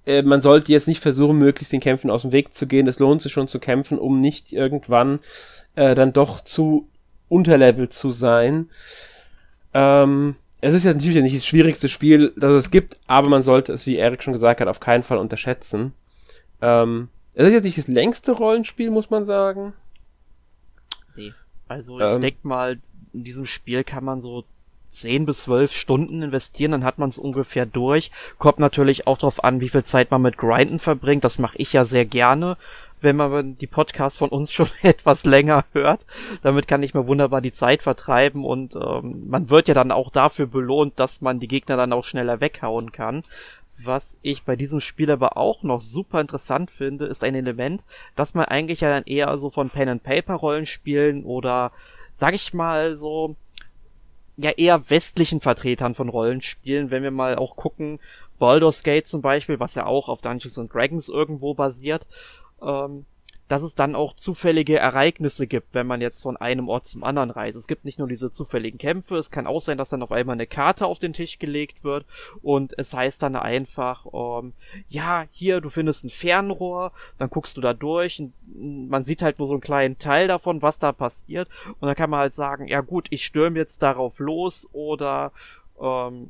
äh, 0.07 0.23
man 0.23 0.41
sollte 0.41 0.71
jetzt 0.71 0.87
nicht 0.87 0.99
versuchen, 0.99 1.37
möglichst 1.37 1.71
den 1.71 1.79
Kämpfen 1.79 2.09
aus 2.09 2.23
dem 2.23 2.31
Weg 2.31 2.55
zu 2.55 2.65
gehen. 2.65 2.87
Es 2.87 2.97
lohnt 2.97 3.21
sich 3.21 3.31
schon 3.31 3.47
zu 3.47 3.59
kämpfen, 3.59 3.99
um 3.99 4.19
nicht 4.19 4.51
irgendwann 4.51 5.19
äh, 5.75 5.93
dann 5.93 6.11
doch 6.11 6.41
zu 6.41 6.87
unterlevelt 7.29 7.93
zu 7.93 8.09
sein. 8.09 8.71
Ähm, 9.75 10.35
es 10.59 10.73
ist 10.73 10.85
ja 10.85 10.93
natürlich 10.93 11.21
nicht 11.21 11.37
das 11.37 11.45
schwierigste 11.45 11.87
Spiel, 11.87 12.33
das 12.35 12.53
es 12.53 12.71
gibt, 12.71 12.97
aber 13.05 13.29
man 13.29 13.43
sollte 13.43 13.73
es, 13.73 13.85
wie 13.85 13.97
Erik 13.97 14.23
schon 14.23 14.33
gesagt 14.33 14.59
hat, 14.59 14.67
auf 14.67 14.79
keinen 14.79 15.03
Fall 15.03 15.19
unterschätzen. 15.19 15.93
Ähm, 16.63 17.09
es 17.35 17.45
ist 17.45 17.53
jetzt 17.53 17.65
nicht 17.65 17.77
das 17.77 17.87
längste 17.87 18.31
Rollenspiel, 18.31 18.89
muss 18.89 19.11
man 19.11 19.23
sagen. 19.23 19.73
Nee. 21.15 21.31
Also 21.67 21.99
ich 21.99 22.11
ähm, 22.11 22.21
denke 22.21 22.47
mal, 22.47 22.79
in 23.13 23.23
diesem 23.23 23.45
Spiel 23.45 23.83
kann 23.83 24.03
man 24.03 24.21
so 24.21 24.43
10 24.89 25.25
bis 25.25 25.43
12 25.43 25.71
Stunden 25.71 26.21
investieren, 26.21 26.71
dann 26.71 26.83
hat 26.83 26.97
man 26.97 27.09
es 27.09 27.17
ungefähr 27.17 27.65
durch. 27.65 28.11
Kommt 28.37 28.59
natürlich 28.59 29.07
auch 29.07 29.17
darauf 29.17 29.43
an, 29.43 29.61
wie 29.61 29.69
viel 29.69 29.83
Zeit 29.83 30.11
man 30.11 30.21
mit 30.21 30.37
Grinden 30.37 30.79
verbringt. 30.79 31.23
Das 31.23 31.39
mache 31.39 31.57
ich 31.57 31.73
ja 31.73 31.85
sehr 31.85 32.05
gerne, 32.05 32.57
wenn 33.01 33.17
man 33.17 33.57
die 33.57 33.67
Podcasts 33.67 34.17
von 34.17 34.29
uns 34.29 34.51
schon 34.53 34.69
etwas 34.81 35.25
länger 35.25 35.65
hört. 35.73 36.05
Damit 36.41 36.67
kann 36.67 36.83
ich 36.83 36.93
mir 36.93 37.07
wunderbar 37.07 37.41
die 37.41 37.51
Zeit 37.51 37.83
vertreiben 37.83 38.45
und 38.45 38.75
ähm, 38.75 39.27
man 39.27 39.49
wird 39.49 39.67
ja 39.67 39.73
dann 39.73 39.91
auch 39.91 40.09
dafür 40.09 40.47
belohnt, 40.47 40.99
dass 40.99 41.21
man 41.21 41.39
die 41.39 41.47
Gegner 41.47 41.77
dann 41.77 41.93
auch 41.93 42.05
schneller 42.05 42.41
weghauen 42.41 42.91
kann. 42.91 43.23
Was 43.83 44.17
ich 44.21 44.43
bei 44.43 44.55
diesem 44.55 44.79
Spiel 44.79 45.11
aber 45.11 45.37
auch 45.37 45.63
noch 45.63 45.81
super 45.81 46.21
interessant 46.21 46.71
finde, 46.71 47.05
ist 47.05 47.23
ein 47.23 47.35
Element, 47.35 47.83
dass 48.15 48.33
man 48.33 48.45
eigentlich 48.45 48.81
ja 48.81 48.89
dann 48.89 49.03
eher 49.03 49.37
so 49.37 49.49
von 49.49 49.69
Pen 49.69 49.89
and 49.89 50.03
Paper 50.03 50.35
Rollenspielen 50.35 51.25
oder 51.25 51.71
sag 52.15 52.33
ich 52.33 52.53
mal 52.53 52.95
so 52.95 53.35
ja 54.37 54.51
eher 54.51 54.89
westlichen 54.89 55.41
Vertretern 55.41 55.95
von 55.95 56.09
Rollenspielen, 56.09 56.91
wenn 56.91 57.03
wir 57.03 57.11
mal 57.11 57.35
auch 57.35 57.55
gucken, 57.55 57.99
Baldur's 58.39 58.83
Gate 58.83 59.07
zum 59.07 59.21
Beispiel, 59.21 59.59
was 59.59 59.75
ja 59.75 59.85
auch 59.85 60.09
auf 60.09 60.21
Dungeons 60.21 60.59
and 60.59 60.73
Dragons 60.73 61.09
irgendwo 61.09 61.53
basiert, 61.53 62.05
ähm, 62.61 63.05
dass 63.47 63.61
es 63.61 63.75
dann 63.75 63.95
auch 63.95 64.15
zufällige 64.15 64.79
Ereignisse 64.79 65.47
gibt, 65.47 65.73
wenn 65.73 65.87
man 65.87 66.01
jetzt 66.01 66.23
von 66.23 66.37
einem 66.37 66.67
Ort 66.67 66.85
zum 66.85 67.03
anderen 67.03 67.29
reist. 67.29 67.57
Es 67.57 67.67
gibt 67.67 67.85
nicht 67.85 67.99
nur 67.99 68.07
diese 68.07 68.31
zufälligen 68.31 68.79
Kämpfe, 68.79 69.17
es 69.17 69.31
kann 69.31 69.47
auch 69.47 69.61
sein, 69.61 69.77
dass 69.77 69.89
dann 69.89 70.01
auf 70.01 70.11
einmal 70.11 70.33
eine 70.33 70.47
Karte 70.47 70.85
auf 70.85 70.99
den 70.99 71.13
Tisch 71.13 71.37
gelegt 71.37 71.83
wird 71.83 72.05
und 72.41 72.77
es 72.77 72.93
heißt 72.93 73.21
dann 73.21 73.35
einfach, 73.35 74.05
ähm, 74.13 74.53
ja, 74.87 75.25
hier, 75.31 75.61
du 75.61 75.69
findest 75.69 76.05
ein 76.05 76.09
Fernrohr, 76.09 76.91
dann 77.17 77.29
guckst 77.29 77.57
du 77.57 77.61
da 77.61 77.73
durch 77.73 78.19
und 78.19 78.33
man 78.89 79.03
sieht 79.03 79.21
halt 79.21 79.39
nur 79.39 79.47
so 79.47 79.53
einen 79.53 79.61
kleinen 79.61 79.99
Teil 79.99 80.27
davon, 80.27 80.61
was 80.61 80.79
da 80.79 80.91
passiert 80.91 81.49
und 81.79 81.87
dann 81.87 81.95
kann 81.95 82.09
man 82.09 82.21
halt 82.21 82.33
sagen, 82.33 82.67
ja 82.67 82.81
gut, 82.81 83.07
ich 83.11 83.25
stürme 83.25 83.59
jetzt 83.59 83.83
darauf 83.83 84.19
los 84.19 84.67
oder 84.71 85.31
ähm, 85.79 86.29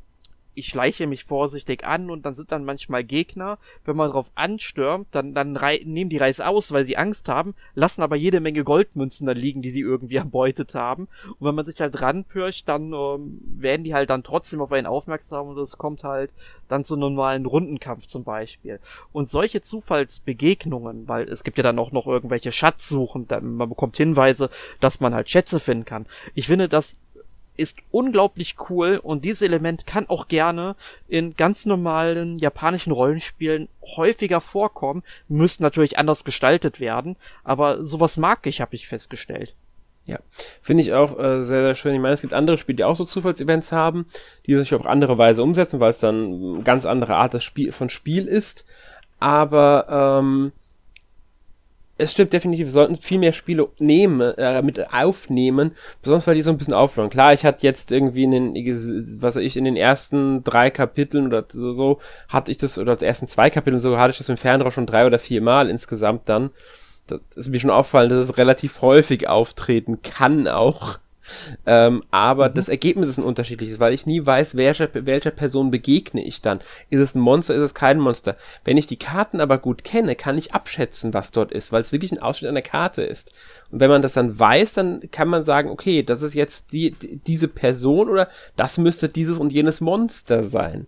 ich 0.56 0.66
schleiche 0.66 1.06
mich 1.06 1.24
vorsichtig 1.24 1.84
an 1.84 2.10
und 2.10 2.24
dann 2.24 2.34
sind 2.34 2.50
dann 2.50 2.64
manchmal 2.64 3.04
Gegner, 3.04 3.58
wenn 3.84 3.96
man 3.96 4.10
drauf 4.10 4.32
anstürmt, 4.34 5.06
dann, 5.12 5.34
dann 5.34 5.52
nehmen 5.84 6.10
die 6.10 6.16
Reis 6.16 6.40
aus, 6.40 6.72
weil 6.72 6.86
sie 6.86 6.96
Angst 6.96 7.28
haben, 7.28 7.54
lassen 7.74 8.02
aber 8.02 8.16
jede 8.16 8.40
Menge 8.40 8.64
Goldmünzen 8.64 9.26
da 9.26 9.32
liegen, 9.32 9.62
die 9.62 9.70
sie 9.70 9.80
irgendwie 9.80 10.16
erbeutet 10.26 10.74
haben. 10.74 11.08
Und 11.38 11.46
wenn 11.46 11.54
man 11.54 11.66
sich 11.66 11.80
halt 11.80 12.00
ranpircht, 12.00 12.68
dann 12.68 12.92
ähm, 12.92 13.40
werden 13.58 13.84
die 13.84 13.94
halt 13.94 14.10
dann 14.10 14.22
trotzdem 14.22 14.60
auf 14.60 14.72
einen 14.72 14.86
aufmerksam 14.86 15.48
und 15.48 15.58
es 15.58 15.76
kommt 15.76 16.04
halt 16.04 16.30
dann 16.68 16.84
zu 16.84 16.96
normalen 16.96 17.46
Rundenkampf 17.46 18.06
zum 18.06 18.24
Beispiel. 18.24 18.80
Und 19.12 19.28
solche 19.28 19.60
Zufallsbegegnungen, 19.60 21.06
weil 21.06 21.28
es 21.28 21.44
gibt 21.44 21.58
ja 21.58 21.64
dann 21.64 21.78
auch 21.78 21.92
noch 21.92 22.06
irgendwelche 22.06 22.50
Schatzsuchen, 22.50 23.26
man 23.42 23.68
bekommt 23.68 23.96
Hinweise, 23.96 24.48
dass 24.80 25.00
man 25.00 25.14
halt 25.14 25.28
Schätze 25.28 25.60
finden 25.60 25.84
kann. 25.84 26.06
Ich 26.34 26.46
finde 26.46 26.68
das 26.68 26.98
ist 27.56 27.78
unglaublich 27.90 28.56
cool 28.68 29.00
und 29.02 29.24
dieses 29.24 29.42
Element 29.42 29.86
kann 29.86 30.08
auch 30.08 30.28
gerne 30.28 30.76
in 31.08 31.34
ganz 31.34 31.66
normalen 31.66 32.38
japanischen 32.38 32.92
Rollenspielen 32.92 33.68
häufiger 33.96 34.40
vorkommen, 34.40 35.02
müsste 35.28 35.62
natürlich 35.62 35.98
anders 35.98 36.24
gestaltet 36.24 36.80
werden, 36.80 37.16
aber 37.44 37.84
sowas 37.84 38.16
mag 38.16 38.46
ich, 38.46 38.60
habe 38.60 38.74
ich 38.74 38.88
festgestellt. 38.88 39.54
Ja, 40.06 40.20
finde 40.62 40.84
ich 40.84 40.94
auch 40.94 41.18
äh, 41.18 41.42
sehr, 41.42 41.62
sehr 41.62 41.74
schön. 41.74 41.94
Ich 41.94 42.00
meine, 42.00 42.14
es 42.14 42.20
gibt 42.20 42.32
andere 42.32 42.58
Spiele, 42.58 42.76
die 42.76 42.84
auch 42.84 42.94
so 42.94 43.04
Zufallsevents 43.04 43.72
haben, 43.72 44.06
die 44.46 44.54
sich 44.54 44.72
auf 44.72 44.86
andere 44.86 45.18
Weise 45.18 45.42
umsetzen, 45.42 45.80
weil 45.80 45.90
es 45.90 45.98
dann 45.98 46.54
eine 46.54 46.62
ganz 46.62 46.86
andere 46.86 47.16
Art 47.16 47.34
des 47.34 47.42
Spiel, 47.42 47.72
von 47.72 47.88
Spiel 47.88 48.28
ist. 48.28 48.64
Aber 49.18 50.20
ähm, 50.20 50.52
es 51.98 52.12
stimmt 52.12 52.32
definitiv, 52.32 52.66
wir 52.66 52.72
sollten 52.72 52.96
viel 52.96 53.18
mehr 53.18 53.32
Spiele 53.32 53.68
nehmen, 53.78 54.20
äh, 54.36 54.60
mit 54.62 54.92
aufnehmen, 54.92 55.72
besonders 56.02 56.26
weil 56.26 56.34
die 56.34 56.42
so 56.42 56.50
ein 56.50 56.58
bisschen 56.58 56.74
aufhören. 56.74 57.10
Klar, 57.10 57.32
ich 57.32 57.44
hatte 57.46 57.66
jetzt 57.66 57.90
irgendwie 57.90 58.24
in 58.24 58.30
den, 58.30 58.54
was 59.20 59.36
weiß 59.36 59.42
ich, 59.42 59.56
in 59.56 59.64
den 59.64 59.76
ersten 59.76 60.44
drei 60.44 60.70
Kapiteln 60.70 61.26
oder 61.26 61.44
so, 61.48 61.72
so 61.72 61.98
hatte 62.28 62.50
ich 62.50 62.58
das, 62.58 62.78
oder 62.78 62.96
die 62.96 63.06
ersten 63.06 63.26
zwei 63.26 63.48
Kapiteln 63.50 63.80
so, 63.80 63.98
hatte 63.98 64.10
ich 64.12 64.18
das 64.18 64.28
mit 64.28 64.38
Fernrohr 64.38 64.72
schon 64.72 64.86
drei 64.86 65.06
oder 65.06 65.18
vier 65.18 65.40
Mal 65.40 65.70
insgesamt 65.70 66.28
dann. 66.28 66.50
Das 67.06 67.20
ist 67.36 67.48
mir 67.48 67.60
schon 67.60 67.70
auffallen, 67.70 68.10
dass 68.10 68.18
es 68.18 68.36
relativ 68.36 68.82
häufig 68.82 69.28
auftreten 69.28 70.02
kann 70.02 70.48
auch. 70.48 70.98
Ähm, 71.66 72.02
aber 72.10 72.50
mhm. 72.50 72.54
das 72.54 72.68
Ergebnis 72.68 73.08
ist 73.08 73.18
ein 73.18 73.24
unterschiedliches, 73.24 73.80
weil 73.80 73.92
ich 73.92 74.06
nie 74.06 74.24
weiß, 74.24 74.56
welcher, 74.56 74.88
welcher 74.92 75.30
Person 75.30 75.70
begegne 75.70 76.24
ich 76.24 76.42
dann. 76.42 76.60
Ist 76.90 77.00
es 77.00 77.14
ein 77.14 77.20
Monster, 77.20 77.54
ist 77.54 77.62
es 77.62 77.74
kein 77.74 77.98
Monster? 77.98 78.36
Wenn 78.64 78.76
ich 78.76 78.86
die 78.86 78.98
Karten 78.98 79.40
aber 79.40 79.58
gut 79.58 79.84
kenne, 79.84 80.16
kann 80.16 80.38
ich 80.38 80.54
abschätzen, 80.54 81.14
was 81.14 81.30
dort 81.30 81.52
ist, 81.52 81.72
weil 81.72 81.82
es 81.82 81.92
wirklich 81.92 82.12
ein 82.12 82.22
Ausschnitt 82.22 82.50
einer 82.50 82.62
Karte 82.62 83.02
ist. 83.02 83.32
Und 83.70 83.80
wenn 83.80 83.90
man 83.90 84.02
das 84.02 84.14
dann 84.14 84.38
weiß, 84.38 84.74
dann 84.74 85.10
kann 85.10 85.28
man 85.28 85.44
sagen, 85.44 85.70
okay, 85.70 86.02
das 86.02 86.22
ist 86.22 86.34
jetzt 86.34 86.72
die, 86.72 86.92
die 86.92 87.16
diese 87.18 87.48
Person 87.48 88.08
oder 88.08 88.28
das 88.56 88.78
müsste 88.78 89.08
dieses 89.08 89.38
und 89.38 89.52
jenes 89.52 89.80
Monster 89.80 90.44
sein. 90.44 90.86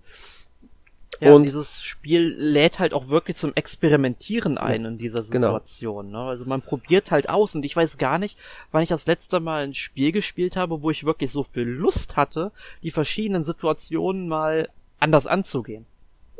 Ja, 1.20 1.34
und 1.34 1.42
dieses 1.42 1.82
Spiel 1.82 2.34
lädt 2.36 2.78
halt 2.78 2.94
auch 2.94 3.08
wirklich 3.08 3.36
zum 3.36 3.52
Experimentieren 3.54 4.56
ein 4.56 4.82
ja, 4.82 4.88
in 4.88 4.98
dieser 4.98 5.22
genau. 5.22 5.48
Situation. 5.48 6.06
Genau. 6.06 6.24
Ne? 6.24 6.30
Also 6.30 6.44
man 6.44 6.62
probiert 6.62 7.10
halt 7.10 7.28
aus 7.28 7.54
und 7.54 7.64
ich 7.64 7.74
weiß 7.74 7.98
gar 7.98 8.18
nicht, 8.18 8.38
wann 8.70 8.82
ich 8.82 8.88
das 8.88 9.06
letzte 9.06 9.40
Mal 9.40 9.64
ein 9.64 9.74
Spiel 9.74 10.12
gespielt 10.12 10.56
habe, 10.56 10.82
wo 10.82 10.90
ich 10.90 11.04
wirklich 11.04 11.32
so 11.32 11.42
viel 11.42 11.64
Lust 11.64 12.16
hatte, 12.16 12.52
die 12.82 12.92
verschiedenen 12.92 13.42
Situationen 13.42 14.28
mal 14.28 14.68
anders 15.00 15.26
anzugehen. 15.26 15.86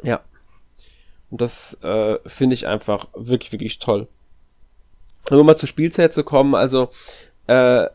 Ja. 0.03 0.21
Und 1.31 1.41
das 1.41 1.75
äh, 1.83 2.19
finde 2.27 2.55
ich 2.55 2.69
einfach 2.69 3.09
wirklich, 3.15 3.53
wirklich 3.53 3.79
toll. 3.81 4.07
Um 5.31 5.45
mal 5.45 5.57
zur 5.57 5.69
Spielzeit 5.69 6.15
zu 6.15 6.25
kommen, 6.25 6.55
also 6.55 6.89
äh, 7.49 7.87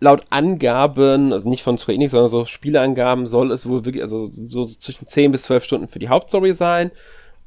laut 0.00 0.24
Angaben, 0.30 1.32
also 1.32 1.48
nicht 1.48 1.62
von 1.62 1.78
Square 1.78 1.96
Enix, 1.96 2.12
sondern 2.12 2.30
so 2.30 2.44
Spieleangaben, 2.44 3.26
soll 3.26 3.50
es 3.50 3.68
wohl 3.68 3.84
wirklich, 3.84 4.02
also 4.02 4.30
so 4.32 4.64
zwischen 4.64 5.06
10 5.06 5.32
bis 5.32 5.44
12 5.44 5.64
Stunden 5.64 5.88
für 5.88 5.98
die 5.98 6.08
Hauptstory 6.08 6.52
sein. 6.52 6.90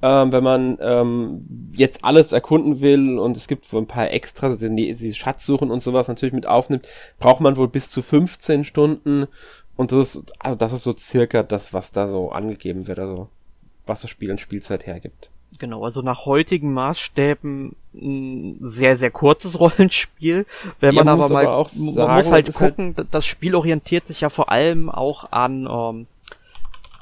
Ähm, 0.04 0.32
wenn 0.32 0.44
man 0.44 0.78
ähm, 0.82 1.72
jetzt 1.74 2.04
alles 2.04 2.32
erkunden 2.32 2.82
will 2.82 3.20
und 3.20 3.38
es 3.38 3.48
gibt 3.48 3.72
wohl 3.72 3.82
ein 3.82 3.88
paar 3.88 4.10
Extras, 4.10 4.54
also 4.54 4.68
die, 4.68 4.96
die 4.96 5.14
Schatzsuchen 5.14 5.70
und 5.70 5.84
sowas 5.84 6.08
natürlich 6.08 6.34
mit 6.34 6.48
aufnimmt, 6.48 6.88
braucht 7.20 7.40
man 7.40 7.56
wohl 7.56 7.68
bis 7.68 7.90
zu 7.92 8.02
15 8.02 8.66
Stunden 8.66 9.28
und 9.76 9.92
das 9.92 10.16
ist, 10.16 10.34
also 10.40 10.56
das 10.56 10.74
ist 10.74 10.84
so 10.84 10.96
circa 10.98 11.44
das, 11.44 11.74
was 11.74 11.92
da 11.92 12.08
so 12.08 12.32
angegeben 12.32 12.88
wird, 12.88 12.98
also 12.98 13.30
was 13.86 14.02
das 14.02 14.10
Spiel 14.10 14.32
in 14.32 14.40
Spielzeit 14.40 14.88
hergibt. 14.88 15.30
Genau, 15.60 15.84
also 15.84 16.02
nach 16.02 16.26
heutigen 16.26 16.74
Maßstäben 16.74 17.76
ein 17.94 18.58
sehr, 18.62 18.98
sehr 18.98 19.12
kurzes 19.12 19.60
Rollenspiel. 19.60 20.46
Wenn 20.80 20.96
man 20.96 21.08
aber 21.08 21.30
mal, 21.30 21.46
aber 21.46 21.68
sagen, 21.70 21.96
man 21.96 22.18
muss 22.18 22.32
halt, 22.32 22.46
halt 22.48 22.54
gucken, 22.54 22.94
halt 22.98 23.08
das 23.12 23.26
Spiel 23.26 23.56
orientiert 23.56 24.08
sich 24.08 24.22
ja 24.22 24.30
vor 24.30 24.50
allem 24.50 24.90
auch 24.90 25.32
an 25.32 25.68
ähm, 25.70 26.08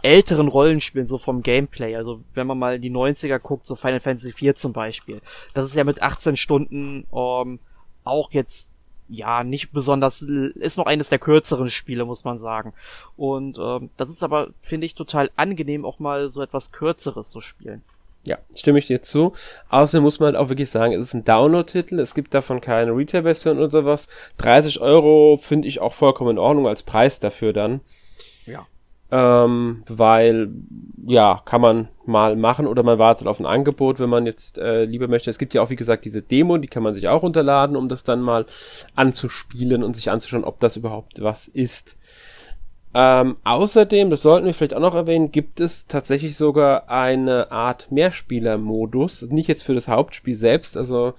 älteren 0.02 0.48
Rollenspielen, 0.48 1.08
so 1.08 1.18
vom 1.18 1.44
Gameplay. 1.44 1.96
Also 1.96 2.22
wenn 2.34 2.48
man 2.48 2.58
mal 2.58 2.76
in 2.76 2.82
die 2.82 2.92
90er 2.92 3.40
guckt, 3.40 3.66
so 3.66 3.76
Final 3.76 4.00
Fantasy 4.00 4.30
IV 4.30 4.56
zum 4.56 4.74
Beispiel. 4.74 5.22
Das 5.54 5.66
ist 5.66 5.76
ja 5.76 5.84
mit 5.84 6.02
18 6.02 6.36
Stunden 6.36 7.06
ähm, 7.14 7.60
auch 8.04 8.32
jetzt 8.32 8.70
ja, 9.10 9.44
nicht 9.44 9.72
besonders, 9.72 10.22
ist 10.22 10.78
noch 10.78 10.86
eines 10.86 11.10
der 11.10 11.18
kürzeren 11.18 11.70
Spiele, 11.72 12.06
muss 12.06 12.24
man 12.24 12.38
sagen. 12.38 12.74
Und 13.18 13.58
ähm, 13.60 13.90
das 13.98 14.10
ist 14.10 14.24
aber, 14.24 14.50
finde 14.62 14.86
ich, 14.86 14.94
total 14.94 15.32
angenehm, 15.36 15.84
auch 15.84 15.98
mal 15.98 16.30
so 16.30 16.42
etwas 16.42 16.72
Kürzeres 16.72 17.32
zu 17.32 17.42
spielen. 17.42 17.82
Ja, 18.28 18.38
stimme 18.56 18.80
ich 18.80 18.88
dir 18.88 19.02
zu. 19.02 19.34
Außerdem 19.70 20.04
muss 20.04 20.20
man 20.20 20.28
halt 20.28 20.36
auch 20.36 20.50
wirklich 20.50 20.70
sagen, 20.70 20.94
es 20.94 21.02
ist 21.02 21.14
ein 21.14 21.24
Download-Titel, 21.24 22.00
es 22.00 22.14
gibt 22.14 22.34
davon 22.34 22.60
keine 22.62 22.96
Retail-Version 22.96 23.58
oder 23.58 23.70
sowas. 23.70 24.08
30 24.38 24.82
Euro 24.82 25.38
finde 25.42 25.68
ich 25.68 25.80
auch 25.80 25.94
vollkommen 25.94 26.32
in 26.32 26.38
Ordnung 26.38 26.68
als 26.68 26.84
Preis 26.84 27.20
dafür 27.20 27.54
dann. 27.54 27.82
Ja. 28.46 28.66
Ähm, 29.12 29.84
weil, 29.88 30.50
ja, 31.08 31.42
kann 31.46 31.62
man 31.62 31.88
mal 32.06 32.36
machen 32.36 32.68
oder 32.68 32.84
man 32.84 33.00
wartet 33.00 33.26
auf 33.28 33.40
ein 33.40 33.46
Angebot, 33.46 34.00
wenn 34.00 34.10
man 34.10 34.26
jetzt 34.26 34.58
äh, 34.58 34.84
lieber 34.84 35.08
möchte. 35.08 35.30
Es 35.30 35.40
gibt 35.40 35.54
ja 35.54 35.62
auch, 35.62 35.70
wie 35.70 35.76
gesagt, 35.76 36.06
diese 36.06 36.22
Demo, 36.22 36.58
die 36.58 36.68
kann 36.68 36.84
man 36.84 36.96
sich 36.96 37.08
auch 37.08 37.24
runterladen, 37.24 37.76
um 37.76 37.88
das 37.88 38.04
dann 38.04 38.22
mal 38.22 38.46
anzuspielen 38.96 39.82
und 39.82 39.96
sich 39.96 40.12
anzuschauen, 40.12 40.44
ob 40.44 40.60
das 40.60 40.76
überhaupt 40.76 41.24
was 41.24 41.48
ist. 41.48 41.98
Ähm, 42.94 43.38
außerdem, 43.44 44.10
das 44.10 44.24
sollten 44.24 44.48
wir 44.48 44.54
vielleicht 44.54 44.74
auch 44.74 44.80
noch 44.80 44.96
erwähnen, 44.96 45.32
gibt 45.32 45.60
es 45.60 45.86
tatsächlich 45.86 46.36
sogar 46.36 46.90
eine 46.90 47.52
Art 47.52 47.92
Mehrspieler-Modus. 47.92 49.24
Nicht 49.30 49.48
jetzt 49.48 49.64
für 49.64 49.76
das 49.76 49.88
Hauptspiel 49.88 50.36
selbst, 50.36 50.76
also 50.76 51.14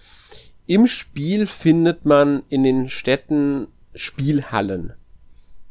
im 0.66 0.86
Spiel 0.86 1.46
findet 1.46 2.04
man 2.04 2.42
in 2.48 2.62
den 2.62 2.88
Städten 2.88 3.68
Spielhallen. 3.94 4.94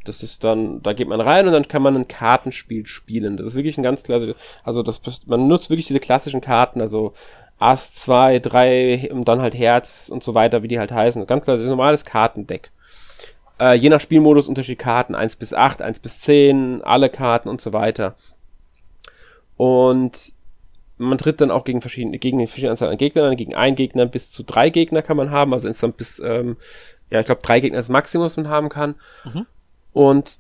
Das 0.05 0.23
ist 0.23 0.43
dann, 0.43 0.81
da 0.81 0.93
geht 0.93 1.07
man 1.07 1.21
rein 1.21 1.45
und 1.45 1.53
dann 1.53 1.67
kann 1.67 1.81
man 1.81 1.95
ein 1.95 2.07
Kartenspiel 2.07 2.85
spielen. 2.85 3.37
Das 3.37 3.47
ist 3.47 3.55
wirklich 3.55 3.77
ein 3.77 3.83
ganz 3.83 4.03
klasse, 4.03 4.35
also 4.63 4.83
das, 4.83 5.01
man 5.25 5.47
nutzt 5.47 5.69
wirklich 5.69 5.87
diese 5.87 5.99
klassischen 5.99 6.41
Karten, 6.41 6.81
also 6.81 7.13
Ass 7.59 7.93
2, 7.93 8.39
3 8.39 9.09
und 9.11 9.27
dann 9.27 9.41
halt 9.41 9.53
Herz 9.53 10.09
und 10.09 10.23
so 10.23 10.33
weiter, 10.33 10.63
wie 10.63 10.69
die 10.69 10.79
halt 10.79 10.93
heißen. 10.93 11.27
Ganz 11.27 11.47
ein 11.47 11.65
normales 11.65 12.05
Kartendeck. 12.05 12.71
Äh, 13.59 13.73
je 13.75 13.89
nach 13.89 13.99
Spielmodus 13.99 14.47
unterschiedliche 14.47 14.83
Karten, 14.83 15.15
1 15.15 15.35
bis 15.35 15.53
8, 15.53 15.81
1 15.81 15.99
bis 15.99 16.19
10, 16.21 16.81
alle 16.83 17.09
Karten 17.09 17.49
und 17.49 17.61
so 17.61 17.73
weiter. 17.73 18.15
Und 19.57 20.33
man 20.97 21.17
tritt 21.17 21.41
dann 21.41 21.51
auch 21.51 21.63
gegen 21.63 21.81
verschiedene, 21.81 22.19
gegen 22.19 22.37
eine 22.37 22.47
verschiedene 22.47 22.71
Anzahl 22.71 22.89
an 22.89 22.97
Gegnern, 22.97 23.35
gegen 23.35 23.55
einen 23.55 23.75
Gegner 23.75 24.05
bis 24.05 24.31
zu 24.31 24.43
drei 24.43 24.69
Gegner 24.69 25.01
kann 25.01 25.17
man 25.17 25.31
haben, 25.31 25.53
also 25.53 25.67
insgesamt 25.67 25.97
bis, 25.97 26.19
ähm, 26.19 26.57
ja, 27.09 27.19
ich 27.19 27.25
glaube, 27.25 27.41
drei 27.41 27.59
Gegner 27.59 27.79
ist 27.79 27.87
das 27.87 27.93
Maximum, 27.93 28.25
was 28.25 28.37
man 28.37 28.49
haben 28.49 28.69
kann. 28.69 28.95
Mhm. 29.25 29.45
Und 29.93 30.39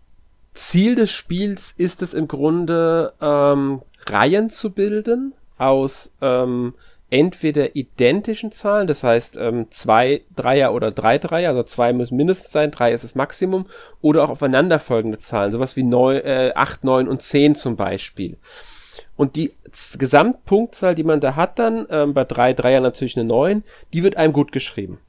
Ziel 0.53 0.95
des 0.95 1.11
Spiels 1.11 1.71
ist 1.71 2.01
es 2.01 2.13
im 2.13 2.27
Grunde, 2.27 3.13
ähm, 3.21 3.81
Reihen 4.05 4.49
zu 4.49 4.71
bilden 4.71 5.33
aus 5.57 6.11
ähm, 6.21 6.73
entweder 7.09 7.75
identischen 7.75 8.51
Zahlen, 8.51 8.87
das 8.87 9.03
heißt 9.03 9.37
ähm, 9.37 9.67
zwei 9.69 10.21
Dreier 10.35 10.73
oder 10.73 10.91
drei 10.91 11.17
Dreier, 11.17 11.49
also 11.49 11.63
zwei 11.63 11.93
müssen 11.93 12.17
mindestens 12.17 12.51
sein, 12.51 12.71
drei 12.71 12.91
ist 12.91 13.03
das 13.03 13.15
Maximum, 13.15 13.65
oder 14.01 14.23
auch 14.23 14.29
aufeinanderfolgende 14.29 15.19
Zahlen, 15.19 15.51
sowas 15.51 15.75
wie 15.75 15.83
neun, 15.83 16.17
äh, 16.17 16.51
acht, 16.55 16.83
neun 16.83 17.07
und 17.07 17.21
zehn 17.21 17.55
zum 17.55 17.75
Beispiel. 17.75 18.37
Und 19.15 19.35
die 19.35 19.51
Gesamtpunktzahl, 19.97 20.95
die 20.95 21.03
man 21.03 21.19
da 21.19 21.35
hat 21.35 21.59
dann, 21.59 21.85
ähm, 21.89 22.13
bei 22.13 22.23
drei 22.23 22.53
Dreier 22.53 22.81
natürlich 22.81 23.17
eine 23.17 23.27
neun, 23.27 23.63
die 23.93 24.03
wird 24.03 24.15
einem 24.15 24.33
gut 24.33 24.51
geschrieben. 24.51 24.99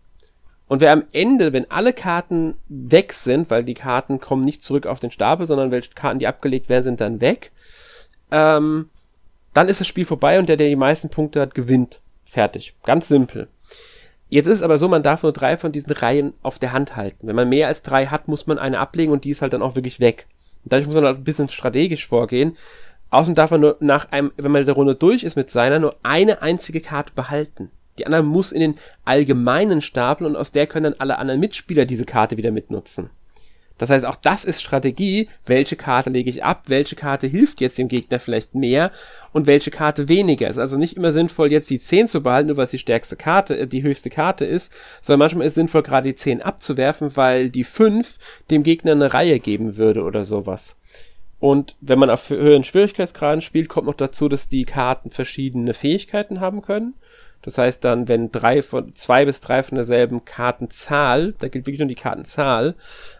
Und 0.66 0.80
wer 0.80 0.92
am 0.92 1.04
Ende, 1.12 1.52
wenn 1.52 1.70
alle 1.70 1.92
Karten 1.92 2.54
weg 2.68 3.12
sind, 3.12 3.50
weil 3.50 3.64
die 3.64 3.74
Karten 3.74 4.20
kommen 4.20 4.44
nicht 4.44 4.62
zurück 4.62 4.86
auf 4.86 5.00
den 5.00 5.10
Stapel, 5.10 5.46
sondern 5.46 5.72
welche 5.72 5.90
Karten, 5.94 6.20
die 6.20 6.28
abgelegt 6.28 6.68
werden, 6.68 6.84
sind 6.84 7.00
dann 7.00 7.20
weg, 7.20 7.50
ähm, 8.30 8.88
dann 9.52 9.68
ist 9.68 9.80
das 9.80 9.86
Spiel 9.86 10.04
vorbei 10.04 10.38
und 10.38 10.48
der, 10.48 10.56
der 10.56 10.68
die 10.68 10.76
meisten 10.76 11.10
Punkte 11.10 11.40
hat, 11.40 11.54
gewinnt. 11.54 12.00
Fertig. 12.24 12.74
Ganz 12.84 13.08
simpel. 13.08 13.48
Jetzt 14.28 14.46
ist 14.46 14.58
es 14.58 14.62
aber 14.62 14.78
so, 14.78 14.88
man 14.88 15.02
darf 15.02 15.24
nur 15.24 15.32
drei 15.32 15.56
von 15.56 15.72
diesen 15.72 15.92
Reihen 15.92 16.34
auf 16.42 16.60
der 16.60 16.72
Hand 16.72 16.94
halten. 16.94 17.26
Wenn 17.26 17.34
man 17.34 17.48
mehr 17.48 17.66
als 17.66 17.82
drei 17.82 18.06
hat, 18.06 18.28
muss 18.28 18.46
man 18.46 18.58
eine 18.58 18.78
ablegen 18.78 19.12
und 19.12 19.24
die 19.24 19.30
ist 19.30 19.42
halt 19.42 19.52
dann 19.52 19.62
auch 19.62 19.74
wirklich 19.74 19.98
weg. 19.98 20.28
Und 20.62 20.72
dadurch 20.72 20.86
muss 20.86 20.94
man 20.94 21.04
halt 21.04 21.18
ein 21.18 21.24
bisschen 21.24 21.48
strategisch 21.48 22.06
vorgehen. 22.06 22.56
Außerdem 23.10 23.34
darf 23.34 23.50
man 23.50 23.60
nur 23.60 23.76
nach 23.80 24.12
einem, 24.12 24.30
wenn 24.36 24.52
man 24.52 24.64
der 24.64 24.74
Runde 24.74 24.94
durch 24.94 25.24
ist 25.24 25.34
mit 25.34 25.50
seiner, 25.50 25.80
nur 25.80 25.96
eine 26.04 26.42
einzige 26.42 26.80
Karte 26.80 27.12
behalten. 27.14 27.70
Die 27.98 28.06
andere 28.06 28.22
muss 28.22 28.52
in 28.52 28.60
den 28.60 28.78
allgemeinen 29.04 29.82
Stapel 29.82 30.26
und 30.26 30.36
aus 30.36 30.52
der 30.52 30.68
können 30.68 30.84
dann 30.84 31.00
alle 31.00 31.18
anderen 31.18 31.40
Mitspieler 31.40 31.84
diese 31.84 32.06
Karte 32.06 32.36
wieder 32.36 32.52
mitnutzen. 32.52 33.10
Das 33.80 33.88
heißt, 33.88 34.04
auch 34.04 34.16
das 34.16 34.44
ist 34.44 34.60
Strategie. 34.60 35.30
Welche 35.46 35.74
Karte 35.74 36.10
lege 36.10 36.28
ich 36.28 36.44
ab? 36.44 36.64
Welche 36.66 36.96
Karte 36.96 37.26
hilft 37.26 37.62
jetzt 37.62 37.78
dem 37.78 37.88
Gegner 37.88 38.20
vielleicht 38.20 38.54
mehr? 38.54 38.90
Und 39.32 39.46
welche 39.46 39.70
Karte 39.70 40.06
weniger? 40.10 40.48
Es 40.48 40.56
ist 40.56 40.60
also 40.60 40.76
nicht 40.76 40.98
immer 40.98 41.12
sinnvoll, 41.12 41.50
jetzt 41.50 41.70
die 41.70 41.78
10 41.78 42.06
zu 42.06 42.22
behalten, 42.22 42.48
nur 42.48 42.58
weil 42.58 42.66
es 42.66 42.72
die 42.72 42.78
stärkste 42.78 43.16
Karte, 43.16 43.58
äh, 43.58 43.66
die 43.66 43.82
höchste 43.82 44.10
Karte 44.10 44.44
ist, 44.44 44.70
sondern 45.00 45.20
manchmal 45.20 45.46
ist 45.46 45.52
es 45.52 45.54
sinnvoll, 45.54 45.82
gerade 45.82 46.08
die 46.08 46.14
10 46.14 46.42
abzuwerfen, 46.42 47.16
weil 47.16 47.48
die 47.48 47.64
5 47.64 48.18
dem 48.50 48.64
Gegner 48.64 48.92
eine 48.92 49.14
Reihe 49.14 49.40
geben 49.40 49.78
würde 49.78 50.02
oder 50.02 50.24
sowas. 50.26 50.76
Und 51.38 51.74
wenn 51.80 51.98
man 51.98 52.10
auf 52.10 52.28
höheren 52.28 52.64
Schwierigkeitsgraden 52.64 53.40
spielt, 53.40 53.70
kommt 53.70 53.86
noch 53.86 53.94
dazu, 53.94 54.28
dass 54.28 54.50
die 54.50 54.66
Karten 54.66 55.10
verschiedene 55.10 55.72
Fähigkeiten 55.72 56.40
haben 56.40 56.60
können. 56.60 56.96
Das 57.42 57.58
heißt 57.58 57.84
dann, 57.84 58.08
wenn 58.08 58.30
drei 58.30 58.62
von, 58.62 58.94
zwei 58.94 59.24
bis 59.24 59.40
drei 59.40 59.62
von 59.62 59.76
derselben 59.76 60.24
Kartenzahl, 60.24 61.34
da 61.38 61.48
gilt 61.48 61.66
wirklich 61.66 61.80
nur 61.80 61.88
die 61.88 61.94
Kartenzahl, 61.94 62.74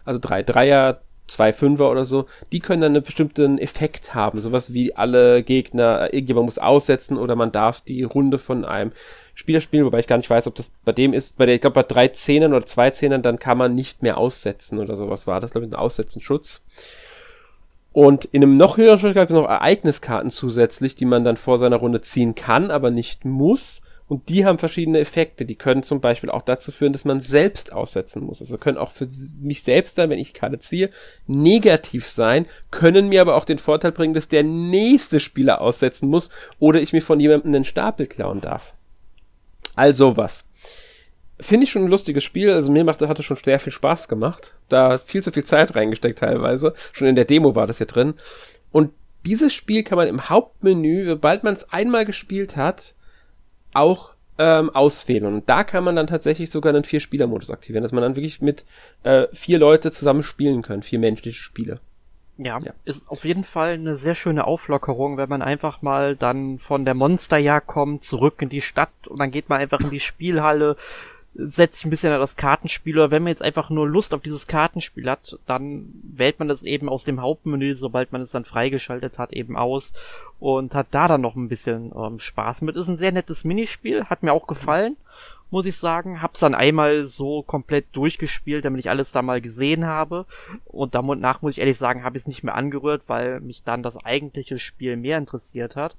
also 0.05 0.19
drei 0.19 0.43
Dreier, 0.43 1.01
zwei 1.27 1.53
Fünfer 1.53 1.89
oder 1.89 2.05
so, 2.05 2.25
die 2.51 2.59
können 2.59 2.81
dann 2.81 2.95
einen 2.95 3.03
bestimmten 3.03 3.57
Effekt 3.57 4.13
haben. 4.13 4.39
Sowas 4.39 4.73
wie 4.73 4.95
alle 4.95 5.43
Gegner, 5.43 6.13
irgendjemand 6.13 6.45
muss 6.45 6.57
aussetzen 6.57 7.17
oder 7.17 7.35
man 7.35 7.51
darf 7.51 7.81
die 7.81 8.03
Runde 8.03 8.37
von 8.37 8.65
einem 8.65 8.91
Spieler 9.33 9.61
spielen, 9.61 9.85
wobei 9.85 9.99
ich 9.99 10.07
gar 10.07 10.17
nicht 10.17 10.29
weiß, 10.29 10.45
ob 10.47 10.55
das 10.55 10.71
bei 10.83 10.91
dem 10.91 11.13
ist, 11.13 11.37
bei 11.37 11.45
der, 11.45 11.55
ich 11.55 11.61
glaube 11.61 11.75
bei 11.75 11.83
drei 11.83 12.09
Zehnern 12.09 12.53
oder 12.53 12.65
zwei 12.65 12.91
Zehnern, 12.91 13.21
dann 13.21 13.39
kann 13.39 13.57
man 13.57 13.73
nicht 13.73 14.03
mehr 14.03 14.17
aussetzen 14.17 14.77
oder 14.77 14.95
sowas 14.95 15.25
war 15.25 15.39
das, 15.39 15.51
glaube 15.51 15.65
ich, 15.65 15.71
ein 15.71 15.79
Aussetzenschutz. 15.79 16.65
Und 17.93 18.25
in 18.25 18.43
einem 18.43 18.57
noch 18.57 18.77
höheren 18.77 18.99
Schritt 18.99 19.15
gab 19.15 19.29
es 19.29 19.35
noch 19.35 19.47
Ereigniskarten 19.47 20.29
zusätzlich, 20.29 20.95
die 20.95 21.05
man 21.05 21.23
dann 21.23 21.37
vor 21.37 21.57
seiner 21.57 21.77
Runde 21.77 22.01
ziehen 22.01 22.35
kann, 22.35 22.71
aber 22.71 22.91
nicht 22.91 23.25
muss. 23.25 23.81
Und 24.11 24.27
die 24.27 24.43
haben 24.43 24.59
verschiedene 24.59 24.99
Effekte. 24.99 25.45
Die 25.45 25.55
können 25.55 25.83
zum 25.83 26.01
Beispiel 26.01 26.29
auch 26.29 26.41
dazu 26.41 26.73
führen, 26.73 26.91
dass 26.91 27.05
man 27.05 27.21
selbst 27.21 27.71
aussetzen 27.71 28.25
muss. 28.25 28.41
Also 28.41 28.57
können 28.57 28.77
auch 28.77 28.91
für 28.91 29.07
mich 29.39 29.63
selbst 29.63 29.97
dann, 29.97 30.09
wenn 30.09 30.19
ich 30.19 30.33
Karte 30.33 30.59
ziehe, 30.59 30.89
negativ 31.27 32.09
sein, 32.09 32.45
können 32.71 33.07
mir 33.07 33.21
aber 33.21 33.37
auch 33.37 33.45
den 33.45 33.57
Vorteil 33.57 33.93
bringen, 33.93 34.13
dass 34.13 34.27
der 34.27 34.43
nächste 34.43 35.21
Spieler 35.21 35.61
aussetzen 35.61 36.09
muss 36.09 36.29
oder 36.59 36.81
ich 36.81 36.91
mir 36.91 37.01
von 37.01 37.21
jemandem 37.21 37.55
einen 37.55 37.63
Stapel 37.63 38.05
klauen 38.05 38.41
darf. 38.41 38.73
Also 39.75 40.17
was. 40.17 40.43
Finde 41.39 41.63
ich 41.63 41.71
schon 41.71 41.85
ein 41.85 41.91
lustiges 41.91 42.25
Spiel. 42.25 42.51
Also 42.51 42.69
mir 42.69 42.83
machte, 42.83 43.07
hatte 43.07 43.23
schon 43.23 43.37
sehr 43.37 43.61
viel 43.61 43.71
Spaß 43.71 44.09
gemacht. 44.09 44.55
Da 44.67 44.97
viel 44.97 45.23
zu 45.23 45.31
viel 45.31 45.45
Zeit 45.45 45.73
reingesteckt 45.73 46.19
teilweise. 46.19 46.73
Schon 46.91 47.07
in 47.07 47.15
der 47.15 47.23
Demo 47.23 47.55
war 47.55 47.65
das 47.65 47.77
hier 47.77 47.87
drin. 47.87 48.15
Und 48.73 48.91
dieses 49.25 49.53
Spiel 49.53 49.83
kann 49.83 49.97
man 49.97 50.09
im 50.09 50.27
Hauptmenü, 50.27 51.05
sobald 51.05 51.45
man 51.45 51.53
es 51.53 51.71
einmal 51.71 52.03
gespielt 52.03 52.57
hat, 52.57 52.93
auch 53.73 54.11
ähm, 54.37 54.69
auswählen. 54.71 55.25
Und 55.25 55.49
da 55.49 55.63
kann 55.63 55.83
man 55.83 55.95
dann 55.95 56.07
tatsächlich 56.07 56.49
sogar 56.49 56.73
einen 56.73 56.83
Vier-Spieler-Modus 56.83 57.51
aktivieren, 57.51 57.83
dass 57.83 57.91
man 57.91 58.01
dann 58.01 58.15
wirklich 58.15 58.41
mit 58.41 58.65
äh, 59.03 59.27
vier 59.33 59.59
Leute 59.59 59.91
zusammen 59.91 60.23
spielen 60.23 60.61
können, 60.61 60.83
vier 60.83 60.99
menschliche 60.99 61.39
Spiele. 61.39 61.79
Ja, 62.37 62.59
ja, 62.59 62.73
ist 62.85 63.09
auf 63.09 63.23
jeden 63.23 63.43
Fall 63.43 63.73
eine 63.73 63.95
sehr 63.95 64.15
schöne 64.15 64.47
Auflockerung, 64.47 65.17
wenn 65.17 65.29
man 65.29 65.43
einfach 65.43 65.83
mal 65.83 66.15
dann 66.15 66.57
von 66.57 66.85
der 66.85 66.95
Monsterjagd 66.95 67.67
kommt, 67.67 68.03
zurück 68.03 68.41
in 68.41 68.49
die 68.49 68.61
Stadt 68.61 69.07
und 69.07 69.19
dann 69.19 69.29
geht 69.29 69.47
man 69.49 69.59
einfach 69.59 69.79
in 69.79 69.91
die 69.91 69.99
Spielhalle, 69.99 70.75
setzt 71.33 71.75
sich 71.75 71.85
ein 71.85 71.89
bisschen 71.89 72.11
an 72.11 72.19
das 72.19 72.35
Kartenspiel 72.35 72.97
oder 72.97 73.11
wenn 73.11 73.23
man 73.23 73.31
jetzt 73.31 73.41
einfach 73.41 73.69
nur 73.69 73.87
Lust 73.87 74.13
auf 74.13 74.21
dieses 74.21 74.47
Kartenspiel 74.47 75.09
hat, 75.09 75.39
dann 75.45 75.85
wählt 76.03 76.39
man 76.39 76.47
das 76.47 76.63
eben 76.63 76.89
aus 76.89 77.05
dem 77.05 77.21
Hauptmenü, 77.21 77.73
sobald 77.73 78.11
man 78.11 78.21
es 78.21 78.31
dann 78.31 78.43
freigeschaltet 78.43 79.17
hat, 79.17 79.31
eben 79.31 79.55
aus 79.55 79.93
und 80.39 80.75
hat 80.75 80.87
da 80.91 81.07
dann 81.07 81.21
noch 81.21 81.35
ein 81.35 81.47
bisschen 81.47 81.93
ähm, 81.95 82.19
Spaß 82.19 82.61
mit. 82.61 82.75
Ist 82.75 82.89
ein 82.89 82.97
sehr 82.97 83.13
nettes 83.13 83.45
Minispiel, 83.45 84.05
hat 84.05 84.23
mir 84.23 84.33
auch 84.33 84.47
gefallen 84.47 84.97
muss 85.51 85.65
ich 85.65 85.77
sagen. 85.77 86.21
Hab's 86.21 86.39
dann 86.39 86.55
einmal 86.55 87.05
so 87.05 87.43
komplett 87.43 87.87
durchgespielt, 87.95 88.65
damit 88.65 88.79
ich 88.79 88.89
alles 88.89 89.11
da 89.11 89.21
mal 89.21 89.41
gesehen 89.41 89.85
habe. 89.85 90.25
Und 90.65 90.95
danach 90.95 91.41
muss 91.41 91.53
ich 91.53 91.59
ehrlich 91.59 91.77
sagen, 91.77 92.03
habe 92.03 92.17
ich 92.17 92.23
es 92.23 92.27
nicht 92.27 92.43
mehr 92.43 92.55
angerührt, 92.55 93.03
weil 93.07 93.39
mich 93.41 93.63
dann 93.63 93.83
das 93.83 94.03
eigentliche 94.03 94.57
Spiel 94.57 94.97
mehr 94.97 95.17
interessiert 95.17 95.75
hat. 95.75 95.95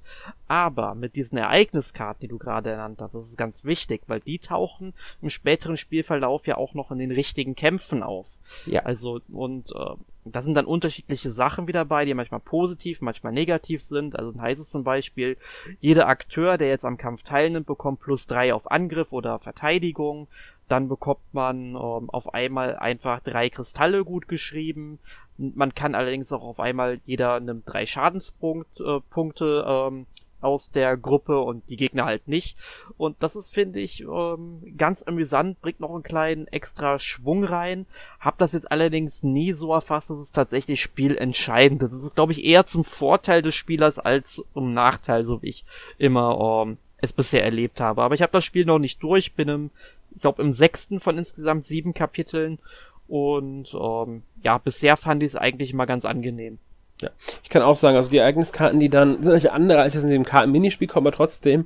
Aber 0.47 0.95
mit 0.95 1.15
diesen 1.15 1.37
Ereigniskarten, 1.37 2.21
die 2.21 2.27
du 2.27 2.37
gerade 2.37 2.71
ernannt 2.71 3.01
hast, 3.01 3.15
das 3.15 3.29
ist 3.29 3.37
ganz 3.37 3.63
wichtig, 3.63 4.01
weil 4.07 4.19
die 4.19 4.39
tauchen 4.39 4.93
im 5.21 5.29
späteren 5.29 5.77
Spielverlauf 5.77 6.47
ja 6.47 6.57
auch 6.57 6.73
noch 6.73 6.91
in 6.91 6.97
den 6.97 7.11
richtigen 7.11 7.55
Kämpfen 7.55 8.03
auf. 8.03 8.39
Ja. 8.65 8.81
Also, 8.81 9.21
und 9.31 9.71
äh, 9.75 9.95
da 10.25 10.41
sind 10.41 10.55
dann 10.55 10.65
unterschiedliche 10.65 11.31
Sachen 11.31 11.67
wieder 11.67 11.85
bei, 11.85 12.05
die 12.05 12.13
manchmal 12.13 12.39
positiv, 12.39 13.01
manchmal 13.01 13.33
negativ 13.33 13.83
sind. 13.83 14.17
Also 14.17 14.31
dann 14.31 14.41
heißt 14.41 14.61
es 14.61 14.69
zum 14.69 14.83
Beispiel, 14.83 15.37
jeder 15.79 16.07
Akteur, 16.07 16.57
der 16.57 16.69
jetzt 16.69 16.85
am 16.85 16.97
Kampf 16.97 17.23
teilnimmt, 17.23 17.67
bekommt 17.67 17.99
plus 17.99 18.27
drei 18.27 18.53
auf 18.53 18.71
Angriff 18.71 19.11
oder 19.11 19.39
Verteidigung. 19.39 20.27
Dann 20.69 20.87
bekommt 20.87 21.33
man 21.33 21.75
ähm, 21.75 22.09
auf 22.09 22.33
einmal 22.33 22.77
einfach 22.77 23.19
drei 23.19 23.49
Kristalle 23.49 24.05
gut 24.05 24.27
geschrieben. 24.27 24.99
Man 25.37 25.75
kann 25.75 25.93
allerdings 25.93 26.31
auch 26.31 26.43
auf 26.43 26.59
einmal, 26.59 27.01
jeder 27.03 27.39
nimmt 27.39 27.63
drei 27.65 27.85
Schadenspunkte 27.85 29.01
äh, 29.05 29.87
ähm, 29.87 30.05
aus 30.43 30.71
der 30.71 30.97
Gruppe 30.97 31.39
und 31.39 31.69
die 31.69 31.77
Gegner 31.77 32.05
halt 32.05 32.27
nicht. 32.27 32.57
Und 32.97 33.15
das 33.21 33.35
ist, 33.35 33.53
finde 33.53 33.79
ich, 33.79 34.01
ähm, 34.01 34.75
ganz 34.77 35.03
amüsant, 35.03 35.61
bringt 35.61 35.79
noch 35.79 35.93
einen 35.93 36.03
kleinen 36.03 36.47
extra 36.47 36.99
Schwung 36.99 37.43
rein. 37.43 37.85
Hab 38.19 38.37
das 38.37 38.53
jetzt 38.53 38.71
allerdings 38.71 39.23
nie 39.23 39.53
so 39.53 39.73
erfasst, 39.73 40.09
dass 40.09 40.17
es 40.17 40.31
tatsächlich 40.31 40.81
spielentscheidend 40.81 41.83
ist. 41.83 41.91
Das 41.91 42.03
ist, 42.03 42.15
glaube 42.15 42.31
ich, 42.31 42.43
eher 42.43 42.65
zum 42.65 42.83
Vorteil 42.83 43.41
des 43.41 43.55
Spielers 43.55 43.99
als 43.99 44.43
zum 44.53 44.73
Nachteil, 44.73 45.25
so 45.25 45.41
wie 45.41 45.49
ich 45.49 45.65
immer 45.97 46.65
ähm, 46.65 46.77
es 46.97 47.13
bisher 47.13 47.43
erlebt 47.43 47.81
habe. 47.81 48.01
Aber 48.01 48.15
ich 48.15 48.21
habe 48.21 48.31
das 48.31 48.45
Spiel 48.45 48.65
noch 48.65 48.79
nicht 48.79 49.03
durch, 49.03 49.33
bin 49.33 49.49
im, 49.49 49.69
ich 50.15 50.21
glaube, 50.21 50.41
im 50.41 50.53
sechsten 50.53 50.99
von 50.99 51.17
insgesamt 51.17 51.65
sieben 51.65 51.93
Kapiteln. 51.93 52.59
Und 53.07 53.73
ähm, 53.73 54.23
ja, 54.41 54.57
bisher 54.57 54.97
fand 54.97 55.21
ich 55.23 55.29
es 55.29 55.35
eigentlich 55.35 55.73
mal 55.73 55.85
ganz 55.85 56.05
angenehm. 56.05 56.59
Ja. 57.01 57.09
Ich 57.43 57.49
kann 57.49 57.61
auch 57.61 57.75
sagen, 57.75 57.97
also 57.97 58.09
die 58.09 58.17
Ereigniskarten, 58.17 58.79
die 58.79 58.89
dann 58.89 59.15
sind 59.15 59.25
natürlich 59.25 59.51
andere 59.51 59.81
als 59.81 59.93
jetzt 59.93 60.03
in 60.03 60.09
dem 60.09 60.25
Karten-Minispiel, 60.25 60.87
kommen 60.87 61.07
aber 61.07 61.15
trotzdem, 61.15 61.65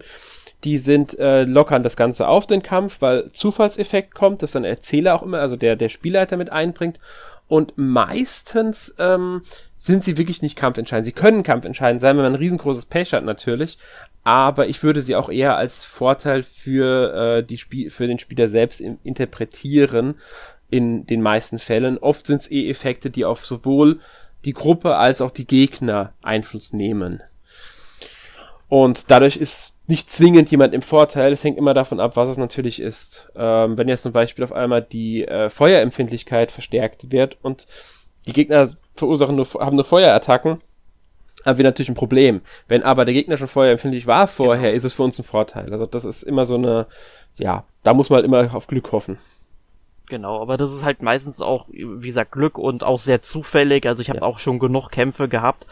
die 0.63 0.77
sind 0.77 1.17
äh, 1.19 1.43
lockern 1.43 1.83
das 1.83 1.95
Ganze 1.95 2.27
auf 2.27 2.47
den 2.47 2.63
Kampf, 2.63 3.01
weil 3.01 3.31
Zufallseffekt 3.31 4.15
kommt, 4.15 4.41
das 4.41 4.53
dann 4.53 4.63
der 4.63 4.71
Erzähler 4.71 5.15
auch 5.15 5.23
immer, 5.23 5.39
also 5.39 5.55
der, 5.55 5.75
der 5.75 5.89
Spielleiter 5.89 6.37
mit 6.37 6.51
einbringt. 6.51 6.99
Und 7.47 7.73
meistens 7.77 8.93
ähm, 8.97 9.41
sind 9.77 10.03
sie 10.03 10.17
wirklich 10.17 10.41
nicht 10.41 10.57
kampfentscheidend. 10.57 11.05
Sie 11.05 11.13
können 11.13 11.43
kampfentscheidend 11.43 12.01
sein, 12.01 12.17
wenn 12.17 12.23
man 12.23 12.33
ein 12.33 12.39
riesengroßes 12.39 12.87
Pech 12.87 13.13
hat 13.13 13.23
natürlich. 13.23 13.77
Aber 14.23 14.67
ich 14.67 14.83
würde 14.83 15.01
sie 15.01 15.15
auch 15.15 15.29
eher 15.29 15.55
als 15.55 15.85
Vorteil 15.85 16.43
für, 16.43 17.13
äh, 17.13 17.43
die 17.43 17.57
Spiel 17.57 17.89
für 17.89 18.07
den 18.07 18.19
Spieler 18.19 18.49
selbst 18.49 18.81
interpretieren 18.81 20.15
in 20.69 21.05
den 21.05 21.21
meisten 21.21 21.59
Fällen. 21.59 21.97
Oft 21.97 22.27
sind 22.27 22.41
es 22.41 22.51
eh 22.51 22.69
Effekte, 22.69 23.09
die 23.09 23.23
auf 23.23 23.45
sowohl 23.45 24.01
die 24.47 24.53
Gruppe 24.53 24.95
als 24.95 25.19
auch 25.19 25.31
die 25.31 25.45
Gegner 25.45 26.13
Einfluss 26.21 26.71
nehmen. 26.71 27.21
Und 28.69 29.11
dadurch 29.11 29.35
ist 29.35 29.75
nicht 29.87 30.09
zwingend 30.09 30.49
jemand 30.49 30.73
im 30.73 30.81
Vorteil. 30.81 31.33
Es 31.33 31.43
hängt 31.43 31.57
immer 31.57 31.73
davon 31.73 31.99
ab, 31.99 32.15
was 32.15 32.29
es 32.29 32.37
natürlich 32.37 32.81
ist. 32.81 33.29
Ähm, 33.35 33.77
wenn 33.77 33.89
jetzt 33.89 34.03
zum 34.03 34.13
Beispiel 34.13 34.45
auf 34.45 34.53
einmal 34.53 34.81
die 34.81 35.25
äh, 35.27 35.49
Feuerempfindlichkeit 35.49 36.51
verstärkt 36.51 37.11
wird 37.11 37.37
und 37.41 37.67
die 38.25 38.31
Gegner 38.31 38.69
verursachen 38.95 39.35
nur, 39.35 39.45
haben 39.59 39.75
nur 39.75 39.85
Feuerattacken, 39.85 40.61
haben 41.45 41.57
wir 41.57 41.63
natürlich 41.63 41.89
ein 41.89 41.95
Problem. 41.95 42.39
Wenn 42.69 42.83
aber 42.83 43.03
der 43.03 43.13
Gegner 43.13 43.35
schon 43.35 43.47
feuerempfindlich 43.47 44.07
war 44.07 44.27
vorher, 44.27 44.69
genau. 44.71 44.77
ist 44.77 44.85
es 44.85 44.93
für 44.93 45.03
uns 45.03 45.19
ein 45.19 45.25
Vorteil. 45.25 45.73
Also 45.73 45.85
das 45.85 46.05
ist 46.05 46.23
immer 46.23 46.45
so 46.45 46.55
eine, 46.55 46.87
ja, 47.37 47.65
da 47.83 47.93
muss 47.93 48.09
man 48.09 48.17
halt 48.17 48.25
immer 48.25 48.55
auf 48.55 48.67
Glück 48.67 48.93
hoffen. 48.93 49.17
Genau, 50.07 50.41
aber 50.41 50.55
das 50.55 50.73
ist 50.73 50.85
halt 50.85 51.01
meistens 51.01 51.41
auch, 51.41 51.65
wie 51.69 52.07
gesagt, 52.07 52.31
Glück 52.31 52.57
und 52.57 52.83
auch 52.83 52.99
sehr 52.99 53.21
zufällig. 53.21 53.85
Also 53.85 54.01
ich 54.01 54.09
habe 54.09 54.19
ja. 54.19 54.25
auch 54.25 54.39
schon 54.39 54.57
genug 54.57 54.89
Kämpfe 54.89 55.27
gehabt, 55.27 55.65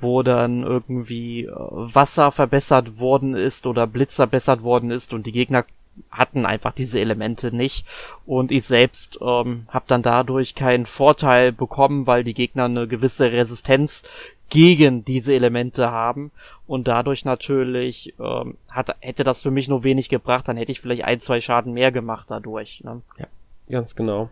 wo 0.00 0.22
dann 0.22 0.62
irgendwie 0.62 1.44
äh, 1.44 1.52
Wasser 1.52 2.30
verbessert 2.30 3.00
worden 3.00 3.34
ist 3.34 3.66
oder 3.66 3.86
Blitz 3.86 4.16
verbessert 4.16 4.62
worden 4.62 4.90
ist 4.90 5.12
und 5.12 5.26
die 5.26 5.32
Gegner 5.32 5.64
hatten 6.10 6.46
einfach 6.46 6.72
diese 6.72 7.00
Elemente 7.00 7.54
nicht 7.54 7.86
und 8.24 8.50
ich 8.50 8.64
selbst 8.64 9.18
ähm, 9.20 9.66
habe 9.68 9.84
dann 9.88 10.02
dadurch 10.02 10.54
keinen 10.54 10.86
Vorteil 10.86 11.52
bekommen, 11.52 12.06
weil 12.06 12.24
die 12.24 12.34
Gegner 12.34 12.64
eine 12.64 12.88
gewisse 12.88 13.30
Resistenz 13.30 14.02
gegen 14.48 15.04
diese 15.04 15.34
Elemente 15.34 15.90
haben 15.90 16.30
und 16.66 16.88
dadurch 16.88 17.24
natürlich 17.24 18.14
ähm, 18.18 18.56
hat, 18.68 18.96
hätte 19.00 19.24
das 19.24 19.42
für 19.42 19.50
mich 19.50 19.68
nur 19.68 19.84
wenig 19.84 20.08
gebracht, 20.08 20.48
dann 20.48 20.56
hätte 20.56 20.72
ich 20.72 20.80
vielleicht 20.80 21.04
ein, 21.04 21.20
zwei 21.20 21.40
Schaden 21.40 21.72
mehr 21.74 21.92
gemacht 21.92 22.26
dadurch. 22.30 22.82
Ne? 22.84 23.02
Ja. 23.18 23.26
Ganz 23.72 23.96
genau. 23.96 24.28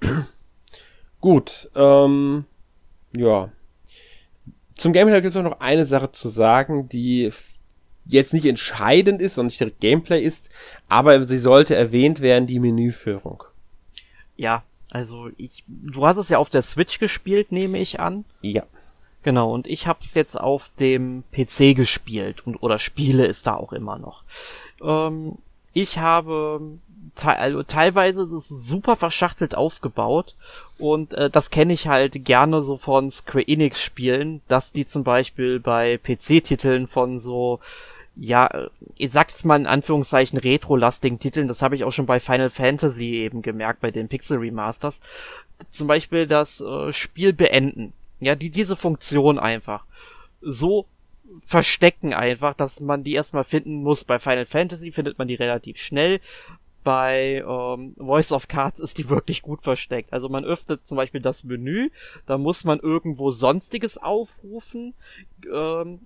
Gut, 1.20 1.68
ähm, 1.74 2.44
ja. 3.14 3.50
Zum 4.76 4.92
Gameplay 4.92 5.20
gibt 5.20 5.34
es 5.34 5.42
noch 5.42 5.58
eine 5.58 5.84
Sache 5.84 6.12
zu 6.12 6.28
sagen, 6.28 6.88
die 6.88 7.32
jetzt 8.06 8.32
nicht 8.32 8.46
entscheidend 8.46 9.20
ist 9.20 9.36
und 9.36 9.46
nicht 9.46 9.60
der 9.60 9.70
Gameplay 9.70 10.22
ist, 10.22 10.48
aber 10.88 11.24
sie 11.24 11.38
sollte 11.38 11.74
erwähnt 11.74 12.20
werden, 12.20 12.46
die 12.46 12.60
Menüführung. 12.60 13.42
Ja, 14.36 14.62
also 14.92 15.28
ich, 15.36 15.64
du 15.66 16.06
hast 16.06 16.16
es 16.16 16.28
ja 16.28 16.38
auf 16.38 16.50
der 16.50 16.62
Switch 16.62 17.00
gespielt, 17.00 17.50
nehme 17.50 17.78
ich 17.78 17.98
an. 17.98 18.24
Ja. 18.42 18.62
Genau, 19.24 19.52
und 19.52 19.66
ich 19.66 19.88
habe 19.88 19.98
es 20.02 20.14
jetzt 20.14 20.40
auf 20.40 20.70
dem 20.78 21.24
PC 21.32 21.74
gespielt 21.74 22.46
und 22.46 22.62
oder 22.62 22.78
spiele 22.78 23.26
es 23.26 23.42
da 23.42 23.56
auch 23.56 23.72
immer 23.72 23.98
noch. 23.98 24.22
Ähm, 24.80 25.38
ich 25.72 25.98
habe 25.98 26.78
te 27.14 27.36
also 27.36 27.62
teilweise 27.62 28.22
ist 28.22 28.50
es 28.50 28.68
super 28.68 28.96
verschachtelt 28.96 29.54
aufgebaut 29.54 30.34
und 30.78 31.14
äh, 31.14 31.30
das 31.30 31.50
kenne 31.50 31.72
ich 31.72 31.88
halt 31.88 32.24
gerne 32.24 32.62
so 32.62 32.76
von 32.76 33.10
Square 33.10 33.46
Enix 33.46 33.80
Spielen, 33.80 34.40
dass 34.48 34.72
die 34.72 34.86
zum 34.86 35.04
Beispiel 35.04 35.60
bei 35.60 35.98
PC-Titeln 35.98 36.86
von 36.86 37.18
so 37.18 37.60
ja, 38.16 38.68
ich 38.96 39.12
sag's 39.12 39.44
mal 39.44 39.56
in 39.56 39.66
Anführungszeichen 39.66 40.38
retro-lastigen 40.38 41.18
Titeln, 41.18 41.48
das 41.48 41.62
habe 41.62 41.76
ich 41.76 41.84
auch 41.84 41.92
schon 41.92 42.06
bei 42.06 42.20
Final 42.20 42.50
Fantasy 42.50 43.14
eben 43.14 43.40
gemerkt, 43.40 43.80
bei 43.80 43.90
den 43.90 44.08
Pixel 44.08 44.38
Remasters. 44.38 45.00
Zum 45.70 45.86
Beispiel 45.86 46.26
das 46.26 46.60
äh, 46.60 46.92
Spiel 46.92 47.32
beenden. 47.32 47.92
Ja, 48.18 48.34
die, 48.34 48.50
diese 48.50 48.76
Funktion 48.76 49.38
einfach 49.38 49.86
so 50.42 50.86
verstecken 51.40 52.12
einfach, 52.12 52.54
dass 52.54 52.80
man 52.80 53.04
die 53.04 53.14
erstmal 53.14 53.44
finden 53.44 53.82
muss. 53.82 54.04
Bei 54.04 54.18
Final 54.18 54.46
Fantasy 54.46 54.90
findet 54.90 55.18
man 55.18 55.28
die 55.28 55.34
relativ 55.34 55.78
schnell 55.78 56.20
bei 56.82 57.44
ähm, 57.46 57.94
Voice 57.96 58.32
of 58.32 58.48
Cards 58.48 58.80
ist 58.80 58.98
die 58.98 59.08
wirklich 59.08 59.42
gut 59.42 59.62
versteckt. 59.62 60.12
Also 60.12 60.28
man 60.28 60.44
öffnet 60.44 60.86
zum 60.86 60.96
Beispiel 60.96 61.20
das 61.20 61.44
Menü, 61.44 61.90
da 62.26 62.38
muss 62.38 62.64
man 62.64 62.80
irgendwo 62.80 63.30
Sonstiges 63.30 63.98
aufrufen. 63.98 64.94
Ähm, 65.52 66.00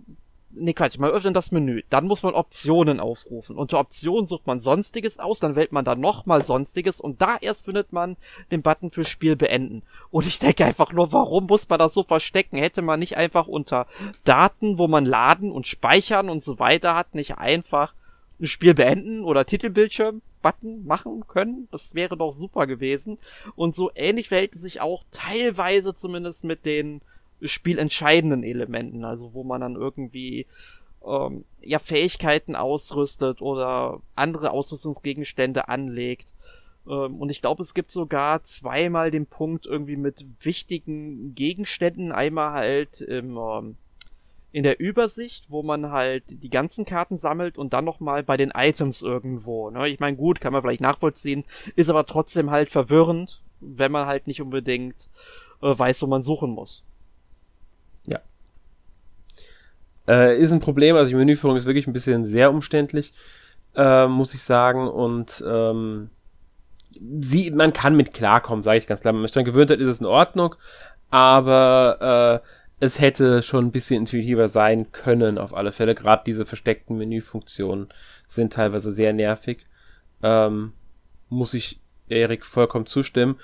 nee, 0.51 0.73
Quatsch, 0.73 0.99
man 0.99 1.11
öffnet 1.11 1.37
das 1.37 1.53
Menü, 1.53 1.83
dann 1.91 2.07
muss 2.07 2.23
man 2.23 2.35
Optionen 2.35 3.01
aufrufen. 3.01 3.57
Unter 3.57 3.79
Optionen 3.79 4.25
sucht 4.25 4.47
man 4.47 4.59
Sonstiges 4.59 5.19
aus, 5.19 5.41
dann 5.41 5.57
wählt 5.57 5.73
man 5.73 5.85
da 5.85 5.95
nochmal 5.95 6.43
Sonstiges 6.43 7.01
und 7.01 7.23
da 7.23 7.37
erst 7.41 7.67
findet 7.67 7.93
man 7.93 8.17
den 8.51 8.63
Button 8.63 8.91
für 8.91 9.05
Spiel 9.05 9.37
beenden. 9.37 9.83
Und 10.11 10.27
ich 10.27 10.39
denke 10.39 10.65
einfach 10.65 10.93
nur, 10.93 11.13
warum 11.13 11.47
muss 11.47 11.69
man 11.69 11.79
das 11.79 11.95
so 11.95 12.03
verstecken? 12.03 12.57
Hätte 12.57 12.83
man 12.83 12.99
nicht 12.99 13.17
einfach 13.17 13.47
unter 13.47 13.87
Daten, 14.25 14.79
wo 14.79 14.89
man 14.89 15.05
laden 15.05 15.53
und 15.53 15.67
speichern 15.67 16.29
und 16.29 16.43
so 16.43 16.59
weiter 16.59 16.95
hat, 16.95 17.15
nicht 17.15 17.39
einfach 17.39 17.95
ein 18.41 18.47
Spiel 18.47 18.75
beenden 18.75 19.23
oder 19.23 19.47
Titelbildschirm 19.47 20.23
Button 20.45 20.85
machen 20.85 21.27
können. 21.27 21.69
Das 21.73 21.95
wäre 21.95 22.19
doch 22.19 22.33
super 22.33 22.67
gewesen. 22.67 23.17
Und 23.57 23.75
so 23.75 23.91
ähnlich 23.95 24.29
verhält 24.29 24.55
es 24.55 24.61
sich 24.61 24.83
auch 24.83 25.03
teilweise 25.11 25.95
zumindest 25.95 26.45
mit 26.45 26.67
den 26.67 27.01
spielentscheidenden 27.41 28.45
Elementen, 28.45 29.05
also 29.05 29.33
wo 29.33 29.43
man 29.43 29.63
dann 29.63 29.75
irgendwie 29.75 30.47
ähm, 31.05 31.45
ja 31.63 31.79
Fähigkeiten 31.79 32.57
ausrüstet 32.57 33.41
oder 33.41 34.01
andere 34.15 34.51
Ausrüstungsgegenstände 34.51 35.69
anlegt. 35.69 36.35
Ähm, 36.87 37.21
und 37.21 37.31
ich 37.31 37.41
glaube, 37.41 37.63
es 37.63 37.73
gibt 37.73 37.91
sogar 37.91 38.43
zweimal 38.43 39.11
den 39.11 39.27
Punkt 39.27 39.65
irgendwie 39.65 39.97
mit 39.97 40.27
wichtigen 40.41 41.35
Gegenständen. 41.35 42.13
Einmal 42.13 42.53
halt 42.53 43.01
im 43.01 43.39
ähm, 43.39 43.77
in 44.55 44.63
der 44.63 44.79
Übersicht, 44.79 45.47
wo 45.51 45.65
man 45.65 45.91
halt 45.91 46.23
die 46.29 46.49
ganzen 46.49 46.85
Karten 46.85 47.17
sammelt 47.17 47.59
und 47.59 47.73
dann 47.73 47.85
nochmal 47.85 48.23
bei 48.23 48.37
den 48.37 48.53
Items 48.55 49.03
irgendwo. 49.03 49.69
Ne? 49.69 49.89
Ich 49.89 49.99
meine, 49.99 50.17
gut, 50.17 50.41
kann 50.41 50.53
man 50.53 50.63
vielleicht 50.63 50.81
nachvollziehen, 50.81 51.43
ist 51.75 51.91
aber 51.91 52.07
trotzdem 52.07 52.53
halt 52.53 52.71
verwirrend, 52.71 53.43
wenn 53.59 53.91
man 53.91 54.07
halt 54.07 54.29
nicht 54.29 54.41
unbedingt 54.41 55.09
äh, 55.61 55.77
weiß, 55.77 56.03
wo 56.03 56.07
man 56.07 56.23
suchen 56.23 56.51
muss. 56.51 56.85
Ja. 58.07 58.21
Äh, 60.07 60.39
ist 60.39 60.53
ein 60.53 60.61
Problem, 60.61 60.95
also 60.95 61.09
die 61.09 61.17
Menüführung 61.17 61.57
ist 61.57 61.67
wirklich 61.67 61.89
ein 61.89 61.93
bisschen 61.93 62.25
sehr 62.25 62.53
umständlich, 62.53 63.13
äh, 63.75 64.07
muss 64.07 64.35
ich 64.35 64.43
sagen. 64.43 64.87
Und 64.87 65.43
ähm, 65.45 66.11
sie, 66.93 67.51
man 67.51 67.73
kann 67.73 67.97
mit 67.97 68.15
klarkommen, 68.15 68.63
sage 68.63 68.79
ich 68.79 68.87
ganz 68.87 69.01
klar. 69.01 69.15
Wenn 69.15 69.21
man 69.21 69.27
sich 69.27 69.35
daran 69.35 69.47
gewöhnt 69.47 69.73
hat, 69.73 69.81
ist 69.81 69.89
es 69.89 69.99
in 69.99 70.07
Ordnung. 70.07 70.55
Aber 71.11 72.43
äh, 72.45 72.64
es 72.85 73.01
hätte 73.01 73.43
schon 73.43 73.67
ein 73.67 73.73
bisschen 73.73 74.01
intuitiver 74.01 74.49
sein 74.49 74.93
können, 74.93 75.39
auf 75.39 75.55
alle 75.55 75.73
Fälle. 75.73 75.95
Gerade 75.95 76.23
diese 76.27 76.47
versteckten 76.47 76.97
Menüfunktionen 76.97 77.89
sind 78.29 78.53
teilweise 78.53 78.91
sehr 78.91 79.13
nervig. 79.13 79.67
Ähm, 80.23 80.73
muss 81.29 81.55
ich 81.55 81.81
Erik 82.09 82.45
vollkommen 82.45 82.87
zustimmen. 82.87 83.37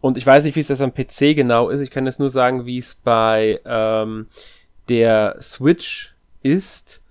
Und 0.00 0.18
ich 0.18 0.26
weiß 0.26 0.44
nicht, 0.44 0.56
wie 0.56 0.60
es 0.60 0.68
das 0.68 0.80
am 0.80 0.94
PC 0.94 1.34
genau 1.34 1.70
ist. 1.70 1.80
Ich 1.80 1.90
kann 1.90 2.06
jetzt 2.06 2.20
nur 2.20 2.30
sagen, 2.30 2.66
wie 2.66 2.78
es 2.78 2.94
bei 2.94 3.60
ähm, 3.64 4.26
der 4.88 5.36
Switch 5.40 6.14
ist. 6.42 7.04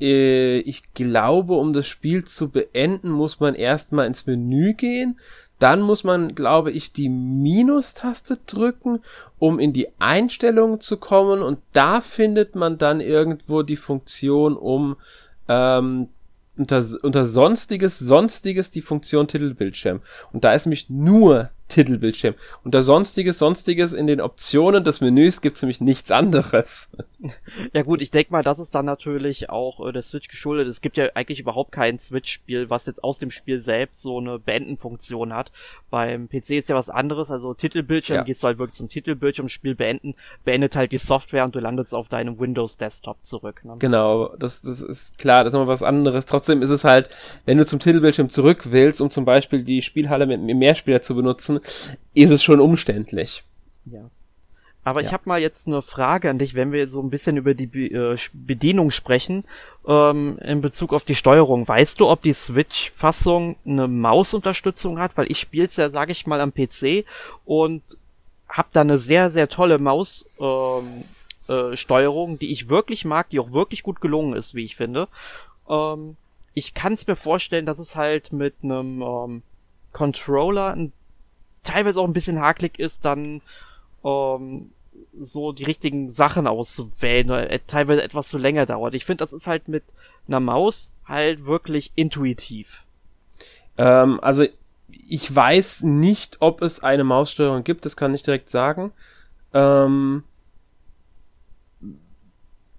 Äh, 0.00 0.58
ich 0.60 0.94
glaube, 0.94 1.54
um 1.54 1.72
das 1.72 1.86
Spiel 1.86 2.24
zu 2.24 2.50
beenden, 2.50 3.10
muss 3.10 3.40
man 3.40 3.54
erstmal 3.54 4.06
ins 4.06 4.26
Menü 4.26 4.74
gehen. 4.74 5.18
Dann 5.58 5.80
muss 5.80 6.04
man, 6.04 6.34
glaube 6.34 6.70
ich, 6.70 6.92
die 6.92 7.08
Minustaste 7.08 8.38
drücken, 8.46 9.00
um 9.38 9.58
in 9.58 9.72
die 9.72 9.88
Einstellungen 9.98 10.80
zu 10.80 10.98
kommen. 10.98 11.42
Und 11.42 11.60
da 11.72 12.00
findet 12.00 12.54
man 12.54 12.78
dann 12.78 13.00
irgendwo 13.00 13.62
die 13.62 13.76
Funktion, 13.76 14.56
um 14.56 14.96
ähm, 15.48 16.08
unter, 16.58 16.84
unter 17.02 17.24
Sonstiges, 17.24 17.98
Sonstiges 17.98 18.70
die 18.70 18.82
Funktion 18.82 19.28
Titelbildschirm. 19.28 20.00
Und 20.32 20.44
da 20.44 20.54
ist 20.54 20.66
nämlich 20.66 20.90
nur 20.90 21.50
Titelbildschirm. 21.68 22.34
Unter 22.64 22.82
Sonstiges, 22.82 23.38
Sonstiges 23.38 23.92
in 23.92 24.06
den 24.06 24.20
Optionen 24.20 24.84
des 24.84 25.00
Menüs 25.00 25.40
gibt 25.40 25.56
es 25.56 25.62
nämlich 25.62 25.80
nichts 25.80 26.10
anderes. 26.10 26.90
Ja 27.72 27.82
gut, 27.82 28.02
ich 28.02 28.10
denke 28.10 28.32
mal, 28.32 28.42
das 28.42 28.58
ist 28.58 28.74
dann 28.74 28.84
natürlich 28.84 29.50
auch 29.50 29.86
äh, 29.86 29.92
der 29.92 30.02
Switch 30.02 30.28
geschuldet. 30.28 30.68
Es 30.68 30.80
gibt 30.80 30.96
ja 30.96 31.08
eigentlich 31.14 31.40
überhaupt 31.40 31.72
kein 31.72 31.98
Switch-Spiel, 31.98 32.70
was 32.70 32.86
jetzt 32.86 33.02
aus 33.02 33.18
dem 33.18 33.30
Spiel 33.30 33.60
selbst 33.60 34.02
so 34.02 34.18
eine 34.18 34.38
Beenden-Funktion 34.38 35.34
hat. 35.34 35.50
Beim 35.90 36.28
PC 36.28 36.50
ist 36.50 36.68
ja 36.68 36.76
was 36.76 36.90
anderes, 36.90 37.30
also 37.30 37.54
Titelbildschirm, 37.54 38.18
ja. 38.18 38.22
gehst 38.22 38.42
du 38.42 38.46
halt 38.46 38.58
wirklich 38.58 38.76
zum 38.76 38.88
Titelbildschirm, 38.88 39.48
Spiel 39.48 39.74
beenden, 39.74 40.14
beendet 40.44 40.76
halt 40.76 40.92
die 40.92 40.98
Software 40.98 41.44
und 41.44 41.54
du 41.54 41.58
landest 41.58 41.94
auf 41.94 42.08
deinem 42.08 42.38
Windows-Desktop 42.38 43.24
zurück. 43.24 43.64
Ne? 43.64 43.76
Genau, 43.78 44.34
das, 44.36 44.62
das 44.62 44.82
ist 44.82 45.18
klar, 45.18 45.42
das 45.42 45.52
ist 45.52 45.54
nochmal 45.54 45.72
was 45.72 45.82
anderes. 45.82 46.26
Trotzdem 46.26 46.62
ist 46.62 46.70
es 46.70 46.84
halt, 46.84 47.08
wenn 47.44 47.58
du 47.58 47.66
zum 47.66 47.80
Titelbildschirm 47.80 48.30
zurück 48.30 48.70
willst, 48.70 49.00
um 49.00 49.10
zum 49.10 49.24
Beispiel 49.24 49.62
die 49.62 49.82
Spielhalle 49.82 50.26
mit 50.26 50.40
mehr 50.40 50.74
Spieler 50.74 51.00
zu 51.00 51.14
benutzen, 51.14 51.55
ist 52.14 52.30
es 52.30 52.42
schon 52.42 52.60
umständlich. 52.60 53.44
Ja. 53.84 54.10
Aber 54.86 55.00
ja. 55.00 55.06
ich 55.08 55.12
habe 55.12 55.24
mal 55.26 55.40
jetzt 55.40 55.66
eine 55.66 55.82
Frage 55.82 56.30
an 56.30 56.38
dich, 56.38 56.54
wenn 56.54 56.70
wir 56.70 56.88
so 56.88 57.02
ein 57.02 57.10
bisschen 57.10 57.36
über 57.36 57.54
die 57.54 57.66
Be 57.66 57.86
äh, 57.86 58.16
Bedienung 58.32 58.92
sprechen, 58.92 59.42
ähm, 59.86 60.38
in 60.38 60.60
Bezug 60.60 60.92
auf 60.92 61.02
die 61.02 61.16
Steuerung. 61.16 61.66
Weißt 61.66 61.98
du, 61.98 62.08
ob 62.08 62.22
die 62.22 62.32
Switch-Fassung 62.32 63.56
eine 63.66 63.88
Mausunterstützung 63.88 65.00
hat? 65.00 65.16
Weil 65.16 65.28
ich 65.28 65.40
spiele 65.40 65.66
es 65.66 65.74
ja, 65.74 65.90
sage 65.90 66.12
ich 66.12 66.28
mal, 66.28 66.40
am 66.40 66.54
PC 66.54 67.04
und 67.44 67.82
habe 68.48 68.68
da 68.72 68.82
eine 68.82 69.00
sehr, 69.00 69.32
sehr 69.32 69.48
tolle 69.48 69.78
Maus-Steuerung, 69.78 71.08
ähm, 71.48 72.34
äh, 72.34 72.38
die 72.38 72.52
ich 72.52 72.68
wirklich 72.68 73.04
mag, 73.04 73.28
die 73.30 73.40
auch 73.40 73.52
wirklich 73.52 73.82
gut 73.82 74.00
gelungen 74.00 74.34
ist, 74.34 74.54
wie 74.54 74.64
ich 74.64 74.76
finde. 74.76 75.08
Ähm, 75.68 76.16
ich 76.54 76.74
kann 76.74 76.92
es 76.92 77.08
mir 77.08 77.16
vorstellen, 77.16 77.66
dass 77.66 77.80
es 77.80 77.96
halt 77.96 78.32
mit 78.32 78.54
einem 78.62 79.02
ähm, 79.02 79.42
Controller 79.92 80.74
ein 80.74 80.92
teilweise 81.66 82.00
auch 82.00 82.06
ein 82.06 82.12
bisschen 82.12 82.40
hakelig 82.40 82.78
ist, 82.78 83.04
dann 83.04 83.42
ähm, 84.04 84.70
so 85.20 85.52
die 85.52 85.64
richtigen 85.64 86.10
Sachen 86.10 86.46
auszuwählen 86.46 87.30
oder 87.30 87.50
äh, 87.50 87.60
teilweise 87.66 88.02
etwas 88.02 88.28
zu 88.28 88.38
länger 88.38 88.66
dauert. 88.66 88.94
Ich 88.94 89.04
finde, 89.04 89.24
das 89.24 89.32
ist 89.32 89.46
halt 89.46 89.68
mit 89.68 89.84
einer 90.28 90.40
Maus 90.40 90.92
halt 91.04 91.46
wirklich 91.46 91.92
intuitiv. 91.94 92.84
Ähm, 93.78 94.20
also 94.20 94.44
ich 94.88 95.34
weiß 95.34 95.82
nicht, 95.82 96.38
ob 96.40 96.62
es 96.62 96.82
eine 96.82 97.04
Maussteuerung 97.04 97.64
gibt, 97.64 97.84
das 97.84 97.96
kann 97.96 98.14
ich 98.14 98.22
direkt 98.22 98.50
sagen. 98.50 98.92
Ähm, 99.52 100.24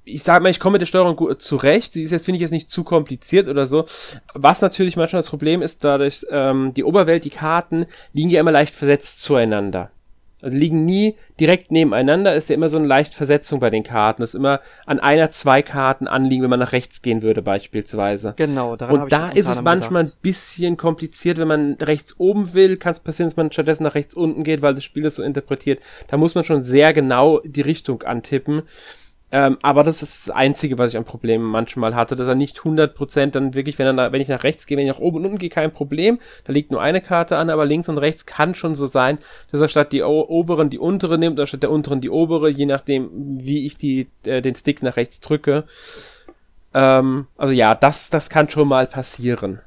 ich 0.08 0.24
sage 0.24 0.42
mal, 0.42 0.50
ich 0.50 0.60
komme 0.60 0.74
mit 0.74 0.82
der 0.82 0.88
Steuerung 0.88 1.16
gut 1.16 1.42
zurecht. 1.42 1.94
Sie 1.94 2.04
ist 2.04 2.12
jetzt, 2.12 2.26
finde 2.26 2.38
ich, 2.38 2.42
jetzt 2.42 2.52
nicht 2.52 2.72
zu 2.72 2.84
kompliziert 2.84 3.48
oder 3.48 3.66
so. 3.66 3.86
Was 4.34 4.62
natürlich 4.62 4.96
manchmal 4.96 5.22
das 5.22 5.30
Problem 5.30 5.62
ist, 5.62 5.84
dadurch, 5.84 6.26
ähm, 6.32 6.74
die 6.74 6.84
Oberwelt, 6.84 7.26
die 7.26 7.30
Karten 7.30 7.86
liegen 8.14 8.30
ja 8.30 8.40
immer 8.40 8.52
leicht 8.52 8.74
versetzt 8.74 9.22
zueinander. 9.22 9.92
Also 10.40 10.56
liegen 10.56 10.86
nie 10.86 11.16
direkt 11.40 11.72
nebeneinander, 11.72 12.36
ist 12.36 12.50
ja 12.50 12.56
immer 12.56 12.70
so 12.70 12.78
eine 12.78 12.86
leicht 12.86 13.16
Versetzung 13.16 13.60
bei 13.60 13.72
den 13.72 13.84
Karten. 13.84 14.22
Das 14.22 14.32
ist 14.32 14.36
immer 14.36 14.62
an 14.86 15.00
einer, 15.00 15.32
zwei 15.32 15.64
Karten 15.64 16.08
anliegen, 16.08 16.44
wenn 16.44 16.52
man 16.52 16.60
nach 16.60 16.74
rechts 16.74 17.02
gehen 17.02 17.24
würde, 17.24 17.42
beispielsweise. 17.42 18.36
Genau, 18.38 18.76
daran 18.76 19.02
Und 19.02 19.12
da 19.12 19.30
ist 19.30 19.48
es 19.48 19.64
manchmal 19.64 20.04
gedacht. 20.04 20.18
ein 20.20 20.22
bisschen 20.22 20.78
kompliziert, 20.78 21.40
wenn 21.40 21.48
man 21.48 21.74
rechts 21.82 22.20
oben 22.20 22.54
will, 22.54 22.78
kann 22.78 22.92
es 22.92 23.00
passieren, 23.00 23.30
dass 23.30 23.38
man 23.38 23.52
stattdessen 23.52 23.84
nach 23.84 23.96
rechts 23.96 24.14
unten 24.14 24.44
geht, 24.44 24.62
weil 24.62 24.76
das 24.76 24.84
Spiel 24.84 25.02
das 25.02 25.16
so 25.16 25.24
interpretiert. 25.24 25.82
Da 26.08 26.18
muss 26.18 26.36
man 26.36 26.44
schon 26.44 26.64
sehr 26.64 26.94
genau 26.94 27.40
die 27.44 27.62
Richtung 27.62 28.04
antippen. 28.04 28.62
Ähm, 29.30 29.58
aber 29.62 29.84
das 29.84 30.02
ist 30.02 30.28
das 30.28 30.36
Einzige, 30.36 30.78
was 30.78 30.92
ich 30.92 30.98
an 30.98 31.04
Problemen 31.04 31.44
manchmal 31.44 31.96
hatte, 31.96 32.16
dass 32.16 32.28
er 32.30 32.36
nicht 32.36 32.60
100% 32.60 33.32
dann 33.32 33.54
wirklich, 33.54 33.78
wenn, 33.78 33.98
er, 33.98 34.12
wenn 34.14 34.22
ich 34.22 34.30
nach 34.30 34.44
rechts 34.44 34.66
gehe, 34.66 34.78
wenn 34.78 34.86
ich 34.86 34.94
nach 34.94 35.02
oben 35.02 35.18
und 35.18 35.26
unten 35.26 35.38
gehe, 35.38 35.50
kein 35.50 35.74
Problem. 35.74 36.20
Da 36.46 36.54
liegt 36.54 36.72
nur 36.72 36.82
eine 36.82 37.02
Karte 37.02 37.38
an, 37.38 37.50
aber 37.50 37.66
links 37.66 37.90
und 37.90 37.98
rechts 37.98 38.26
kann 38.26 38.56
schon 38.56 38.76
so 38.76 38.86
sein, 38.86 39.18
dass 39.52 39.60
er 39.60 39.68
statt 39.68 39.92
die 39.92 40.02
oberen 40.02 40.70
die 40.70 40.80
untere 40.80 41.18
nimmt 41.18 41.38
oder 41.38 41.48
statt 41.48 41.64
der 41.64 41.72
unteren 41.72 42.00
die 42.00 42.10
obere, 42.10 42.50
je 42.50 42.66
nachdem, 42.66 43.10
wie 43.14 43.66
ich 43.66 43.78
die, 43.78 44.08
äh, 44.26 44.42
den 44.42 44.56
Stick 44.56 44.82
nach 44.82 44.96
rechts 44.96 45.20
drücke. 45.20 45.66
Ähm, 46.74 47.28
also 47.38 47.54
ja, 47.54 47.76
das, 47.76 48.10
das 48.10 48.30
kann 48.30 48.50
schon 48.50 48.70
mal 48.70 48.88
passieren. 48.88 49.60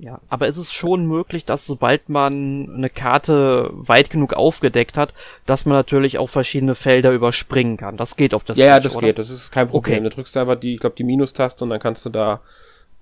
Ja, 0.00 0.20
aber 0.28 0.46
es 0.46 0.56
ist 0.56 0.72
schon 0.72 1.06
möglich, 1.06 1.44
dass 1.44 1.66
sobald 1.66 2.08
man 2.08 2.72
eine 2.72 2.88
Karte 2.88 3.68
weit 3.72 4.10
genug 4.10 4.32
aufgedeckt 4.32 4.96
hat, 4.96 5.12
dass 5.44 5.66
man 5.66 5.76
natürlich 5.76 6.18
auch 6.18 6.28
verschiedene 6.28 6.76
Felder 6.76 7.10
überspringen 7.12 7.76
kann. 7.76 7.96
Das 7.96 8.14
geht 8.14 8.32
auf 8.32 8.44
das 8.44 8.58
Ja, 8.58 8.66
Switch, 8.66 8.74
ja, 8.74 8.80
das 8.80 8.96
oder? 8.96 9.06
geht. 9.08 9.18
Das 9.18 9.28
ist 9.28 9.50
kein 9.50 9.66
Problem. 9.66 9.96
Okay. 9.98 10.04
Da 10.04 10.10
drückst 10.14 10.36
du 10.36 10.40
einfach 10.40 10.54
die, 10.54 10.74
ich 10.74 10.80
glaube, 10.80 10.94
die 10.94 11.02
Minustaste 11.02 11.64
und 11.64 11.70
dann 11.70 11.80
kannst 11.80 12.06
du 12.06 12.10
da 12.10 12.40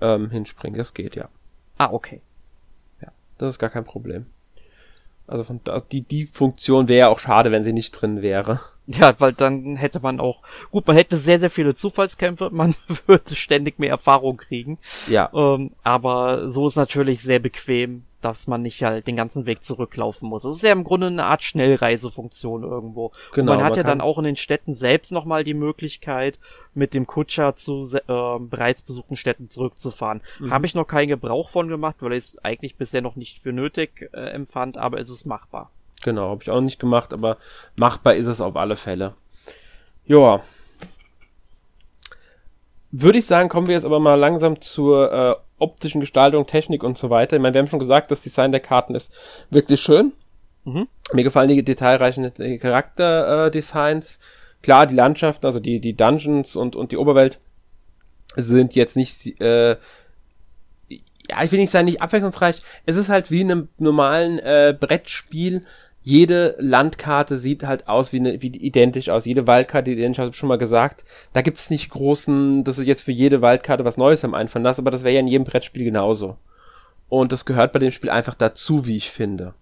ähm, 0.01 0.31
hinspringen. 0.31 0.79
Das 0.79 0.95
geht, 0.95 1.17
ja. 1.17 1.29
Ah, 1.77 1.91
okay. 1.93 2.23
Ja, 3.03 3.09
das 3.37 3.55
ist 3.55 3.59
gar 3.59 3.71
kein 3.71 3.85
Problem. 3.85 4.25
Also 5.27 5.45
von 5.45 5.61
da, 5.65 5.81
die, 5.81 6.01
die 6.01 6.27
Funktion 6.27 6.89
wäre 6.89 6.99
ja 6.99 7.09
auch 7.09 7.19
schade, 7.19 7.51
wenn 7.53 7.63
sie 7.63 7.75
nicht 7.75 7.93
drin 7.93 8.23
wäre. 8.23 8.61
Ja, 8.87 9.15
weil 9.19 9.33
dann 9.33 9.77
hätte 9.77 10.01
man 10.01 10.21
auch, 10.21 10.43
gut, 10.71 10.87
man 10.87 10.97
hätte 10.97 11.17
sehr, 11.17 11.41
sehr 11.41 11.51
viele 11.51 11.75
Zufallskämpfe, 11.75 12.51
man 12.53 12.75
würde 13.07 13.35
ständig 13.35 13.79
mehr 13.79 13.91
Erfahrung 13.91 14.37
kriegen. 14.37 14.79
Ja. 15.09 15.31
Ähm, 15.35 15.73
aber 15.83 16.51
so 16.51 16.69
ist 16.69 16.77
natürlich 16.77 17.21
sehr 17.21 17.41
bequem, 17.41 18.05
dass 18.21 18.47
man 18.47 18.63
nicht 18.63 18.83
halt 18.83 19.07
den 19.07 19.17
ganzen 19.17 19.47
Weg 19.47 19.63
zurücklaufen 19.63 20.29
muss. 20.29 20.43
Das 20.43 20.57
ist 20.57 20.63
ja 20.63 20.73
im 20.73 20.85
Grunde 20.85 21.09
eine 21.09 21.25
Art 21.25 21.43
Schnellreisefunktion 21.43 22.63
irgendwo. 22.65 23.13
Genau, 23.33 23.53
man 23.53 23.63
hat 23.63 23.71
man 23.71 23.77
ja 23.79 23.83
dann 23.85 24.01
auch 24.01 24.19
in 24.19 24.25
den 24.25 24.37
Städten 24.37 24.75
selbst 24.75 25.13
nochmal 25.13 25.45
die 25.45 25.55
Möglichkeit, 25.55 26.39
mit 26.75 26.95
dem 26.95 27.07
Kutscher 27.07 27.55
zu 27.55 27.89
äh, 27.95 28.39
bereits 28.41 28.83
besuchten 28.83 29.17
Städten 29.17 29.51
zurückzufahren. 29.51 30.23
Mhm. 30.41 30.51
Habe 30.51 30.67
ich 30.67 30.75
noch 30.75 30.87
keinen 30.87 31.09
Gebrauch 31.09 31.49
von 31.49 31.69
gemacht, 31.69 31.97
weil 32.01 32.13
ich 32.13 32.19
es 32.19 32.45
eigentlich 32.45 32.77
bisher 32.77 33.03
noch 33.03 33.17
nicht 33.17 33.39
für 33.39 33.53
nötig 33.53 34.11
äh, 34.13 34.31
empfand, 34.31 34.77
aber 34.77 34.99
es 34.99 35.11
ist 35.11 35.27
machbar. 35.27 35.71
Genau, 36.03 36.31
habe 36.31 36.43
ich 36.43 36.51
auch 36.51 36.61
nicht 36.61 36.79
gemacht, 36.79 37.13
aber 37.13 37.39
machbar 37.77 38.15
ist 38.15 38.27
es 38.27 38.41
auf 38.41 38.57
alle 38.57 38.77
Fälle. 38.77 39.15
Joa. 40.05 40.43
Würde 42.93 43.19
ich 43.19 43.27
sagen, 43.27 43.49
kommen 43.49 43.67
wir 43.67 43.75
jetzt 43.75 43.85
aber 43.85 43.99
mal 43.99 44.15
langsam 44.15 44.61
zur 44.61 45.13
äh, 45.13 45.35
optischen 45.59 46.01
Gestaltung, 46.01 46.47
Technik 46.47 46.83
und 46.83 46.97
so 46.97 47.11
weiter. 47.11 47.37
Ich 47.37 47.43
meine, 47.43 47.55
wir 47.55 47.61
haben 47.61 47.69
schon 47.69 47.79
gesagt, 47.79 48.11
das 48.11 48.23
Design 48.23 48.53
der 48.53 48.61
Karten 48.61 48.95
ist 48.95 49.13
wirklich 49.51 49.81
schön. 49.81 50.13
Mhm. 50.65 50.89
Mir 51.13 51.25
gefallen 51.25 51.49
die 51.49 51.65
detailreichen 51.65 52.33
Charakterdesigns. 52.61 54.17
Äh, 54.17 54.21
Klar, 54.63 54.87
die 54.87 54.97
Landschaften, 54.97 55.47
also 55.47 55.61
die, 55.61 55.81
die 55.81 55.95
Dungeons 55.95 56.57
und, 56.57 56.75
und 56.75 56.91
die 56.91 56.97
Oberwelt 56.97 57.39
sind 58.35 58.75
jetzt 58.75 58.97
nicht, 58.97 59.41
äh, 59.41 59.77
ja, 60.89 61.43
ich 61.45 61.53
will 61.53 61.61
nicht 61.61 61.71
sagen, 61.71 61.85
nicht 61.85 62.03
abwechslungsreich. 62.03 62.63
Es 62.85 62.97
ist 62.97 63.09
halt 63.09 63.31
wie 63.31 63.43
in 63.43 63.53
einem 63.53 63.69
normalen 63.79 64.39
äh, 64.41 64.77
Brettspiel 64.79 65.63
jede 66.07 66.55
Landkarte 66.61 67.37
sieht 67.37 67.65
halt 67.65 67.89
aus 67.89 68.13
wie, 68.13 68.21
eine, 68.21 68.41
wie 68.41 68.57
identisch 68.57 69.09
aus. 69.09 69.25
Jede 69.25 69.49
Waldkarte 69.49 69.91
identisch, 69.91 70.21
habe 70.21 70.31
ich 70.31 70.37
schon 70.37 70.49
mal 70.49 70.57
gesagt. 70.57 71.05
Da 71.33 71.43
gibt 71.43 71.59
es 71.59 71.69
nicht 71.69 71.91
großen, 71.91 72.63
das 72.63 72.79
ist 72.79 72.87
jetzt 72.87 73.03
für 73.03 73.11
jede 73.11 73.43
Waldkarte 73.43 73.85
was 73.85 73.97
Neues 73.97 74.25
am 74.25 74.33
einfallen 74.33 74.63
lassen, 74.63 74.83
aber 74.83 74.93
das 74.93 75.03
wäre 75.03 75.15
ja 75.15 75.21
in 75.21 75.27
jedem 75.27 75.43
Brettspiel 75.43 75.83
genauso. 75.83 76.37
Und 77.09 77.33
das 77.33 77.45
gehört 77.45 77.73
bei 77.73 77.81
dem 77.81 77.91
Spiel 77.91 78.09
einfach 78.09 78.37
dazu, 78.37 78.87
wie 78.87 78.97
ich 78.97 79.11
finde. 79.11 79.55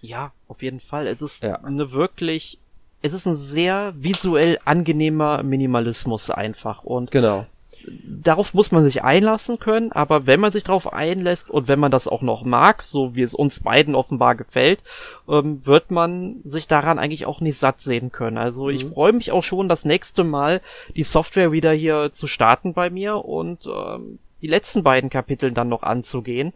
Ja, 0.00 0.32
auf 0.46 0.62
jeden 0.62 0.78
Fall. 0.78 1.08
Es 1.08 1.22
ist 1.22 1.42
ja. 1.42 1.56
eine 1.56 1.90
wirklich, 1.90 2.60
es 3.02 3.12
ist 3.12 3.26
ein 3.26 3.34
sehr 3.34 3.92
visuell 3.96 4.60
angenehmer 4.64 5.42
Minimalismus 5.42 6.30
einfach. 6.30 6.84
Und 6.84 7.10
genau 7.10 7.46
darauf 7.86 8.54
muss 8.54 8.72
man 8.72 8.84
sich 8.84 9.02
einlassen 9.02 9.58
können, 9.58 9.92
aber 9.92 10.26
wenn 10.26 10.40
man 10.40 10.52
sich 10.52 10.62
darauf 10.62 10.92
einlässt 10.92 11.50
und 11.50 11.68
wenn 11.68 11.78
man 11.78 11.90
das 11.90 12.08
auch 12.08 12.22
noch 12.22 12.44
mag, 12.44 12.82
so 12.82 13.14
wie 13.14 13.22
es 13.22 13.34
uns 13.34 13.60
beiden 13.60 13.94
offenbar 13.94 14.34
gefällt, 14.34 14.82
ähm, 15.28 15.64
wird 15.66 15.90
man 15.90 16.40
sich 16.44 16.66
daran 16.66 16.98
eigentlich 16.98 17.26
auch 17.26 17.40
nicht 17.40 17.58
satt 17.58 17.80
sehen 17.80 18.12
können. 18.12 18.38
Also 18.38 18.64
mhm. 18.64 18.70
ich 18.70 18.84
freue 18.84 19.12
mich 19.12 19.32
auch 19.32 19.42
schon, 19.42 19.68
das 19.68 19.84
nächste 19.84 20.24
Mal 20.24 20.60
die 20.94 21.02
Software 21.02 21.52
wieder 21.52 21.72
hier 21.72 22.12
zu 22.12 22.26
starten 22.26 22.74
bei 22.74 22.90
mir 22.90 23.24
und 23.24 23.66
ähm, 23.66 24.18
die 24.42 24.48
letzten 24.48 24.82
beiden 24.82 25.10
Kapitel 25.10 25.52
dann 25.52 25.68
noch 25.68 25.82
anzugehen 25.82 26.52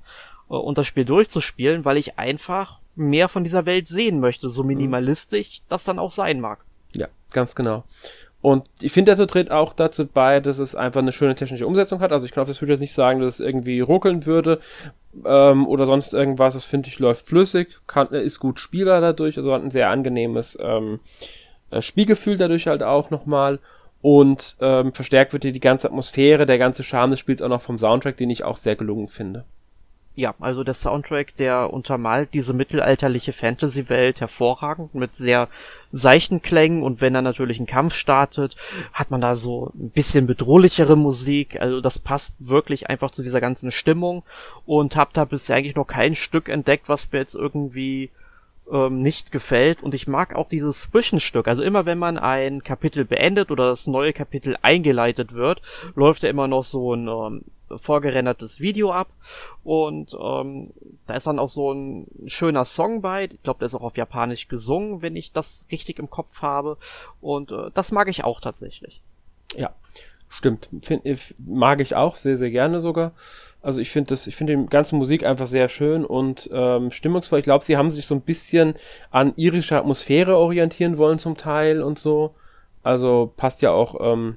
äh, 0.51 0.55
und 0.55 0.79
das 0.79 0.87
Spiel 0.87 1.05
durchzuspielen, 1.05 1.85
weil 1.85 1.97
ich 1.97 2.18
einfach 2.18 2.81
mehr 2.97 3.29
von 3.29 3.45
dieser 3.45 3.66
Welt 3.66 3.89
sehen 3.89 4.20
möchte, 4.20 4.49
so 4.49 4.62
mhm. 4.62 4.68
minimalistisch 4.68 5.62
das 5.68 5.85
dann 5.85 5.99
auch 5.99 6.11
sein 6.11 6.41
mag. 6.41 6.64
Ja, 6.95 7.09
ganz 7.33 7.55
genau. 7.55 7.85
Und 8.45 8.66
ich 8.82 8.92
finde, 8.92 9.16
der 9.16 9.26
tritt 9.26 9.51
auch 9.51 9.72
dazu 9.72 10.07
bei, 10.07 10.38
dass 10.38 10.59
es 10.59 10.74
einfach 10.74 11.01
eine 11.01 11.12
schöne 11.12 11.34
technische 11.34 11.66
Umsetzung 11.66 12.01
hat. 12.01 12.12
Also 12.12 12.26
ich 12.26 12.32
kann 12.32 12.42
auf 12.42 12.49
das 12.49 12.61
Video 12.61 12.74
jetzt 12.74 12.82
nicht 12.82 12.92
sagen, 12.92 13.20
dass 13.20 13.40
es 13.40 13.40
irgendwie 13.40 13.80
ruckeln 13.80 14.26
würde 14.26 14.59
ähm, 15.24 15.66
oder 15.66 15.86
sonst 15.86 16.12
irgendwas. 16.12 16.53
Das 16.53 16.66
finde 16.66 16.90
ich 16.90 16.99
läuft 16.99 17.26
flüssig, 17.26 17.80
kann, 17.86 18.09
ist 18.09 18.40
gut 18.40 18.61
spielbar 18.61 19.01
dadurch, 19.01 19.38
also 19.38 19.55
hat 19.55 19.62
ein 19.62 19.70
sehr 19.70 19.88
angenehmes 19.88 20.59
ähm, 20.61 21.01
äh, 21.70 21.80
Spielgefühl 21.80 22.36
dadurch 22.36 22.66
halt 22.66 22.82
auch 22.82 23.09
nochmal. 23.09 23.61
Und 24.03 24.59
ähm, 24.61 24.92
verstärkt 24.92 25.32
wird 25.32 25.45
hier 25.45 25.53
die 25.53 25.59
ganze 25.59 25.88
Atmosphäre, 25.88 26.45
der 26.45 26.59
ganze 26.59 26.84
Charme 26.84 27.12
des 27.12 27.20
Spiels 27.20 27.40
auch 27.40 27.49
noch 27.49 27.62
vom 27.62 27.78
Soundtrack, 27.78 28.18
den 28.18 28.28
ich 28.28 28.45
auch 28.45 28.59
sehr 28.59 28.76
gelungen 28.76 29.09
finde. 29.09 29.47
Ja, 30.17 30.33
also 30.39 30.62
der 30.62 30.75
Soundtrack, 30.75 31.35
der 31.37 31.73
untermalt 31.73 32.35
diese 32.35 32.53
mittelalterliche 32.53 33.33
Fantasy-Welt 33.33 34.21
hervorragend 34.21 34.95
mit 34.95 35.12
sehr 35.12 35.49
seichten 35.91 36.41
Klängen 36.41 36.85
und 36.85 37.01
wenn 37.01 37.17
er 37.17 37.23
natürlich 37.23 37.59
einen 37.59 37.67
Kampf 37.67 37.95
startet, 37.95 38.55
hat 38.93 39.11
man 39.11 39.21
da 39.21 39.35
so 39.35 39.73
ein 39.75 39.91
bisschen 39.91 40.29
bedrohlichere 40.29 40.97
Musik. 40.97 41.61
Also 41.61 41.81
das 41.81 41.99
passt 41.99 42.37
wirklich 42.39 42.89
einfach 42.89 43.11
zu 43.11 43.25
dieser 43.25 43.41
ganzen 43.41 43.73
Stimmung 43.73 44.23
und 44.67 44.95
hab 44.95 45.12
da 45.15 45.25
bisher 45.25 45.57
eigentlich 45.57 45.75
noch 45.75 45.87
kein 45.87 46.15
Stück 46.15 46.49
entdeckt, 46.49 46.89
was 46.89 47.11
mir 47.11 47.19
jetzt 47.19 47.35
irgendwie 47.35 48.11
ähm, 48.71 49.03
nicht 49.03 49.33
gefällt 49.33 49.83
und 49.83 49.95
ich 49.95 50.07
mag 50.07 50.37
auch 50.37 50.49
dieses 50.49 50.83
Zwischenstück. 50.83 51.49
Also 51.49 51.65
immer 51.65 51.87
wenn 51.87 51.99
man 51.99 52.19
ein 52.19 52.62
Kapitel 52.62 53.05
beendet 53.05 53.51
oder 53.51 53.67
das 53.67 53.89
neue 53.89 54.12
Kapitel 54.12 54.57
eingeleitet 54.62 55.35
wird, 55.35 55.61
läuft 55.97 56.23
ja 56.23 56.29
immer 56.29 56.47
noch 56.47 56.62
so 56.62 56.95
ein 56.95 57.09
ähm, 57.09 57.43
vorgerendertes 57.79 58.61
Video 58.61 58.93
ab 58.93 59.09
und 59.62 60.16
ähm, 60.20 60.72
da 61.07 61.14
ist 61.14 61.27
dann 61.27 61.39
auch 61.39 61.49
so 61.49 61.72
ein 61.72 62.07
schöner 62.27 62.64
Song 62.64 63.03
bei. 63.03 63.25
Ich 63.25 63.43
glaube, 63.43 63.59
der 63.59 63.66
ist 63.66 63.75
auch 63.75 63.83
auf 63.83 63.97
Japanisch 63.97 64.49
gesungen, 64.49 65.03
wenn 65.03 65.16
ich 65.16 65.33
das 65.33 65.66
richtig 65.70 65.99
im 65.99 66.11
Kopf 66.11 66.43
habe 66.43 66.77
und 67.20 67.53
äh, 67.53 67.70
das 67.75 67.93
mag 67.93 68.09
ich 68.09 68.25
auch 68.25 68.41
tatsächlich. 68.41 69.03
Ja, 69.57 69.75
stimmt. 70.29 70.68
Find, 70.81 71.05
mag 71.47 71.81
ich 71.81 71.95
auch 71.95 72.16
sehr, 72.16 72.37
sehr 72.37 72.51
gerne 72.51 72.81
sogar. 72.81 73.12
Also 73.64 73.81
ich 73.81 73.91
finde 73.91 74.09
das, 74.09 74.27
ich 74.27 74.37
finde 74.37 74.57
die 74.57 74.66
ganze 74.66 74.95
Musik 74.95 75.25
einfach 75.25 75.47
sehr 75.47 75.70
schön 75.70 76.05
und 76.05 76.51
ähm, 76.53 76.91
stimmungsvoll. 76.91 77.39
Ich 77.39 77.47
glaube, 77.47 77.64
sie 77.64 77.79
haben 77.79 77.91
sich 77.91 78.05
so 78.05 78.14
ein 78.14 78.20
bisschen 78.20 78.75
an 79.11 79.33
irischer 79.37 79.79
Atmosphäre 79.79 80.37
orientieren 80.37 80.99
wollen 80.99 81.18
zum 81.18 81.39
Teil 81.39 81.83
und 81.83 81.99
so. 81.99 82.35
Also 82.83 83.33
passt 83.39 83.62
ja 83.62 83.70
auch, 83.70 83.97
ähm, 84.01 84.35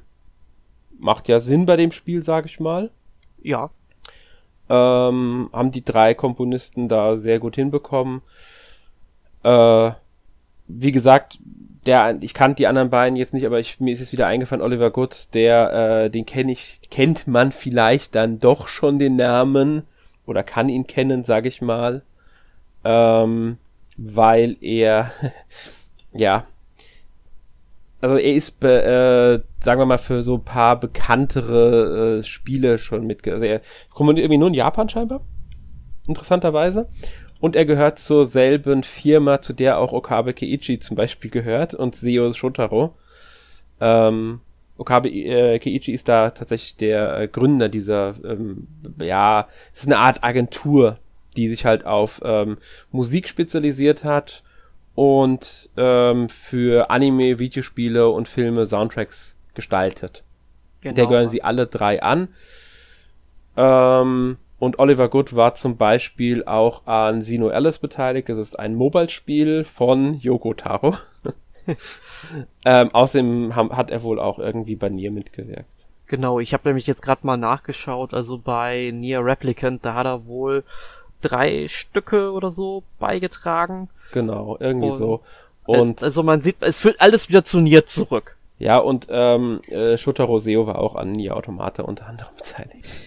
macht 0.97 1.27
ja 1.27 1.41
Sinn 1.41 1.65
bei 1.65 1.75
dem 1.75 1.91
Spiel, 1.91 2.23
sag 2.23 2.45
ich 2.45 2.61
mal. 2.61 2.89
Ja. 3.41 3.69
Ähm, 4.69 5.49
haben 5.53 5.71
die 5.71 5.83
drei 5.83 6.13
Komponisten 6.13 6.87
da 6.87 7.15
sehr 7.15 7.39
gut 7.39 7.55
hinbekommen. 7.55 8.21
Äh, 9.43 9.91
wie 10.67 10.91
gesagt, 10.91 11.39
der, 11.85 12.17
ich 12.19 12.33
kannte 12.33 12.57
die 12.57 12.67
anderen 12.67 12.89
beiden 12.89 13.15
jetzt 13.15 13.33
nicht, 13.33 13.45
aber 13.45 13.59
ich, 13.59 13.79
mir 13.79 13.93
ist 13.93 13.99
jetzt 13.99 14.11
wieder 14.11 14.27
eingefallen, 14.27 14.61
Oliver 14.61 14.91
Good, 14.91 15.33
der, 15.33 16.03
äh, 16.03 16.09
den 16.09 16.25
kenne 16.25 16.51
ich, 16.51 16.81
kennt 16.91 17.27
man 17.27 17.51
vielleicht 17.53 18.13
dann 18.15 18.39
doch 18.39 18.67
schon 18.67 18.99
den 18.99 19.15
Namen 19.15 19.83
oder 20.25 20.43
kann 20.43 20.67
ihn 20.67 20.85
kennen, 20.85 21.23
sag 21.23 21.45
ich 21.45 21.61
mal, 21.61 22.03
ähm, 22.83 23.57
weil 23.97 24.57
er, 24.59 25.11
ja, 26.13 26.45
also 28.01 28.15
er 28.15 28.33
ist, 28.33 28.63
äh, 28.63 29.39
sagen 29.59 29.81
wir 29.81 29.85
mal, 29.85 29.97
für 29.97 30.21
so 30.21 30.37
paar 30.37 30.79
bekanntere 30.79 32.19
äh, 32.19 32.23
Spiele 32.23 32.77
schon 32.77 33.07
mit, 33.07 33.27
also 33.27 33.45
er 33.45 33.61
kommt 33.89 34.19
irgendwie 34.19 34.37
nur 34.37 34.49
in 34.49 34.53
Japan 34.53 34.89
scheinbar, 34.89 35.21
interessanterweise. 36.07 36.87
Und 37.39 37.55
er 37.55 37.65
gehört 37.65 37.99
zur 37.99 38.25
selben 38.25 38.81
Firma, 38.81 39.41
zu 39.41 39.53
der 39.53 39.77
auch 39.77 39.93
Okabe 39.93 40.33
Keiichi 40.33 40.79
zum 40.79 40.95
Beispiel 40.95 41.29
gehört 41.29 41.75
und 41.75 41.95
Seo 41.95 42.33
Shotaro. 42.33 42.95
Ähm, 43.79 44.41
Okabe 44.77 45.09
äh, 45.09 45.59
Keiichi 45.59 45.91
ist 45.91 46.07
da 46.07 46.31
tatsächlich 46.31 46.77
der 46.77 47.19
äh, 47.19 47.27
Gründer 47.27 47.69
dieser, 47.69 48.15
ähm, 48.23 48.67
ja, 48.99 49.47
es 49.71 49.81
ist 49.81 49.87
eine 49.87 49.99
Art 49.99 50.23
Agentur, 50.23 50.97
die 51.35 51.47
sich 51.47 51.65
halt 51.65 51.85
auf 51.85 52.21
ähm, 52.25 52.57
Musik 52.91 53.27
spezialisiert 53.27 54.03
hat 54.03 54.43
und 54.97 55.69
ähm, 55.77 56.27
für 56.27 56.89
Anime, 56.89 57.37
Videospiele 57.37 58.09
und 58.09 58.27
Filme 58.27 58.65
Soundtracks 58.65 59.37
gestaltet. 59.53 60.23
Genau. 60.81 60.95
Der 60.95 61.05
gehören 61.05 61.29
sie 61.29 61.43
alle 61.43 61.67
drei 61.67 62.01
an. 62.01 62.29
Ähm, 63.55 64.37
und 64.57 64.79
Oliver 64.79 65.07
Good 65.07 65.35
war 65.35 65.53
zum 65.53 65.77
Beispiel 65.77 66.45
auch 66.45 66.87
an 66.87 67.21
Sino 67.21 67.49
Alice 67.49 67.77
beteiligt. 67.77 68.27
Das 68.27 68.39
ist 68.39 68.57
ein 68.57 68.73
Mobile-Spiel 68.73 69.65
von 69.65 70.15
Yoko 70.15 70.55
Taro. 70.55 70.95
ähm, 72.65 72.89
außerdem 72.91 73.55
hat 73.55 73.91
er 73.91 74.01
wohl 74.01 74.19
auch 74.19 74.39
irgendwie 74.39 74.75
bei 74.75 74.89
Nier 74.89 75.11
mitgewirkt. 75.11 75.85
Genau, 76.07 76.39
ich 76.39 76.53
habe 76.53 76.69
nämlich 76.69 76.87
jetzt 76.87 77.03
gerade 77.03 77.23
mal 77.23 77.37
nachgeschaut. 77.37 78.15
Also 78.15 78.39
bei 78.39 78.91
Nier 78.95 79.23
Replicant, 79.23 79.85
da 79.85 79.93
hat 79.93 80.07
er 80.07 80.25
wohl 80.25 80.63
drei 81.21 81.67
Stücke 81.67 82.31
oder 82.31 82.49
so 82.49 82.83
beigetragen. 82.99 83.89
Genau, 84.13 84.57
irgendwie 84.59 84.89
und, 84.89 84.97
so. 84.97 85.21
Und 85.65 86.03
also 86.03 86.23
man 86.23 86.41
sieht, 86.41 86.57
es 86.61 86.79
führt 86.79 87.01
alles 87.01 87.27
wieder 87.29 87.43
zu 87.43 87.59
Nier 87.59 87.85
zurück. 87.85 88.36
Ja, 88.59 88.79
und 88.79 89.07
ähm, 89.11 89.61
äh, 89.67 89.97
Shotaro 89.97 90.39
Seo 90.39 90.65
war 90.65 90.79
auch 90.79 90.95
an 90.95 91.11
Nier 91.11 91.35
Automata 91.35 91.83
unter 91.83 92.07
anderem 92.07 92.31
beteiligt. 92.37 93.01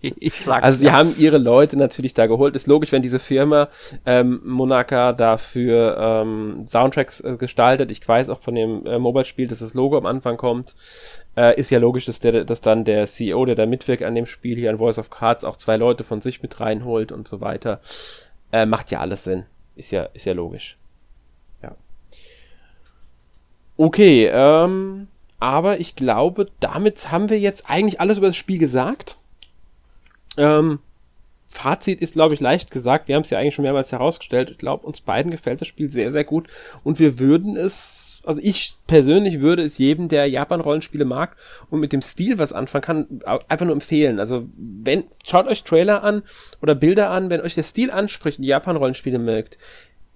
ich 0.00 0.34
sag's 0.34 0.64
also 0.64 0.78
sie 0.78 0.86
ja. 0.86 0.92
haben 0.92 1.14
ihre 1.16 1.38
Leute 1.38 1.76
natürlich 1.76 2.12
da 2.12 2.26
geholt. 2.26 2.56
Ist 2.56 2.66
logisch, 2.66 2.90
wenn 2.90 3.02
diese 3.02 3.20
Firma 3.20 3.68
ähm, 4.04 4.40
Monaka 4.44 5.12
dafür 5.12 5.96
ähm, 5.96 6.66
Soundtracks 6.66 7.20
äh, 7.20 7.36
gestaltet. 7.36 7.92
Ich 7.92 8.06
weiß 8.06 8.30
auch 8.30 8.40
von 8.40 8.56
dem 8.56 8.84
äh, 8.84 8.98
Mobile-Spiel, 8.98 9.46
dass 9.46 9.60
das 9.60 9.74
Logo 9.74 9.96
am 9.96 10.06
Anfang 10.06 10.36
kommt. 10.36 10.74
Äh, 11.36 11.56
ist 11.58 11.70
ja 11.70 11.78
logisch, 11.78 12.06
dass, 12.06 12.18
der, 12.18 12.44
dass 12.44 12.60
dann 12.60 12.84
der 12.84 13.06
CEO, 13.06 13.44
der 13.44 13.54
da 13.54 13.66
mitwirkt 13.66 14.02
an 14.02 14.16
dem 14.16 14.26
Spiel 14.26 14.56
hier 14.56 14.70
an 14.70 14.78
Voice 14.78 14.98
of 14.98 15.10
Cards, 15.10 15.44
auch 15.44 15.56
zwei 15.56 15.76
Leute 15.76 16.02
von 16.02 16.20
sich 16.20 16.42
mit 16.42 16.58
reinholt 16.58 17.12
und 17.12 17.28
so 17.28 17.40
weiter. 17.40 17.80
Äh, 18.50 18.66
macht 18.66 18.90
ja 18.90 18.98
alles 18.98 19.22
Sinn. 19.22 19.44
Ist 19.76 19.92
ja, 19.92 20.08
ist 20.14 20.26
ja 20.26 20.32
logisch. 20.32 20.79
Okay, 23.80 24.26
ähm, 24.30 25.08
aber 25.38 25.80
ich 25.80 25.96
glaube, 25.96 26.48
damit 26.60 27.10
haben 27.10 27.30
wir 27.30 27.40
jetzt 27.40 27.64
eigentlich 27.66 27.98
alles 27.98 28.18
über 28.18 28.26
das 28.26 28.36
Spiel 28.36 28.58
gesagt. 28.58 29.16
Ähm, 30.36 30.80
Fazit 31.48 32.02
ist, 32.02 32.12
glaube 32.12 32.34
ich, 32.34 32.40
leicht 32.40 32.70
gesagt. 32.70 33.08
Wir 33.08 33.14
haben 33.14 33.22
es 33.22 33.30
ja 33.30 33.38
eigentlich 33.38 33.54
schon 33.54 33.62
mehrmals 33.62 33.90
herausgestellt. 33.90 34.50
Ich 34.50 34.58
glaube, 34.58 34.86
uns 34.86 35.00
beiden 35.00 35.30
gefällt 35.30 35.62
das 35.62 35.68
Spiel 35.68 35.88
sehr, 35.90 36.12
sehr 36.12 36.24
gut. 36.24 36.48
Und 36.84 36.98
wir 36.98 37.18
würden 37.18 37.56
es, 37.56 38.20
also 38.22 38.38
ich 38.42 38.74
persönlich 38.86 39.40
würde 39.40 39.62
es 39.62 39.78
jedem, 39.78 40.08
der 40.08 40.26
Japan-Rollenspiele 40.26 41.06
mag 41.06 41.38
und 41.70 41.80
mit 41.80 41.94
dem 41.94 42.02
Stil 42.02 42.38
was 42.38 42.52
anfangen 42.52 42.82
kann, 42.82 43.22
einfach 43.48 43.64
nur 43.64 43.74
empfehlen. 43.74 44.20
Also, 44.20 44.46
wenn, 44.58 45.04
schaut 45.26 45.46
euch 45.46 45.64
Trailer 45.64 46.04
an 46.04 46.22
oder 46.60 46.74
Bilder 46.74 47.08
an, 47.08 47.30
wenn 47.30 47.40
euch 47.40 47.54
der 47.54 47.62
Stil 47.62 47.90
anspricht 47.90 48.40
und 48.40 48.44
Japan-Rollenspiele 48.44 49.18
mögt, 49.18 49.56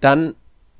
dann 0.02 0.34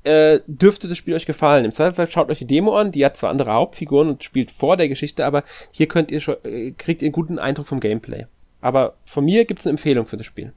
äh, 0.05 0.41
dürfte 0.47 0.87
das 0.87 0.97
Spiel 0.97 1.15
euch 1.15 1.25
gefallen. 1.25 1.65
Im 1.65 1.71
Zweifelsfall 1.71 2.09
schaut 2.09 2.29
euch 2.29 2.39
die 2.39 2.47
Demo 2.47 2.77
an, 2.77 2.91
die 2.91 3.05
hat 3.05 3.17
zwar 3.17 3.29
andere 3.29 3.53
Hauptfiguren 3.53 4.09
und 4.09 4.23
spielt 4.23 4.51
vor 4.51 4.77
der 4.77 4.87
Geschichte, 4.87 5.25
aber 5.25 5.43
hier 5.71 5.87
könnt 5.87 6.11
ihr 6.11 6.19
schon, 6.19 6.35
äh, 6.43 6.71
kriegt 6.71 7.01
ihr 7.01 7.07
einen 7.07 7.13
guten 7.13 7.39
Eindruck 7.39 7.67
vom 7.67 7.79
Gameplay. 7.79 8.27
Aber 8.61 8.93
von 9.03 9.25
mir 9.25 9.45
gibt 9.45 9.59
es 9.59 9.67
eine 9.67 9.71
Empfehlung 9.71 10.07
für 10.07 10.17
das 10.17 10.25
Spiel. 10.25 10.53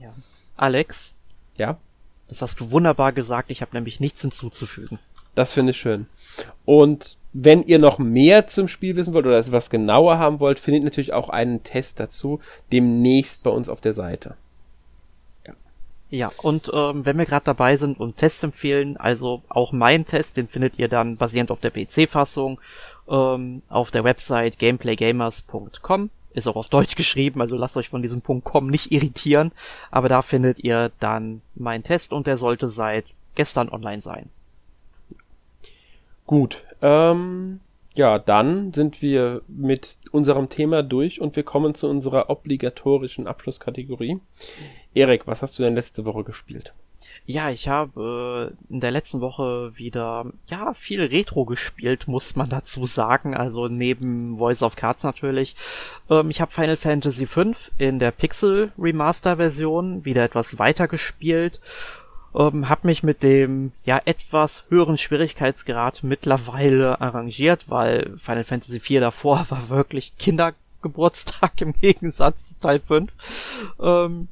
Ja. 0.00 0.12
Alex? 0.56 1.14
Ja? 1.58 1.78
Das 2.28 2.42
hast 2.42 2.60
du 2.60 2.70
wunderbar 2.70 3.12
gesagt, 3.12 3.50
ich 3.50 3.62
habe 3.62 3.74
nämlich 3.74 4.00
nichts 4.00 4.20
hinzuzufügen. 4.20 4.98
Das 5.34 5.52
finde 5.52 5.70
ich 5.70 5.78
schön. 5.78 6.06
Und 6.64 7.16
wenn 7.32 7.62
ihr 7.62 7.78
noch 7.78 7.98
mehr 7.98 8.46
zum 8.48 8.68
Spiel 8.68 8.96
wissen 8.96 9.14
wollt 9.14 9.26
oder 9.26 9.38
etwas 9.38 9.70
genauer 9.70 10.18
haben 10.18 10.40
wollt, 10.40 10.58
findet 10.58 10.84
natürlich 10.84 11.12
auch 11.12 11.28
einen 11.28 11.62
Test 11.62 12.00
dazu 12.00 12.40
demnächst 12.72 13.42
bei 13.42 13.50
uns 13.50 13.68
auf 13.68 13.80
der 13.80 13.94
Seite. 13.94 14.36
Ja, 16.10 16.32
und 16.38 16.70
ähm, 16.72 17.04
wenn 17.04 17.18
wir 17.18 17.26
gerade 17.26 17.44
dabei 17.44 17.76
sind 17.76 18.00
und 18.00 18.16
Tests 18.16 18.42
empfehlen, 18.42 18.96
also 18.96 19.42
auch 19.48 19.72
mein 19.72 20.06
Test, 20.06 20.38
den 20.38 20.48
findet 20.48 20.78
ihr 20.78 20.88
dann 20.88 21.16
basierend 21.16 21.50
auf 21.50 21.60
der 21.60 21.70
PC-Fassung 21.70 22.60
ähm, 23.08 23.62
auf 23.68 23.90
der 23.90 24.04
Website 24.04 24.58
gameplaygamers.com. 24.58 26.10
Ist 26.32 26.46
auch 26.46 26.56
auf 26.56 26.68
Deutsch 26.68 26.94
geschrieben, 26.96 27.42
also 27.42 27.56
lasst 27.56 27.76
euch 27.76 27.90
von 27.90 28.02
diesem 28.02 28.22
Punkt 28.22 28.44
.com 28.44 28.68
nicht 28.68 28.90
irritieren. 28.90 29.52
Aber 29.90 30.08
da 30.08 30.22
findet 30.22 30.60
ihr 30.60 30.92
dann 30.98 31.42
meinen 31.54 31.84
Test 31.84 32.14
und 32.14 32.26
der 32.26 32.38
sollte 32.38 32.70
seit 32.70 33.06
gestern 33.34 33.68
online 33.68 34.00
sein. 34.00 34.30
Gut, 36.26 36.64
ähm, 36.82 37.60
ja, 37.94 38.18
dann 38.18 38.72
sind 38.72 39.02
wir 39.02 39.42
mit 39.48 39.98
unserem 40.12 40.48
Thema 40.48 40.82
durch 40.82 41.20
und 41.20 41.34
wir 41.36 41.42
kommen 41.42 41.74
zu 41.74 41.88
unserer 41.88 42.30
obligatorischen 42.30 43.26
Abschlusskategorie. 43.26 44.20
Erik, 44.98 45.26
was 45.26 45.42
hast 45.42 45.58
du 45.58 45.62
denn 45.62 45.74
letzte 45.74 46.04
Woche 46.04 46.24
gespielt? 46.24 46.74
Ja, 47.24 47.50
ich 47.50 47.68
habe 47.68 48.54
äh, 48.70 48.72
in 48.72 48.80
der 48.80 48.90
letzten 48.90 49.20
Woche 49.20 49.76
wieder 49.76 50.32
ja 50.46 50.72
viel 50.72 51.02
Retro 51.02 51.44
gespielt, 51.44 52.08
muss 52.08 52.36
man 52.36 52.48
dazu 52.48 52.86
sagen. 52.86 53.36
Also 53.36 53.68
neben 53.68 54.38
Voice 54.38 54.62
of 54.62 54.76
Cards 54.76 55.04
natürlich. 55.04 55.54
Ähm, 56.10 56.30
ich 56.30 56.40
habe 56.40 56.50
Final 56.50 56.76
Fantasy 56.76 57.26
V 57.26 57.52
in 57.76 57.98
der 57.98 58.10
Pixel 58.10 58.72
Remaster 58.78 59.36
Version 59.36 60.04
wieder 60.04 60.24
etwas 60.24 60.58
weiter 60.58 60.88
gespielt. 60.88 61.60
Ähm, 62.34 62.68
hab 62.68 62.84
mich 62.84 63.02
mit 63.02 63.22
dem 63.22 63.72
ja 63.84 64.00
etwas 64.04 64.64
höheren 64.70 64.98
Schwierigkeitsgrad 64.98 66.02
mittlerweile 66.02 67.00
arrangiert, 67.00 67.68
weil 67.68 68.16
Final 68.16 68.44
Fantasy 68.44 68.76
IV 68.76 69.00
davor 69.00 69.46
war 69.50 69.68
wirklich 69.68 70.16
Kindergeburtstag 70.16 71.60
im 71.60 71.74
Gegensatz 71.74 72.48
zu 72.48 72.54
Teil 72.58 72.80
5. 72.80 73.12
Ähm, 73.80 74.28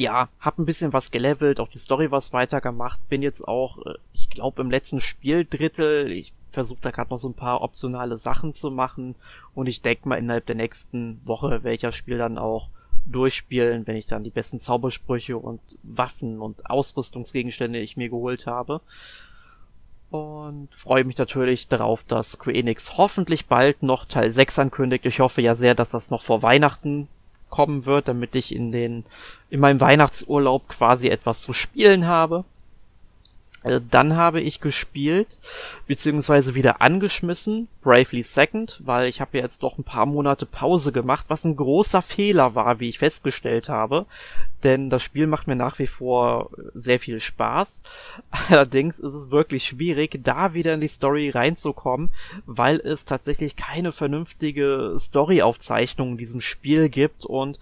ja, 0.00 0.30
hab 0.40 0.58
ein 0.58 0.64
bisschen 0.64 0.94
was 0.94 1.10
gelevelt, 1.10 1.60
auch 1.60 1.68
die 1.68 1.78
Story 1.78 2.10
was 2.10 2.32
weitergemacht, 2.32 3.06
bin 3.10 3.20
jetzt 3.20 3.46
auch, 3.46 3.78
äh, 3.84 3.94
ich 4.14 4.30
glaube, 4.30 4.62
im 4.62 4.70
letzten 4.70 5.00
Spieldrittel, 5.00 6.10
ich 6.10 6.32
versuche 6.50 6.80
da 6.80 6.90
gerade 6.90 7.10
noch 7.10 7.18
so 7.18 7.28
ein 7.28 7.34
paar 7.34 7.60
optionale 7.60 8.16
Sachen 8.16 8.54
zu 8.54 8.70
machen 8.70 9.14
und 9.54 9.68
ich 9.68 9.82
denke 9.82 10.08
mal 10.08 10.16
innerhalb 10.16 10.46
der 10.46 10.56
nächsten 10.56 11.20
Woche 11.24 11.64
welcher 11.64 11.92
Spiel 11.92 12.16
dann 12.16 12.38
auch 12.38 12.70
durchspielen, 13.04 13.86
wenn 13.86 13.96
ich 13.96 14.06
dann 14.06 14.24
die 14.24 14.30
besten 14.30 14.58
Zaubersprüche 14.58 15.36
und 15.36 15.60
Waffen 15.82 16.40
und 16.40 16.68
Ausrüstungsgegenstände 16.68 17.78
ich 17.78 17.96
mir 17.96 18.08
geholt 18.08 18.46
habe. 18.46 18.80
Und 20.10 20.74
freue 20.74 21.04
mich 21.04 21.18
natürlich 21.18 21.68
darauf, 21.68 22.04
dass 22.04 22.32
Square 22.32 22.74
hoffentlich 22.96 23.46
bald 23.46 23.82
noch 23.82 24.06
Teil 24.06 24.32
6 24.32 24.58
ankündigt. 24.58 25.06
Ich 25.06 25.20
hoffe 25.20 25.40
ja 25.40 25.54
sehr, 25.54 25.74
dass 25.74 25.90
das 25.90 26.10
noch 26.10 26.22
vor 26.22 26.42
Weihnachten 26.42 27.06
kommen 27.50 27.86
wird, 27.86 28.08
damit 28.08 28.34
ich 28.34 28.54
in 28.54 28.72
den, 28.72 29.04
in 29.50 29.60
meinem 29.60 29.80
Weihnachtsurlaub 29.80 30.68
quasi 30.68 31.08
etwas 31.08 31.42
zu 31.42 31.52
spielen 31.52 32.06
habe. 32.06 32.44
Äh, 33.62 33.80
dann 33.90 34.16
habe 34.16 34.40
ich 34.40 34.60
gespielt, 34.60 35.38
beziehungsweise 35.86 36.54
wieder 36.54 36.80
angeschmissen, 36.80 37.68
Bravely 37.82 38.22
Second, 38.22 38.80
weil 38.84 39.08
ich 39.08 39.20
habe 39.20 39.38
ja 39.38 39.44
jetzt 39.44 39.62
doch 39.62 39.78
ein 39.78 39.84
paar 39.84 40.06
Monate 40.06 40.46
Pause 40.46 40.92
gemacht, 40.92 41.26
was 41.28 41.44
ein 41.44 41.56
großer 41.56 42.02
Fehler 42.02 42.54
war, 42.54 42.80
wie 42.80 42.88
ich 42.88 42.98
festgestellt 42.98 43.68
habe. 43.68 44.06
Denn 44.62 44.90
das 44.90 45.02
Spiel 45.02 45.26
macht 45.26 45.46
mir 45.46 45.56
nach 45.56 45.78
wie 45.78 45.86
vor 45.86 46.50
sehr 46.74 46.98
viel 46.98 47.20
Spaß. 47.20 47.82
Allerdings 48.48 48.98
ist 48.98 49.14
es 49.14 49.30
wirklich 49.30 49.64
schwierig, 49.64 50.20
da 50.22 50.54
wieder 50.54 50.74
in 50.74 50.80
die 50.80 50.88
Story 50.88 51.30
reinzukommen, 51.30 52.10
weil 52.46 52.76
es 52.80 53.04
tatsächlich 53.04 53.56
keine 53.56 53.92
vernünftige 53.92 54.96
Storyaufzeichnung 54.98 56.12
in 56.12 56.18
diesem 56.18 56.40
Spiel 56.40 56.88
gibt 56.88 57.24
und 57.24 57.58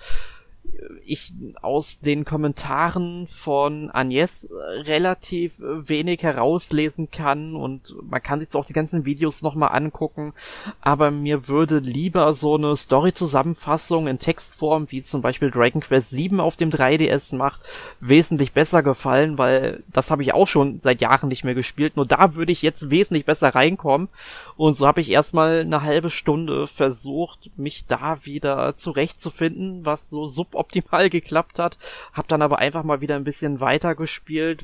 ich 1.04 1.32
aus 1.62 2.00
den 2.00 2.24
Kommentaren 2.24 3.26
von 3.26 3.90
Agnes 3.90 4.44
äh, 4.44 4.80
relativ 4.82 5.60
äh, 5.60 5.88
wenig 5.88 6.22
herauslesen 6.22 7.10
kann 7.10 7.54
und 7.54 7.96
man 8.08 8.22
kann 8.22 8.40
sich 8.40 8.54
auch 8.54 8.64
die 8.64 8.72
ganzen 8.72 9.04
Videos 9.04 9.42
nochmal 9.42 9.70
angucken, 9.76 10.34
aber 10.80 11.10
mir 11.10 11.48
würde 11.48 11.78
lieber 11.78 12.32
so 12.34 12.54
eine 12.56 12.76
Story-Zusammenfassung 12.76 14.06
in 14.06 14.18
Textform, 14.18 14.86
wie 14.90 15.02
zum 15.02 15.22
Beispiel 15.22 15.50
Dragon 15.50 15.80
Quest 15.80 16.10
7 16.10 16.40
auf 16.40 16.56
dem 16.56 16.70
3DS 16.70 17.34
macht, 17.34 17.62
wesentlich 18.00 18.52
besser 18.52 18.82
gefallen, 18.82 19.38
weil 19.38 19.82
das 19.92 20.10
habe 20.10 20.22
ich 20.22 20.34
auch 20.34 20.48
schon 20.48 20.80
seit 20.82 21.00
Jahren 21.00 21.28
nicht 21.28 21.44
mehr 21.44 21.54
gespielt, 21.54 21.96
nur 21.96 22.06
da 22.06 22.34
würde 22.34 22.52
ich 22.52 22.62
jetzt 22.62 22.90
wesentlich 22.90 23.24
besser 23.24 23.54
reinkommen. 23.54 24.08
Und 24.56 24.76
so 24.76 24.86
habe 24.86 25.00
ich 25.00 25.10
erstmal 25.10 25.60
eine 25.60 25.82
halbe 25.82 26.10
Stunde 26.10 26.66
versucht, 26.66 27.50
mich 27.56 27.86
da 27.86 28.24
wieder 28.24 28.76
zurechtzufinden, 28.76 29.84
was 29.84 30.10
so 30.10 30.26
suboptimal 30.26 30.67
optimal 30.68 31.08
geklappt 31.08 31.58
hat. 31.58 31.78
Hab 32.12 32.28
dann 32.28 32.42
aber 32.42 32.58
einfach 32.58 32.84
mal 32.84 33.00
wieder 33.00 33.16
ein 33.16 33.24
bisschen 33.24 33.60
weiter 33.60 33.94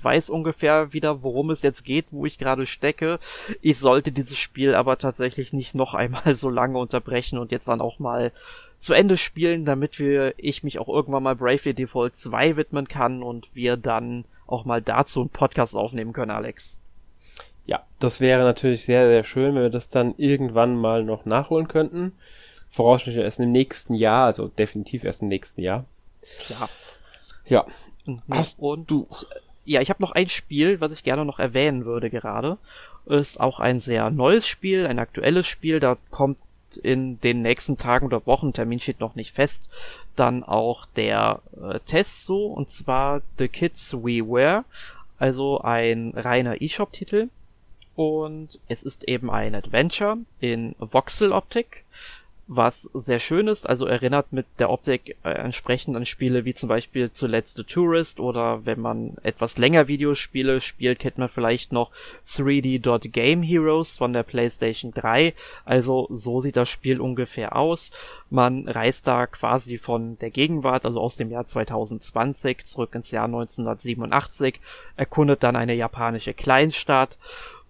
weiß 0.03 0.31
ungefähr 0.31 0.93
wieder, 0.93 1.23
worum 1.23 1.51
es 1.51 1.63
jetzt 1.63 1.85
geht, 1.85 2.07
wo 2.11 2.27
ich 2.27 2.39
gerade 2.39 2.67
stecke. 2.67 3.19
Ich 3.63 3.79
sollte 3.79 4.13
dieses 4.13 4.39
Spiel 4.39 4.75
aber 4.75 4.99
tatsächlich 4.99 5.53
nicht 5.53 5.75
noch 5.75 5.95
einmal 5.95 6.35
so 6.37 6.51
lange 6.51 6.79
unterbrechen 6.79 7.39
und 7.39 7.53
jetzt 7.53 7.69
dann 7.69 7.81
auch 7.81 7.99
mal 7.99 8.33
zu 8.79 8.93
Ende 8.93 9.17
spielen, 9.17 9.65
damit 9.65 9.99
wir, 9.99 10.35
ich 10.37 10.63
mich 10.63 10.79
auch 10.79 10.89
irgendwann 10.89 11.23
mal 11.23 11.37
Bravely 11.37 11.73
Default 11.73 12.15
2 12.17 12.57
widmen 12.57 12.87
kann 12.87 13.23
und 13.23 13.55
wir 13.55 13.79
dann 13.79 14.27
auch 14.47 14.67
mal 14.67 14.83
dazu 14.83 15.21
einen 15.21 15.31
Podcast 15.31 15.75
aufnehmen 15.75 16.13
können, 16.13 16.31
Alex. 16.31 16.81
Ja, 17.65 17.83
das 17.99 18.21
wäre 18.21 18.43
natürlich 18.43 18.85
sehr, 18.85 19.09
sehr 19.09 19.25
schön, 19.25 19.55
wenn 19.55 19.63
wir 19.63 19.71
das 19.71 19.89
dann 19.89 20.15
irgendwann 20.19 20.77
mal 20.77 21.03
noch 21.03 21.25
nachholen 21.25 21.67
könnten. 21.67 22.13
Voraussichtlich 22.69 23.25
erst 23.25 23.41
im 23.41 23.53
nächsten 23.53 23.95
Jahr, 23.95 24.27
also 24.27 24.49
definitiv 24.49 25.05
erst 25.05 25.23
im 25.23 25.29
nächsten 25.29 25.63
Jahr. 25.63 25.87
Ja. 26.49 26.69
Ja. 27.47 27.67
Mhm. 28.07 28.23
Hast 28.31 28.59
und 28.59 28.91
du. 28.91 29.07
Ja, 29.65 29.81
ich 29.81 29.89
habe 29.91 30.03
noch 30.03 30.13
ein 30.13 30.29
Spiel, 30.29 30.81
was 30.81 30.93
ich 30.93 31.05
gerne 31.05 31.25
noch 31.25 31.39
erwähnen 31.39 31.85
würde 31.85 32.11
gerade. 32.11 32.59
Ist 33.07 33.41
auch 33.41 33.61
ein 33.61 33.81
sehr 33.81 34.11
neues 34.11 34.47
Spiel, 34.47 34.87
ein 34.87 34.99
aktuelles 34.99 35.47
Spiel. 35.47 35.81
Da 35.81 35.97
kommt 36.11 36.41
in 36.77 37.21
den 37.21 37.41
nächsten 37.41 37.77
Tagen 37.77 38.07
oder 38.07 38.27
Wochen, 38.27 38.53
Termin 38.53 38.81
steht 38.81 39.01
noch 39.01 39.15
nicht 39.15 39.33
fest, 39.33 39.69
dann 40.17 40.43
auch 40.43 40.87
der 40.87 41.41
äh, 41.63 41.79
Test 41.81 42.27
so, 42.27 42.47
und 42.47 42.69
zwar 42.69 43.23
The 43.39 43.49
Kids 43.49 43.95
We 43.95 44.27
Wear, 44.27 44.65
also 45.19 45.61
ein 45.61 46.13
reiner 46.17 46.61
eShop-Titel. 46.61 47.29
Und 47.97 48.59
es 48.67 48.83
ist 48.83 49.05
eben 49.05 49.31
ein 49.31 49.55
Adventure 49.55 50.19
in 50.41 50.75
Voxel-Optik 50.81 51.85
was 52.47 52.91
sehr 52.93 53.21
schön 53.21 53.49
ist, 53.49 53.69
also 53.69 53.87
erinnert 53.87 54.33
mit 54.33 54.47
der 54.59 54.69
Optik 54.69 55.17
äh, 55.25 55.31
entsprechend 55.31 55.97
an 55.97 56.05
Spiele 56.05 56.45
wie 56.45 56.53
zum 56.53 56.69
Beispiel 56.69 57.11
zuletzt 57.11 57.57
The 57.57 57.65
Tourist 57.65 58.21
oder 58.21 58.67
wenn 58.67 58.81
man 58.81 59.17
etwas 59.23 59.57
länger 59.57 59.89
Videospiele 59.89 60.61
spielt, 60.61 60.99
kennt 60.99 61.17
man 61.17 61.31
vielleicht 61.31 61.73
noch 61.73 61.91
3D 62.27 63.09
Game 63.09 63.43
Heroes 63.43 63.97
von 63.97 64.13
der 64.13 64.25
PlayStation 64.25 64.93
3. 64.93 65.33
Also 65.65 66.07
so 66.11 66.41
sieht 66.41 66.57
das 66.57 66.69
Spiel 66.69 67.01
ungefähr 67.01 67.57
aus. 67.57 67.91
Man 68.29 68.69
reist 68.69 69.07
da 69.07 69.27
quasi 69.27 69.79
von 69.79 70.19
der 70.19 70.31
Gegenwart, 70.31 70.85
also 70.85 71.01
aus 71.01 71.17
dem 71.17 71.31
Jahr 71.31 71.47
2020 71.47 72.65
zurück 72.65 72.95
ins 72.95 73.11
Jahr 73.11 73.27
1987, 73.27 74.61
erkundet 74.97 75.43
dann 75.43 75.57
eine 75.57 75.75
japanische 75.75 76.35
Kleinstadt 76.35 77.19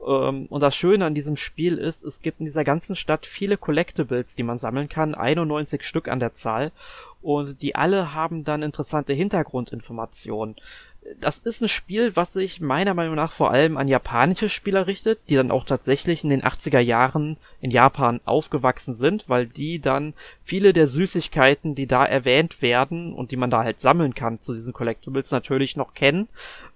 und 0.04 0.60
das 0.60 0.76
Schöne 0.76 1.06
an 1.06 1.14
diesem 1.14 1.36
Spiel 1.36 1.78
ist, 1.78 2.04
es 2.04 2.20
gibt 2.20 2.40
in 2.40 2.44
dieser 2.44 2.64
ganzen 2.64 2.94
Stadt 2.94 3.24
viele 3.24 3.56
Collectibles, 3.56 4.36
die 4.36 4.42
man 4.42 4.58
sammeln 4.58 4.88
kann, 4.88 5.14
91 5.14 5.82
Stück 5.82 6.08
an 6.08 6.20
der 6.20 6.34
Zahl. 6.34 6.72
Und 7.22 7.62
die 7.62 7.74
alle 7.74 8.12
haben 8.12 8.44
dann 8.44 8.62
interessante 8.62 9.14
Hintergrundinformationen. 9.14 10.56
Das 11.20 11.38
ist 11.38 11.60
ein 11.60 11.68
Spiel, 11.68 12.16
was 12.16 12.32
sich 12.32 12.60
meiner 12.60 12.94
Meinung 12.94 13.14
nach 13.14 13.32
vor 13.32 13.50
allem 13.50 13.76
an 13.76 13.88
japanische 13.88 14.48
Spieler 14.48 14.86
richtet, 14.86 15.20
die 15.28 15.34
dann 15.34 15.50
auch 15.50 15.64
tatsächlich 15.64 16.24
in 16.24 16.30
den 16.30 16.42
80er 16.42 16.78
Jahren 16.78 17.36
in 17.60 17.70
Japan 17.70 18.20
aufgewachsen 18.24 18.94
sind, 18.94 19.28
weil 19.28 19.46
die 19.46 19.80
dann 19.80 20.14
viele 20.42 20.72
der 20.72 20.86
Süßigkeiten, 20.86 21.74
die 21.74 21.86
da 21.86 22.04
erwähnt 22.04 22.62
werden 22.62 23.12
und 23.12 23.30
die 23.30 23.36
man 23.36 23.50
da 23.50 23.64
halt 23.64 23.80
sammeln 23.80 24.14
kann 24.14 24.40
zu 24.40 24.54
diesen 24.54 24.72
Collectibles 24.72 25.30
natürlich 25.30 25.76
noch 25.76 25.94
kennen. 25.94 26.28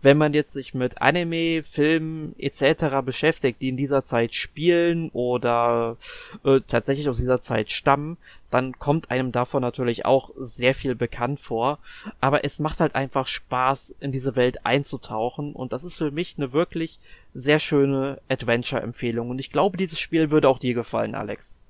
Wenn 0.02 0.18
man 0.18 0.34
jetzt 0.34 0.52
sich 0.52 0.74
mit 0.74 1.00
Anime, 1.00 1.62
Filmen 1.62 2.34
etc. 2.38 3.02
beschäftigt, 3.04 3.62
die 3.62 3.70
in 3.70 3.76
dieser 3.76 4.04
Zeit 4.04 4.34
spielen 4.34 5.10
oder 5.10 5.96
äh, 6.44 6.60
tatsächlich 6.66 7.08
aus 7.08 7.16
dieser 7.16 7.40
Zeit 7.40 7.70
stammen, 7.70 8.18
dann 8.50 8.78
kommt 8.78 9.10
einem 9.10 9.32
davon 9.32 9.62
natürlich 9.62 10.06
auch 10.06 10.30
sehr 10.38 10.74
viel 10.74 10.94
bekannt 10.94 11.40
vor. 11.40 11.78
Aber 12.20 12.44
es 12.44 12.58
macht 12.58 12.80
halt 12.80 12.94
einfach 12.94 13.26
Spaß, 13.26 13.94
in 14.00 14.12
diese 14.12 14.36
Welt 14.36 14.64
einzutauchen. 14.64 15.52
Und 15.52 15.72
das 15.72 15.84
ist 15.84 15.98
für 15.98 16.10
mich 16.10 16.36
eine 16.36 16.52
wirklich 16.52 16.98
sehr 17.34 17.58
schöne 17.58 18.20
Adventure-Empfehlung. 18.28 19.30
Und 19.30 19.38
ich 19.38 19.52
glaube, 19.52 19.76
dieses 19.76 19.98
Spiel 19.98 20.30
würde 20.30 20.48
auch 20.48 20.58
dir 20.58 20.74
gefallen, 20.74 21.14
Alex. 21.14 21.60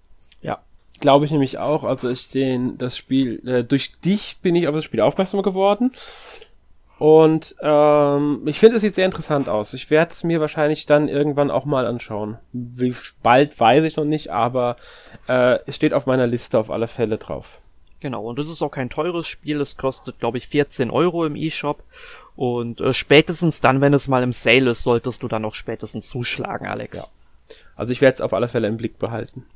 Ja, 0.41 0.61
glaube 1.01 1.25
ich 1.25 1.31
nämlich 1.31 1.59
auch. 1.59 1.85
Also 1.85 2.09
ich 2.11 2.31
den, 2.31 2.79
das 2.79 2.97
Spiel, 2.97 3.47
äh, 3.47 3.65
durch 3.65 3.93
dich 4.01 4.39
bin 4.41 4.55
ich 4.55 4.69
auf 4.69 4.75
das 4.75 4.85
Spiel 4.85 5.01
aufmerksam 5.01 5.43
geworden. 5.43 5.93
Und 6.99 7.55
ähm, 7.63 8.43
ich 8.47 8.59
finde, 8.59 8.77
es 8.77 8.83
sieht 8.83 8.95
sehr 8.95 9.07
interessant 9.07 9.49
aus. 9.49 9.73
Ich 9.73 9.89
werde 9.89 10.13
es 10.13 10.25
mir 10.25 10.41
wahrscheinlich 10.41 10.85
dann 10.87 11.09
irgendwann 11.09 11.51
auch 11.51 11.65
mal 11.65 11.87
anschauen. 11.87 12.39
Wie 12.53 12.95
bald 13.23 13.59
weiß 13.59 13.85
ich 13.85 13.97
noch 13.97 14.05
nicht, 14.05 14.33
aber 14.33 14.77
äh, 15.29 15.59
es 15.67 15.77
steht 15.77 15.95
auf 15.95 16.07
meiner 16.07 16.27
Liste 16.27 16.59
auf 16.59 16.71
alle 16.71 16.89
Fälle 16.89 17.19
drauf. 17.19 17.61
Genau, 18.01 18.25
und 18.25 18.39
das 18.39 18.49
ist 18.49 18.63
auch 18.63 18.71
kein 18.71 18.91
teures 18.91 19.27
Spiel. 19.27 19.61
Es 19.61 19.77
kostet, 19.77 20.19
glaube 20.19 20.39
ich, 20.39 20.49
14 20.49 20.91
Euro 20.91 21.25
im 21.25 21.37
eShop. 21.37 21.85
Und 22.35 22.81
äh, 22.81 22.93
spätestens 22.93 23.61
dann, 23.61 23.81
wenn 23.81 23.95
es 23.95 24.09
mal 24.09 24.23
im 24.23 24.33
Sale 24.33 24.71
ist, 24.71 24.83
solltest 24.83 25.23
du 25.23 25.29
dann 25.29 25.45
auch 25.45 25.55
spätestens 25.55 26.09
zuschlagen, 26.09 26.67
Alex. 26.67 26.99
Ja. 26.99 27.05
Also 27.77 27.93
ich 27.93 28.01
werde 28.01 28.15
es 28.15 28.21
auf 28.21 28.33
alle 28.33 28.49
Fälle 28.49 28.69
im 28.69 28.77
Blick 28.77 28.99
behalten. 28.99 29.47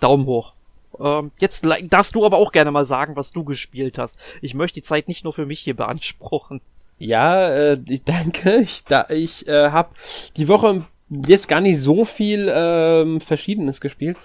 Daumen 0.00 0.26
hoch. 0.26 0.54
Ähm, 1.00 1.30
jetzt 1.38 1.66
darfst 1.88 2.14
du 2.14 2.24
aber 2.24 2.38
auch 2.38 2.52
gerne 2.52 2.70
mal 2.70 2.86
sagen, 2.86 3.16
was 3.16 3.32
du 3.32 3.44
gespielt 3.44 3.98
hast. 3.98 4.18
Ich 4.40 4.54
möchte 4.54 4.80
die 4.80 4.86
Zeit 4.86 5.08
nicht 5.08 5.24
nur 5.24 5.32
für 5.32 5.46
mich 5.46 5.60
hier 5.60 5.74
beanspruchen. 5.74 6.60
Ja, 6.98 7.48
äh, 7.48 7.78
danke. 8.04 8.58
Ich, 8.58 8.84
da, 8.84 9.06
ich 9.08 9.46
äh, 9.46 9.70
habe 9.70 9.90
die 10.36 10.48
Woche 10.48 10.84
jetzt 11.26 11.48
gar 11.48 11.60
nicht 11.60 11.80
so 11.80 12.04
viel 12.04 12.50
ähm, 12.52 13.20
Verschiedenes 13.20 13.80
gespielt. 13.80 14.16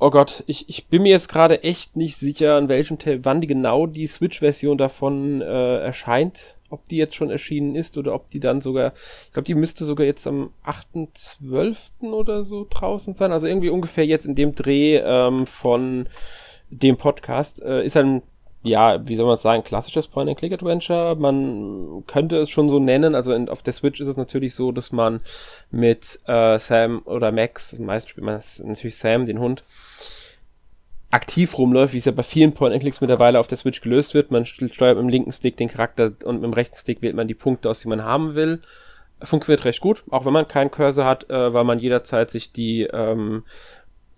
Oh 0.00 0.10
Gott, 0.10 0.44
ich, 0.46 0.68
ich 0.68 0.86
bin 0.86 1.02
mir 1.02 1.10
jetzt 1.10 1.28
gerade 1.28 1.64
echt 1.64 1.96
nicht 1.96 2.16
sicher, 2.16 2.54
an 2.54 2.68
welchem 2.68 3.00
Teil, 3.00 3.24
wann 3.24 3.40
die 3.40 3.48
genau 3.48 3.86
die 3.86 4.06
Switch-Version 4.06 4.78
davon 4.78 5.40
äh, 5.40 5.78
erscheint 5.80 6.56
ob 6.70 6.88
die 6.88 6.96
jetzt 6.96 7.14
schon 7.14 7.30
erschienen 7.30 7.74
ist 7.74 7.96
oder 7.98 8.14
ob 8.14 8.30
die 8.30 8.40
dann 8.40 8.60
sogar, 8.60 8.92
ich 9.26 9.32
glaube, 9.32 9.46
die 9.46 9.54
müsste 9.54 9.84
sogar 9.84 10.06
jetzt 10.06 10.26
am 10.26 10.50
8.12. 10.64 12.12
oder 12.12 12.44
so 12.44 12.66
draußen 12.68 13.14
sein. 13.14 13.32
Also 13.32 13.46
irgendwie 13.46 13.70
ungefähr 13.70 14.06
jetzt 14.06 14.26
in 14.26 14.34
dem 14.34 14.54
Dreh 14.54 14.96
ähm, 14.96 15.46
von 15.46 16.08
dem 16.70 16.96
Podcast. 16.96 17.62
Äh, 17.62 17.84
ist 17.84 17.96
ein, 17.96 18.22
ja, 18.62 19.06
wie 19.06 19.16
soll 19.16 19.26
man 19.26 19.38
sagen, 19.38 19.64
klassisches 19.64 20.08
Point-and-Click-Adventure. 20.08 21.16
Man 21.16 22.04
könnte 22.06 22.36
es 22.38 22.50
schon 22.50 22.68
so 22.68 22.78
nennen. 22.78 23.14
Also 23.14 23.32
in, 23.32 23.48
auf 23.48 23.62
der 23.62 23.72
Switch 23.72 24.00
ist 24.00 24.08
es 24.08 24.16
natürlich 24.16 24.54
so, 24.54 24.72
dass 24.72 24.92
man 24.92 25.20
mit 25.70 26.18
äh, 26.26 26.58
Sam 26.58 27.02
oder 27.04 27.32
Max, 27.32 27.78
meistens 27.78 28.10
spielt 28.10 28.26
man 28.26 28.40
natürlich 28.64 28.96
Sam, 28.96 29.26
den 29.26 29.38
Hund, 29.38 29.64
aktiv 31.10 31.56
rumläuft, 31.56 31.94
wie 31.94 31.98
es 31.98 32.04
ja 32.04 32.12
bei 32.12 32.22
vielen 32.22 32.52
Point-and-Clicks 32.52 33.00
mittlerweile 33.00 33.40
auf 33.40 33.46
der 33.46 33.58
Switch 33.58 33.80
gelöst 33.80 34.14
wird. 34.14 34.30
Man 34.30 34.44
steuert 34.44 34.96
mit 34.96 35.04
dem 35.04 35.08
linken 35.08 35.32
Stick 35.32 35.56
den 35.56 35.68
Charakter 35.68 36.12
und 36.24 36.36
mit 36.36 36.44
dem 36.44 36.52
rechten 36.52 36.76
Stick 36.76 37.00
wählt 37.00 37.16
man 37.16 37.28
die 37.28 37.34
Punkte 37.34 37.70
aus, 37.70 37.80
die 37.80 37.88
man 37.88 38.04
haben 38.04 38.34
will. 38.34 38.60
Funktioniert 39.22 39.64
recht 39.64 39.80
gut, 39.80 40.04
auch 40.10 40.26
wenn 40.26 40.32
man 40.32 40.46
keinen 40.46 40.70
Cursor 40.70 41.04
hat, 41.04 41.28
äh, 41.30 41.52
weil 41.52 41.64
man 41.64 41.78
jederzeit 41.78 42.30
sich 42.30 42.52
die 42.52 42.82
ähm, 42.82 43.44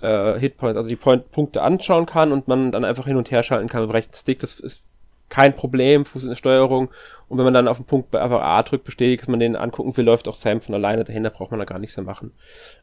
äh, 0.01 0.39
Hitpoints, 0.39 0.77
also 0.77 0.89
die 0.89 0.97
Point 0.97 1.31
Punkte 1.31 1.63
anschauen 1.63 2.07
kann 2.07 2.33
und 2.33 2.49
man 2.49 2.73
dann 2.73 2.85
einfach 2.85 3.07
hin 3.07 3.17
und 3.17 3.31
her 3.31 3.43
schalten 3.43 3.69
kann 3.69 3.83
mit 3.83 3.91
dem 3.91 3.95
rechten 3.95 4.15
Stick. 4.15 4.41
Das 4.41 4.59
ist 4.59 4.89
kein 5.31 5.55
Problem, 5.55 6.05
Fuß 6.05 6.25
in 6.25 6.31
der 6.31 6.37
Steuerung. 6.37 6.91
Und 7.29 7.39
wenn 7.39 7.45
man 7.45 7.55
dann 7.55 7.69
auf 7.69 7.79
den 7.79 7.87
Punkt 7.87 8.15
einfach 8.15 8.43
A 8.43 8.63
drückt, 8.63 8.85
bestätigt, 8.85 9.23
dass 9.23 9.29
man 9.29 9.41
den 9.41 9.57
angucken 9.57 9.97
will, 9.97 10.05
läuft 10.05 10.27
auch 10.27 10.35
Sam 10.35 10.61
von 10.61 10.75
alleine 10.75 11.05
dahin, 11.05 11.23
da 11.23 11.31
braucht 11.31 11.53
man 11.53 11.61
da 11.61 11.65
gar 11.65 11.79
nichts 11.79 11.97
mehr 11.97 12.05
machen. 12.05 12.33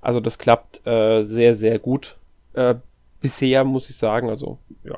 Also 0.01 0.21
das 0.21 0.39
klappt 0.39 0.87
äh, 0.87 1.21
sehr, 1.23 1.53
sehr 1.53 1.77
gut. 1.77 2.15
Äh, 2.53 2.75
bisher, 3.21 3.63
muss 3.63 3.89
ich 3.89 3.97
sagen. 3.97 4.29
Also, 4.29 4.59
ja. 4.83 4.97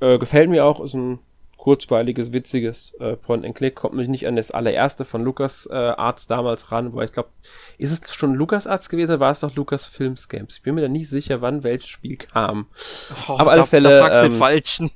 Äh, 0.00 0.18
gefällt 0.18 0.50
mir 0.50 0.64
auch, 0.64 0.80
ist 0.80 0.94
ein 0.94 1.18
kurzweiliges, 1.56 2.32
witziges 2.32 2.94
äh, 3.00 3.16
Point-and-Click. 3.16 3.74
Kommt 3.74 3.94
mich 3.94 4.06
nicht 4.06 4.26
an 4.28 4.36
das 4.36 4.52
allererste 4.52 5.04
von 5.04 5.24
Lukas 5.24 5.66
äh, 5.70 5.74
Arts 5.74 6.26
damals 6.26 6.70
ran, 6.70 6.94
weil 6.94 7.06
ich 7.06 7.12
glaube, 7.12 7.30
ist 7.78 7.90
es 7.90 8.14
schon 8.14 8.34
Lukas 8.34 8.66
Arts 8.66 8.88
gewesen, 8.88 9.10
oder 9.10 9.20
war 9.20 9.32
es 9.32 9.40
doch 9.40 9.54
Lukas 9.56 9.86
Films 9.86 10.28
Games? 10.28 10.56
Ich 10.56 10.62
bin 10.62 10.76
mir 10.76 10.82
da 10.82 10.88
nicht 10.88 11.08
sicher, 11.08 11.40
wann 11.40 11.64
welches 11.64 11.88
Spiel 11.88 12.18
kam. 12.18 12.66
Oh, 13.26 13.38
Aber 13.38 13.50
alle 13.50 13.62
da, 13.62 13.66
Fälle. 13.66 13.88
Da 13.90 14.00
fragst 14.00 14.22
ähm, 14.22 14.30
den 14.30 14.38
Falschen. 14.38 14.90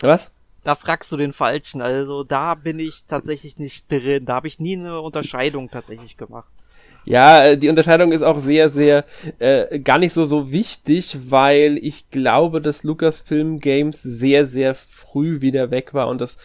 Was? 0.00 0.32
Da 0.64 0.74
fragst 0.74 1.12
du 1.12 1.16
den 1.16 1.32
Falschen. 1.32 1.80
Also 1.80 2.22
da 2.22 2.54
bin 2.54 2.78
ich 2.78 3.04
tatsächlich 3.04 3.58
nicht 3.58 3.90
drin. 3.90 4.26
Da 4.26 4.34
habe 4.34 4.48
ich 4.48 4.58
nie 4.58 4.76
eine 4.76 5.00
Unterscheidung 5.00 5.70
tatsächlich 5.70 6.16
gemacht. 6.16 6.50
Ja, 7.04 7.44
äh, 7.44 7.58
die 7.58 7.68
Unterscheidung 7.68 8.12
ist 8.12 8.22
auch 8.22 8.38
sehr, 8.38 8.68
sehr 8.68 9.04
äh, 9.38 9.78
gar 9.80 9.98
nicht 9.98 10.12
so 10.12 10.24
so 10.24 10.52
wichtig, 10.52 11.16
weil 11.28 11.78
ich 11.78 12.10
glaube, 12.10 12.60
dass 12.60 12.84
Lucasfilm 12.84 13.58
Games 13.58 14.02
sehr, 14.02 14.46
sehr 14.46 14.74
früh 14.74 15.40
wieder 15.40 15.70
weg 15.70 15.94
war 15.94 16.08
und 16.08 16.20
das 16.20 16.36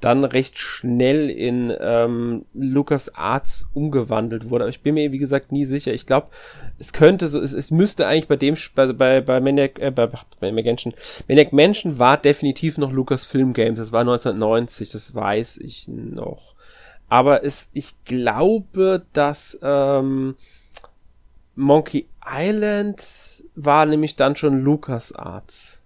dann 0.00 0.24
recht 0.24 0.58
schnell 0.58 1.30
in 1.30 1.72
ähm, 1.80 2.44
Lucas 2.54 3.14
Arts 3.14 3.66
umgewandelt 3.72 4.50
wurde. 4.50 4.64
Aber 4.64 4.70
ich 4.70 4.82
bin 4.82 4.94
mir 4.94 5.12
wie 5.12 5.18
gesagt 5.18 5.50
nie 5.50 5.64
sicher. 5.64 5.92
Ich 5.94 6.06
glaube, 6.06 6.28
es 6.78 6.92
könnte 6.92 7.28
so, 7.28 7.40
es, 7.40 7.52
es 7.54 7.70
müsste 7.70 8.06
eigentlich 8.06 8.28
bei 8.28 8.36
dem 8.36 8.56
bei 8.74 8.92
bei 8.92 9.20
bei 9.20 9.40
Maniac, 9.40 9.78
äh, 9.80 9.90
bei, 9.90 10.08
bei 10.40 10.52
Mansion, 10.52 10.92
Maniac 11.28 11.52
Mansion 11.52 11.98
war 11.98 12.16
definitiv 12.16 12.78
noch 12.78 12.92
Lucasfilm 12.92 13.54
Games. 13.54 13.78
Das 13.78 13.92
war 13.92 14.00
1990, 14.00 14.90
das 14.90 15.14
weiß 15.14 15.58
ich 15.58 15.88
noch. 15.88 16.54
Aber 17.12 17.44
es, 17.44 17.68
ich 17.74 17.92
glaube, 18.06 19.04
dass 19.12 19.58
ähm, 19.60 20.34
Monkey 21.54 22.08
Island 22.26 23.04
war 23.54 23.84
nämlich 23.84 24.16
dann 24.16 24.34
schon 24.34 24.62
LucasArts. 24.62 25.82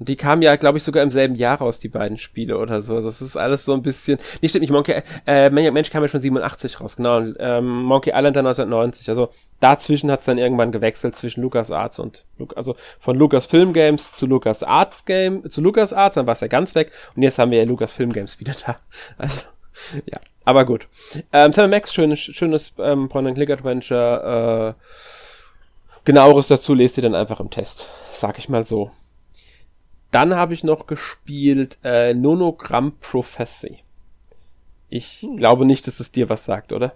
Und 0.00 0.08
die 0.08 0.16
kamen 0.16 0.42
ja, 0.42 0.56
glaube 0.56 0.78
ich, 0.78 0.82
sogar 0.82 1.04
im 1.04 1.12
selben 1.12 1.36
Jahr 1.36 1.58
raus, 1.58 1.78
die 1.78 1.88
beiden 1.88 2.18
Spiele 2.18 2.58
oder 2.58 2.82
so. 2.82 3.00
Das 3.00 3.22
ist 3.22 3.36
alles 3.36 3.64
so 3.64 3.72
ein 3.72 3.82
bisschen. 3.82 4.18
Nee, 4.42 4.48
stimmt 4.48 4.62
nicht, 4.62 4.72
Monkey, 4.72 5.00
äh, 5.28 5.48
Mensch 5.50 5.90
kam 5.90 6.02
ja 6.02 6.08
schon 6.08 6.20
87 6.20 6.80
raus, 6.80 6.96
genau. 6.96 7.18
Und, 7.18 7.36
ähm, 7.38 7.84
Monkey 7.84 8.10
Island 8.10 8.34
dann 8.34 8.46
1990. 8.46 9.08
Also 9.10 9.28
dazwischen 9.60 10.10
hat 10.10 10.20
es 10.20 10.26
dann 10.26 10.38
irgendwann 10.38 10.72
gewechselt 10.72 11.14
zwischen 11.14 11.40
LucasArts 11.42 12.00
und 12.00 12.26
also 12.56 12.74
von 12.98 13.16
Lucas 13.16 13.46
Film 13.46 13.72
Games 13.72 14.10
zu 14.10 14.26
Lucas 14.26 14.64
Arts 14.64 15.04
Game, 15.04 15.48
zu 15.48 15.60
Lucas 15.60 15.92
Arts, 15.92 16.16
dann 16.16 16.26
war 16.26 16.32
es 16.32 16.40
ja 16.40 16.48
ganz 16.48 16.74
weg. 16.74 16.90
Und 17.14 17.22
jetzt 17.22 17.38
haben 17.38 17.52
wir 17.52 17.58
ja 17.58 17.64
Lucas 17.64 17.92
Film 17.92 18.12
Games 18.12 18.40
wieder 18.40 18.54
da. 18.66 18.78
Also 19.18 19.42
ja, 20.06 20.20
aber 20.44 20.64
gut. 20.64 20.88
Ähm, 21.32 21.52
Sam 21.52 21.70
Max, 21.70 21.92
schönes, 21.94 22.20
schönes 22.20 22.74
ähm, 22.78 23.08
Point-and-Click-Adventure. 23.08 24.76
Äh, 24.76 26.04
genaueres 26.04 26.48
dazu 26.48 26.74
lest 26.74 26.96
ihr 26.98 27.02
dann 27.02 27.14
einfach 27.14 27.40
im 27.40 27.50
Test. 27.50 27.88
Sag 28.12 28.38
ich 28.38 28.48
mal 28.48 28.64
so. 28.64 28.90
Dann 30.10 30.36
habe 30.36 30.54
ich 30.54 30.62
noch 30.62 30.86
gespielt 30.86 31.78
äh, 31.82 32.14
Nonogramm 32.14 32.92
Prophecy. 33.00 33.78
Ich 34.88 35.22
hm. 35.22 35.36
glaube 35.36 35.64
nicht, 35.66 35.86
dass 35.86 35.98
es 35.98 36.12
dir 36.12 36.28
was 36.28 36.44
sagt, 36.44 36.72
oder? 36.72 36.94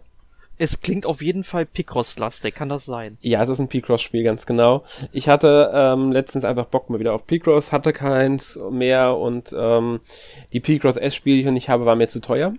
Es 0.60 0.80
klingt 0.80 1.06
auf 1.06 1.22
jeden 1.22 1.44
Fall 1.44 1.66
Picross-lastig, 1.66 2.54
kann 2.54 2.68
das 2.68 2.84
sein? 2.84 3.16
Ja, 3.20 3.40
es 3.40 3.48
ist 3.48 3.60
ein 3.60 3.68
Picross-Spiel, 3.68 4.24
ganz 4.24 4.44
genau. 4.44 4.84
Ich 5.12 5.28
hatte 5.28 5.70
ähm, 5.72 6.10
letztens 6.10 6.44
einfach 6.44 6.66
Bock 6.66 6.90
mal 6.90 6.98
wieder 6.98 7.14
auf 7.14 7.26
Picross, 7.26 7.70
hatte 7.70 7.92
keins 7.92 8.58
mehr 8.70 9.16
und 9.16 9.54
ähm, 9.56 10.00
die 10.52 10.58
Picross 10.58 10.96
S-Spiele, 10.96 11.36
die 11.36 11.40
ich 11.40 11.46
noch 11.46 11.52
nicht 11.52 11.68
habe, 11.68 11.86
waren 11.86 11.98
mir 11.98 12.08
zu 12.08 12.20
teuer. 12.20 12.54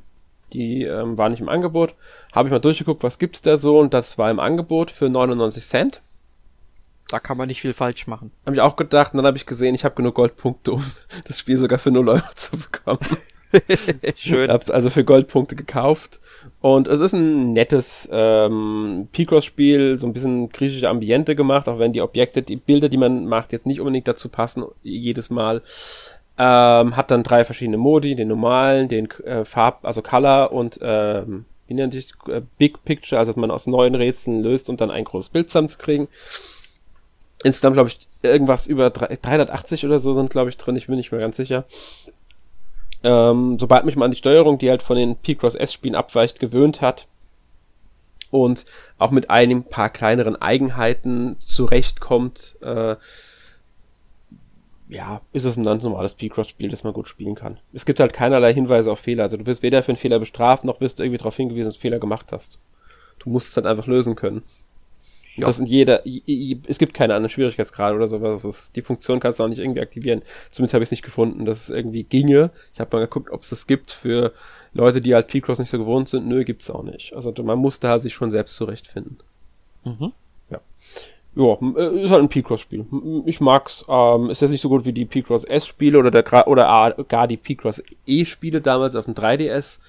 Die 0.53 0.83
ähm, 0.83 1.17
war 1.17 1.29
nicht 1.29 1.41
im 1.41 1.49
Angebot. 1.49 1.95
Habe 2.33 2.47
ich 2.47 2.51
mal 2.51 2.59
durchgeguckt, 2.59 3.03
was 3.03 3.19
gibt's 3.19 3.41
da 3.41 3.57
so 3.57 3.79
und 3.79 3.93
das 3.93 4.17
war 4.17 4.31
im 4.31 4.39
Angebot 4.39 4.91
für 4.91 5.09
99 5.09 5.63
Cent. 5.63 6.01
Da 7.09 7.19
kann 7.19 7.37
man 7.37 7.47
nicht 7.47 7.61
viel 7.61 7.73
falsch 7.73 8.05
machen. 8.05 8.31
Habe 8.45 8.55
ich 8.55 8.61
auch 8.61 8.75
gedacht, 8.75 9.13
und 9.13 9.17
dann 9.17 9.25
habe 9.25 9.37
ich 9.37 9.47
gesehen, 9.47 9.73
ich 9.73 9.83
habe 9.83 9.95
genug 9.95 10.15
Goldpunkte, 10.15 10.73
um 10.73 10.83
das 11.27 11.39
Spiel 11.39 11.57
sogar 11.57 11.79
für 11.79 11.91
0 11.91 12.07
Euro 12.07 12.27
zu 12.35 12.57
bekommen. 12.57 12.99
Schön. 14.15 14.51
Habt 14.51 14.69
also 14.69 14.91
für 14.91 15.03
Goldpunkte 15.03 15.55
gekauft. 15.55 16.19
Und 16.61 16.87
es 16.87 16.99
ist 16.99 17.13
ein 17.13 17.53
nettes 17.53 18.07
ähm, 18.11 19.07
Picross-Spiel, 19.11 19.97
so 19.97 20.05
ein 20.05 20.13
bisschen 20.13 20.49
griechische 20.49 20.87
Ambiente 20.87 21.35
gemacht, 21.35 21.67
auch 21.67 21.79
wenn 21.79 21.93
die 21.93 22.01
Objekte, 22.01 22.43
die 22.43 22.57
Bilder, 22.57 22.89
die 22.89 22.97
man 22.97 23.25
macht, 23.25 23.51
jetzt 23.53 23.65
nicht 23.65 23.79
unbedingt 23.79 24.07
dazu 24.07 24.29
passen, 24.29 24.65
jedes 24.83 25.31
Mal. 25.31 25.63
Ähm, 26.41 26.95
hat 26.95 27.11
dann 27.11 27.23
drei 27.23 27.43
verschiedene 27.43 27.77
Modi, 27.77 28.15
den 28.15 28.29
normalen, 28.29 28.87
den 28.87 29.11
äh, 29.25 29.43
Farb, 29.43 29.79
also 29.83 30.01
Color 30.01 30.53
und 30.53 30.79
ähm, 30.81 31.43
wie 31.67 31.73
nennt 31.73 31.91
sich 31.91 32.13
äh, 32.27 32.41
Big 32.57 32.83
Picture, 32.85 33.19
also 33.19 33.33
dass 33.33 33.37
man 33.37 33.51
aus 33.51 33.67
neuen 33.67 33.93
Rätseln 33.93 34.41
löst 34.41 34.69
und 34.69 34.79
dann 34.79 34.89
ein 34.89 35.03
großes 35.03 35.29
Bild 35.29 35.49
zusammenzukriegen. 35.49 36.07
Insgesamt, 37.43 37.75
glaube 37.75 37.89
ich, 37.89 38.07
irgendwas 38.23 38.67
über 38.67 38.89
380 38.89 39.85
oder 39.85 39.99
so 39.99 40.13
sind, 40.13 40.29
glaube 40.29 40.49
ich, 40.49 40.57
drin, 40.57 40.77
ich 40.77 40.87
bin 40.87 40.95
nicht 40.95 41.11
mehr 41.11 41.21
ganz 41.21 41.35
sicher. 41.35 41.65
Ähm, 43.03 43.57
sobald 43.59 43.85
mich 43.85 43.95
mal 43.95 44.05
an 44.05 44.11
die 44.11 44.17
Steuerung, 44.17 44.57
die 44.57 44.69
halt 44.69 44.81
von 44.81 44.97
den 44.97 45.15
P-Cross 45.17 45.55
S-Spielen 45.55 45.95
abweicht, 45.95 46.39
gewöhnt 46.39 46.81
hat 46.81 47.07
und 48.31 48.65
auch 48.97 49.11
mit 49.11 49.29
einem 49.29 49.63
paar 49.63 49.89
kleineren 49.89 50.35
Eigenheiten 50.35 51.37
zurechtkommt, 51.39 52.55
äh, 52.61 52.95
ja, 54.89 55.21
ist 55.33 55.45
es 55.45 55.55
ein 55.55 55.63
ganz 55.63 55.83
normales 55.83 56.15
P-Cross-Spiel, 56.15 56.69
das 56.69 56.83
man 56.83 56.93
gut 56.93 57.07
spielen 57.07 57.35
kann. 57.35 57.59
Es 57.73 57.85
gibt 57.85 57.99
halt 57.99 58.11
keinerlei 58.11 58.53
Hinweise 58.53 58.91
auf 58.91 58.99
Fehler. 58.99 59.23
Also 59.23 59.37
du 59.37 59.45
wirst 59.45 59.61
weder 59.61 59.83
für 59.83 59.89
einen 59.89 59.97
Fehler 59.97 60.19
bestraft, 60.19 60.63
noch 60.63 60.81
wirst 60.81 60.97
du 60.97 61.03
irgendwie 61.03 61.19
darauf 61.19 61.35
hingewiesen, 61.35 61.69
dass 61.69 61.75
du 61.75 61.77
einen 61.77 61.81
Fehler 61.81 61.99
gemacht 61.99 62.31
hast. 62.31 62.59
Du 63.19 63.29
musst 63.29 63.49
es 63.49 63.55
halt 63.55 63.67
einfach 63.67 63.85
lösen 63.85 64.15
können. 64.15 64.43
Ja. 65.35 65.45
Das 65.45 65.59
in 65.59 65.67
jeder, 65.67 66.03
es 66.05 66.79
gibt 66.79 66.95
keine 66.95 67.13
anderen 67.13 67.29
Schwierigkeitsgrade 67.29 67.95
oder 67.95 68.07
sowas. 68.07 68.43
Ist, 68.43 68.75
die 68.75 68.81
Funktion 68.81 69.19
kannst 69.19 69.39
du 69.39 69.43
auch 69.43 69.47
nicht 69.47 69.59
irgendwie 69.59 69.79
aktivieren. 69.79 70.23
Zumindest 70.49 70.73
habe 70.73 70.83
ich 70.83 70.87
es 70.87 70.91
nicht 70.91 71.03
gefunden, 71.03 71.45
dass 71.45 71.69
es 71.69 71.75
irgendwie 71.75 72.03
ginge. 72.03 72.49
Ich 72.73 72.79
habe 72.79 72.97
mal 72.97 73.03
geguckt, 73.03 73.29
ob 73.29 73.43
es 73.43 73.49
das 73.49 73.67
gibt 73.67 73.91
für 73.91 74.33
Leute, 74.73 75.01
die 75.01 75.13
halt 75.13 75.27
P-Cross 75.27 75.59
nicht 75.59 75.69
so 75.69 75.77
gewohnt 75.77 76.09
sind. 76.09 76.27
Nö, 76.27 76.43
gibt's 76.43 76.69
auch 76.71 76.83
nicht. 76.83 77.13
Also 77.13 77.31
man 77.43 77.59
musste 77.59 77.89
halt 77.89 78.01
sich 78.01 78.13
schon 78.13 78.31
selbst 78.31 78.55
zurechtfinden. 78.55 79.19
Mhm. 79.85 80.13
Ja. 80.49 80.61
Ja, 81.35 81.57
äh, 81.77 82.03
ist 82.03 82.11
halt 82.11 82.21
ein 82.21 82.29
P-Cross-Spiel. 82.29 82.85
Ich 83.25 83.39
mag's. 83.39 83.85
Ähm, 83.87 84.29
ist 84.29 84.41
jetzt 84.41 84.51
nicht 84.51 84.61
so 84.61 84.69
gut 84.69 84.85
wie 84.85 84.93
die 84.93 85.05
P-Cross 85.05 85.43
S-Spiele 85.45 85.99
oder, 85.99 86.11
der, 86.11 86.47
oder 86.47 86.95
gar 87.07 87.27
die 87.27 87.37
P-Cross 87.37 87.83
E-Spiele 88.05 88.61
damals 88.61 88.95
auf 88.95 89.05
dem 89.05 89.13
3DS. 89.13 89.79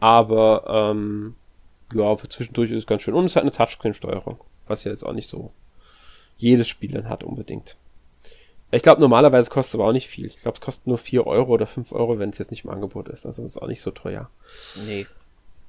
Aber 0.00 0.64
ähm, 0.68 1.34
ja, 1.94 2.16
für 2.16 2.28
zwischendurch 2.28 2.70
ist 2.70 2.78
es 2.78 2.86
ganz 2.86 3.02
schön. 3.02 3.14
Und 3.14 3.26
es 3.26 3.36
hat 3.36 3.42
eine 3.42 3.52
Touchscreen-Steuerung, 3.52 4.38
was 4.66 4.84
ja 4.84 4.90
jetzt 4.90 5.04
auch 5.04 5.12
nicht 5.12 5.28
so 5.28 5.52
jedes 6.36 6.68
Spiel 6.68 6.92
dann 6.92 7.08
hat 7.08 7.24
unbedingt. 7.24 7.76
Ich 8.70 8.82
glaube, 8.82 9.00
normalerweise 9.00 9.48
kostet 9.48 9.70
es 9.70 9.74
aber 9.76 9.88
auch 9.88 9.92
nicht 9.92 10.08
viel. 10.08 10.26
Ich 10.26 10.36
glaube, 10.36 10.56
es 10.56 10.60
kostet 10.60 10.86
nur 10.86 10.98
4 10.98 11.26
Euro 11.26 11.52
oder 11.52 11.66
5 11.66 11.92
Euro, 11.92 12.18
wenn 12.18 12.30
es 12.30 12.38
jetzt 12.38 12.50
nicht 12.50 12.64
im 12.64 12.70
Angebot 12.70 13.08
ist. 13.08 13.24
Also 13.24 13.44
ist 13.44 13.62
auch 13.62 13.68
nicht 13.68 13.80
so 13.80 13.90
teuer. 13.90 14.28
Nee. 14.86 15.06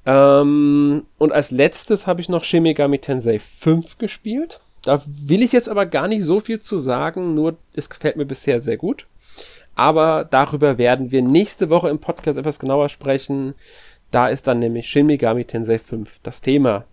Ähm, 0.05 1.05
und 1.17 1.32
als 1.32 1.51
letztes 1.51 2.07
habe 2.07 2.21
ich 2.21 2.30
noch 2.30 2.43
Shin 2.43 2.63
Megami 2.63 2.99
Tensei 2.99 3.39
5 3.39 3.97
gespielt. 3.97 4.61
Da 4.88 5.01
will 5.05 5.43
ich 5.43 5.51
jetzt 5.51 5.67
aber 5.67 5.85
gar 5.85 6.07
nicht 6.07 6.23
so 6.23 6.39
viel 6.39 6.61
zu 6.61 6.77
sagen, 6.77 7.33
nur 7.35 7.57
es 7.73 7.89
gefällt 7.89 8.15
mir 8.15 8.25
bisher 8.25 8.61
sehr 8.61 8.77
gut. 8.77 9.05
Aber 9.75 10.23
darüber 10.23 10.77
werden 10.77 11.11
wir 11.11 11.21
nächste 11.21 11.69
Woche 11.69 11.89
im 11.89 11.99
Podcast 11.99 12.38
etwas 12.38 12.57
genauer 12.57 12.88
sprechen. 12.88 13.53
Da 14.11 14.29
ist 14.29 14.47
dann 14.47 14.59
nämlich 14.59 14.88
Shin 14.88 15.05
Megami 15.05 15.43
Tensei 15.43 15.77
5 15.77 16.19
das 16.23 16.39
Thema. 16.39 16.85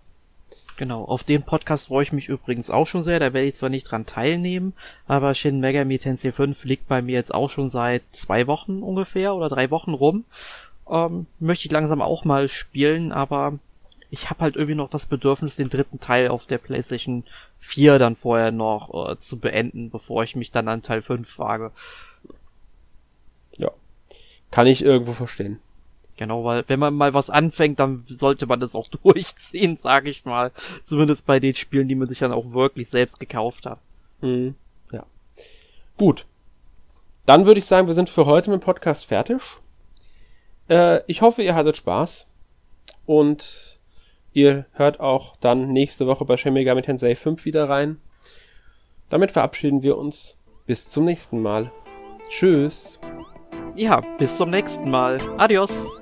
Genau, 0.75 1.05
auf 1.05 1.23
dem 1.23 1.43
Podcast 1.43 1.87
freue 1.87 2.03
ich 2.03 2.11
mich 2.11 2.27
übrigens 2.27 2.69
auch 2.69 2.85
schon 2.85 3.01
sehr. 3.01 3.21
Da 3.21 3.31
werde 3.31 3.47
ich 3.47 3.55
zwar 3.55 3.69
nicht 3.69 3.89
dran 3.89 4.05
teilnehmen, 4.05 4.73
aber 5.07 5.33
Shin 5.33 5.61
Megami 5.61 5.97
Tensei 5.97 6.33
5 6.33 6.65
liegt 6.65 6.89
bei 6.89 7.01
mir 7.01 7.13
jetzt 7.13 7.33
auch 7.33 7.49
schon 7.49 7.69
seit 7.69 8.03
zwei 8.11 8.45
Wochen 8.45 8.83
ungefähr 8.83 9.33
oder 9.35 9.47
drei 9.47 9.71
Wochen 9.71 9.93
rum. 9.93 10.25
Ähm, 10.89 11.27
möchte 11.39 11.65
ich 11.65 11.71
langsam 11.71 12.01
auch 12.01 12.25
mal 12.25 12.49
spielen, 12.49 13.13
aber 13.13 13.57
ich 14.15 14.29
habe 14.29 14.39
halt 14.39 14.55
irgendwie 14.55 14.75
noch 14.75 14.89
das 14.89 15.07
Bedürfnis, 15.07 15.57
den 15.57 15.69
dritten 15.69 15.99
Teil 15.99 16.29
auf 16.29 16.45
der 16.45 16.57
PlayStation 16.57 17.25
4 17.59 17.99
dann 17.99 18.15
vorher 18.15 18.51
noch 18.51 19.11
äh, 19.11 19.19
zu 19.19 19.39
beenden, 19.39 19.89
bevor 19.89 20.23
ich 20.23 20.37
mich 20.37 20.51
dann 20.51 20.69
an 20.69 20.81
Teil 20.81 21.01
5 21.01 21.37
wage. 21.37 21.71
Ja. 23.57 23.71
Kann 24.51 24.67
ich 24.67 24.85
irgendwo 24.85 25.11
verstehen. 25.11 25.59
Genau, 26.15 26.45
weil 26.45 26.63
wenn 26.67 26.79
man 26.79 26.93
mal 26.93 27.13
was 27.13 27.29
anfängt, 27.29 27.77
dann 27.79 28.03
sollte 28.05 28.47
man 28.47 28.61
das 28.61 28.73
auch 28.73 28.87
durchziehen, 29.03 29.75
sage 29.75 30.09
ich 30.09 30.23
mal. 30.23 30.53
Zumindest 30.85 31.25
bei 31.25 31.41
den 31.41 31.53
Spielen, 31.53 31.89
die 31.89 31.95
man 31.95 32.07
sich 32.07 32.19
dann 32.19 32.31
auch 32.31 32.53
wirklich 32.53 32.89
selbst 32.89 33.19
gekauft 33.19 33.65
hat. 33.65 33.79
Mhm. 34.21 34.55
Ja. 34.93 35.05
Gut. 35.97 36.25
Dann 37.25 37.45
würde 37.45 37.59
ich 37.59 37.65
sagen, 37.65 37.87
wir 37.87 37.93
sind 37.93 38.09
für 38.09 38.25
heute 38.25 38.49
mit 38.49 38.61
dem 38.61 38.65
Podcast 38.65 39.07
fertig. 39.07 39.41
Äh, 40.69 41.01
ich 41.07 41.21
hoffe, 41.21 41.43
ihr 41.43 41.53
hattet 41.53 41.75
Spaß. 41.75 42.27
Und 43.05 43.75
Ihr 44.35 44.65
hört 44.73 44.99
auch 44.99 45.37
dann 45.37 45.71
nächste 45.71 46.07
Woche 46.07 46.25
bei 46.25 46.35
Shin 46.35 46.53
Megami 46.53 46.81
Tensei 46.81 47.15
5 47.15 47.45
wieder 47.45 47.69
rein. 47.69 48.01
Damit 49.07 49.31
verabschieden 49.31 49.81
wir 49.81 49.97
uns. 49.97 50.35
Bis 50.65 50.89
zum 50.89 51.05
nächsten 51.05 51.41
Mal. 51.41 51.71
Tschüss. 52.27 52.99
Ja, 53.75 54.01
bis 54.17 54.35
zum 54.35 54.49
nächsten 54.49 54.91
Mal. 54.91 55.19
Adios. 55.37 56.01